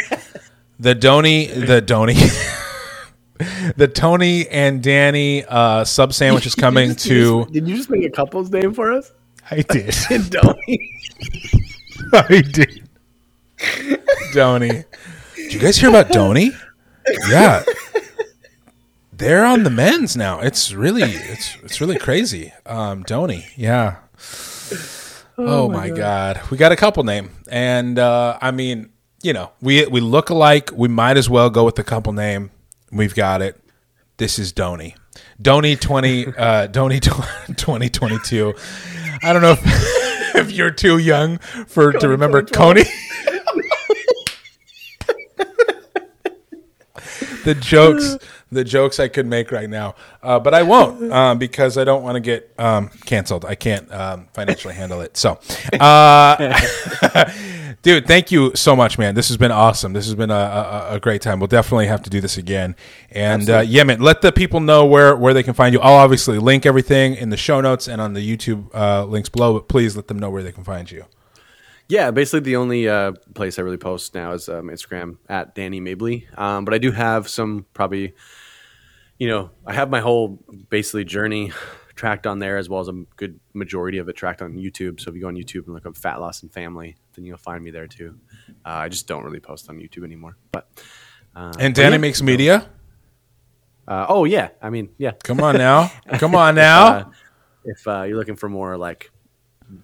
[0.78, 2.16] the Donny, the Donny,
[3.76, 7.40] the Tony and Danny uh, sub sandwich is coming Did to.
[7.42, 9.12] just- Did you just make a couple's name for us?
[9.50, 9.94] I did.
[10.30, 10.92] Donny.
[12.12, 12.88] I did.
[14.34, 14.84] Donny.
[15.36, 16.50] Did you guys hear about Donny?
[17.30, 17.62] Yeah.
[19.12, 20.40] They're on the men's now.
[20.40, 22.52] It's really it's it's really crazy.
[22.66, 23.46] Um Donny.
[23.56, 23.96] Yeah.
[25.38, 26.40] Oh, my god.
[26.50, 27.30] We got a couple name.
[27.50, 28.90] And uh I mean,
[29.22, 30.70] you know, we we look alike.
[30.74, 32.50] We might as well go with the couple name.
[32.90, 33.60] We've got it.
[34.16, 34.96] This is Donny.
[35.40, 38.54] Donny 20 uh Donny 2022.
[39.22, 39.60] I don't know if,
[40.36, 42.84] if you're too young for to remember Coney.
[47.44, 48.18] the jokes,
[48.52, 52.02] the jokes I could make right now, uh, but I won't um, because I don't
[52.02, 53.44] want to get um, canceled.
[53.44, 55.16] I can't um, financially handle it.
[55.16, 55.38] So,
[55.80, 56.36] uh,
[57.82, 59.14] dude, thank you so much, man.
[59.14, 59.92] This has been awesome.
[59.92, 61.40] This has been a, a, a great time.
[61.40, 62.76] We'll definitely have to do this again.
[63.10, 65.80] And uh, yeah, man, let the people know where where they can find you.
[65.80, 69.54] I'll obviously link everything in the show notes and on the YouTube uh, links below.
[69.54, 71.04] But please let them know where they can find you.
[71.88, 75.80] Yeah, basically the only uh, place I really post now is um, Instagram at Danny
[75.80, 76.28] Mabley.
[76.36, 78.14] Um, but I do have some probably,
[79.18, 80.38] you know, I have my whole
[80.68, 81.52] basically journey
[81.98, 85.00] tracked on there as well as a good majority of it tracked on YouTube.
[85.00, 87.36] So if you go on YouTube and look up Fat Loss and Family, then you'll
[87.36, 88.18] find me there too.
[88.48, 88.52] Uh,
[88.84, 90.36] I just don't really post on YouTube anymore.
[90.52, 90.68] But
[91.36, 91.98] uh, And Danny yeah.
[91.98, 92.70] makes media.
[93.86, 95.12] Uh, oh yeah, I mean yeah.
[95.24, 96.86] Come on now, come on now.
[96.86, 97.04] Uh,
[97.64, 99.10] if uh, you're looking for more like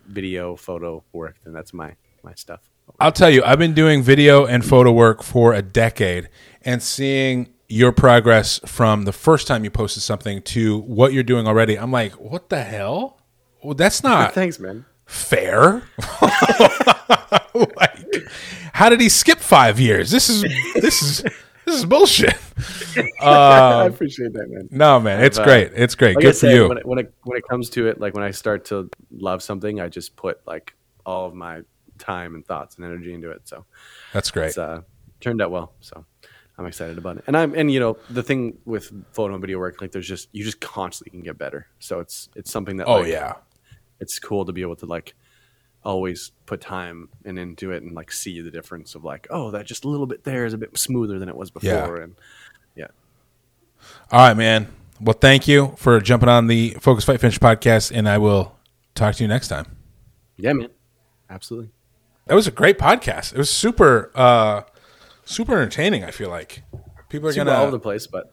[0.06, 2.60] video photo work, then that's my my stuff.
[3.00, 6.28] I'll tell you, I've been doing video and photo work for a decade
[6.62, 11.48] and seeing your progress from the first time you posted something to what you're doing
[11.48, 11.76] already.
[11.76, 13.20] I'm like, what the hell?
[13.64, 14.84] Well, that's not Thanks, man.
[15.06, 15.82] fair.
[17.52, 18.28] like,
[18.72, 20.12] how did he skip five years?
[20.12, 20.42] This is
[20.74, 21.22] this is
[21.64, 22.36] this is bullshit.
[23.20, 24.68] I appreciate that, man.
[24.70, 25.72] No, man, it's uh, great.
[25.74, 26.14] It's great.
[26.14, 26.68] like I Good for you.
[26.68, 29.42] When it, when it when it comes to it, like when I start to love
[29.42, 30.74] something, I just put like
[31.04, 31.62] all of my
[31.98, 33.48] time and thoughts and energy into it.
[33.48, 33.64] So
[34.12, 34.48] That's great.
[34.48, 34.82] it's uh,
[35.20, 35.72] turned out well.
[35.80, 36.04] So
[36.56, 37.24] I'm excited about it.
[37.26, 40.28] And I'm and you know the thing with photo and video work, like there's just
[40.32, 41.66] you just constantly can get better.
[41.80, 43.34] So it's it's something that Oh like, yeah.
[44.00, 45.14] it's cool to be able to like
[45.82, 49.66] always put time and into it and like see the difference of like oh that
[49.66, 51.68] just a little bit there is a bit smoother than it was before
[51.98, 52.02] Yeah.
[52.04, 52.14] and
[52.74, 52.86] yeah
[54.10, 54.68] All right, man.
[55.00, 58.56] Well, thank you for jumping on the Focus Fight Finish podcast, and I will
[58.94, 59.66] talk to you next time.
[60.36, 60.70] yeah man
[61.28, 61.70] absolutely
[62.26, 63.32] That was a great podcast.
[63.32, 64.62] It was super, uh,
[65.24, 66.04] super entertaining.
[66.04, 66.62] I feel like
[67.08, 67.56] people are super gonna.
[67.56, 68.32] all over the place but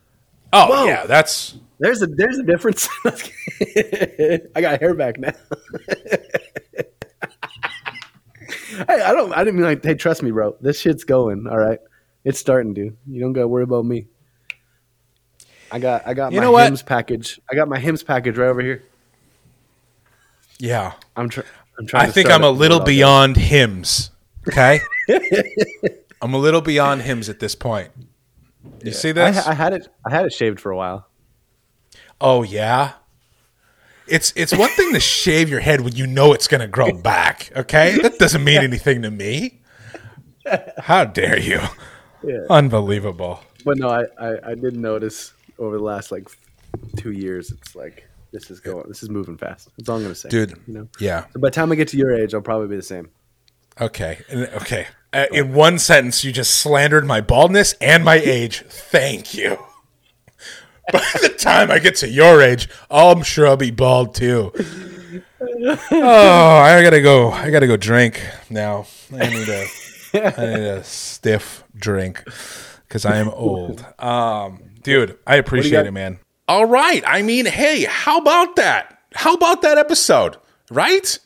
[0.53, 0.85] oh Whoa.
[0.85, 2.87] yeah, that's There's a there's a difference.
[4.55, 5.33] I got hair back now.
[8.77, 9.33] hey, I don't.
[9.33, 9.83] I didn't mean like.
[9.83, 10.55] Hey, trust me, bro.
[10.61, 11.47] This shit's going.
[11.47, 11.79] All right,
[12.23, 12.97] it's starting, dude.
[13.07, 14.07] You don't got to worry about me.
[15.71, 16.05] I got.
[16.07, 17.39] I got You my Hims package.
[17.49, 18.83] I got my Hims package right over here.
[20.59, 20.93] yeah.
[21.15, 21.47] I'm trying.
[21.79, 22.09] I'm trying.
[22.09, 22.85] I think I'm a little that.
[22.85, 24.11] beyond Hims.
[24.47, 24.79] Okay,
[26.21, 27.91] I'm a little beyond Hims at this point.
[28.83, 29.47] You see I, this?
[29.47, 29.87] I had it.
[30.05, 31.07] I had it shaved for a while.
[32.19, 32.93] oh yeah.
[34.07, 37.51] It's it's one thing to shave your head when you know it's gonna grow back.
[37.55, 39.61] Okay, that doesn't mean anything to me.
[40.77, 41.61] How dare you?
[42.23, 42.39] Yeah.
[42.49, 43.41] Unbelievable.
[43.63, 46.27] But no, I, I I did notice over the last like
[46.97, 48.87] two years, it's like this is going.
[48.87, 49.69] This is moving fast.
[49.77, 50.59] That's all I'm gonna say, Dude.
[50.67, 50.87] You know.
[50.99, 51.25] Yeah.
[51.33, 53.09] So by the time I get to your age, I'll probably be the same.
[53.79, 54.19] Okay.
[54.31, 54.87] Okay.
[55.13, 58.63] Uh, in one sentence, you just slandered my baldness and my age.
[58.67, 59.57] Thank you.
[60.91, 64.51] By the time I get to your age, I'm sure I'll be bald too.
[65.91, 67.31] Oh, I gotta go.
[67.31, 68.87] I gotta go drink now.
[69.13, 69.65] I need a,
[70.13, 72.23] I need a stiff drink
[72.87, 73.85] because I am old.
[73.99, 76.19] Um, dude, I appreciate it, man.
[76.47, 77.03] All right.
[77.05, 78.99] I mean, hey, how about that?
[79.13, 80.37] How about that episode?
[80.69, 81.19] Right?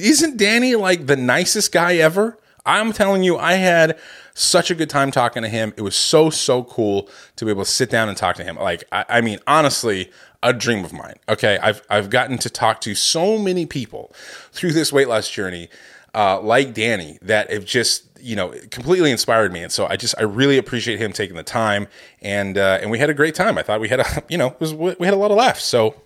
[0.00, 2.38] Isn't Danny like the nicest guy ever?
[2.66, 3.98] I'm telling you, I had
[4.34, 5.74] such a good time talking to him.
[5.76, 8.56] It was so, so cool to be able to sit down and talk to him.
[8.56, 10.10] Like, I, I mean, honestly,
[10.42, 11.16] a dream of mine.
[11.28, 11.58] Okay.
[11.58, 14.14] I've, I've gotten to talk to so many people
[14.50, 15.68] through this weight loss journey.
[16.14, 20.14] uh, like Danny that have just you know completely inspired me, and so I just
[20.18, 21.88] I really appreciate him taking the time,
[22.22, 23.58] and uh, and we had a great time.
[23.58, 26.00] I thought we had a you know was, we had a lot of laughs, so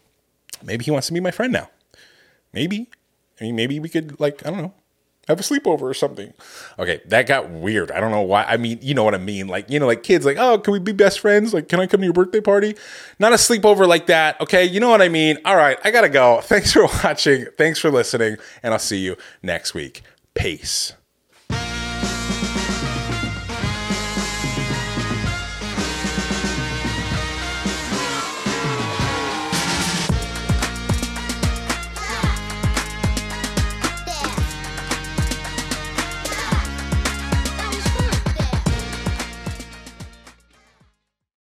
[0.62, 1.68] maybe he wants to be my friend now.
[2.52, 2.88] Maybe,
[3.40, 4.74] I mean, maybe we could like I don't know
[5.28, 6.32] have a sleepover or something.
[6.78, 7.90] Okay, that got weird.
[7.90, 8.44] I don't know why.
[8.44, 9.46] I mean, you know what I mean.
[9.46, 11.52] Like, you know, like kids, like, oh, can we be best friends?
[11.52, 12.74] Like, can I come to your birthday party?
[13.18, 14.40] Not a sleepover like that.
[14.40, 15.38] Okay, you know what I mean.
[15.44, 16.40] All right, I gotta go.
[16.42, 17.46] Thanks for watching.
[17.58, 20.02] Thanks for listening, and I'll see you next week.
[20.34, 20.94] Peace.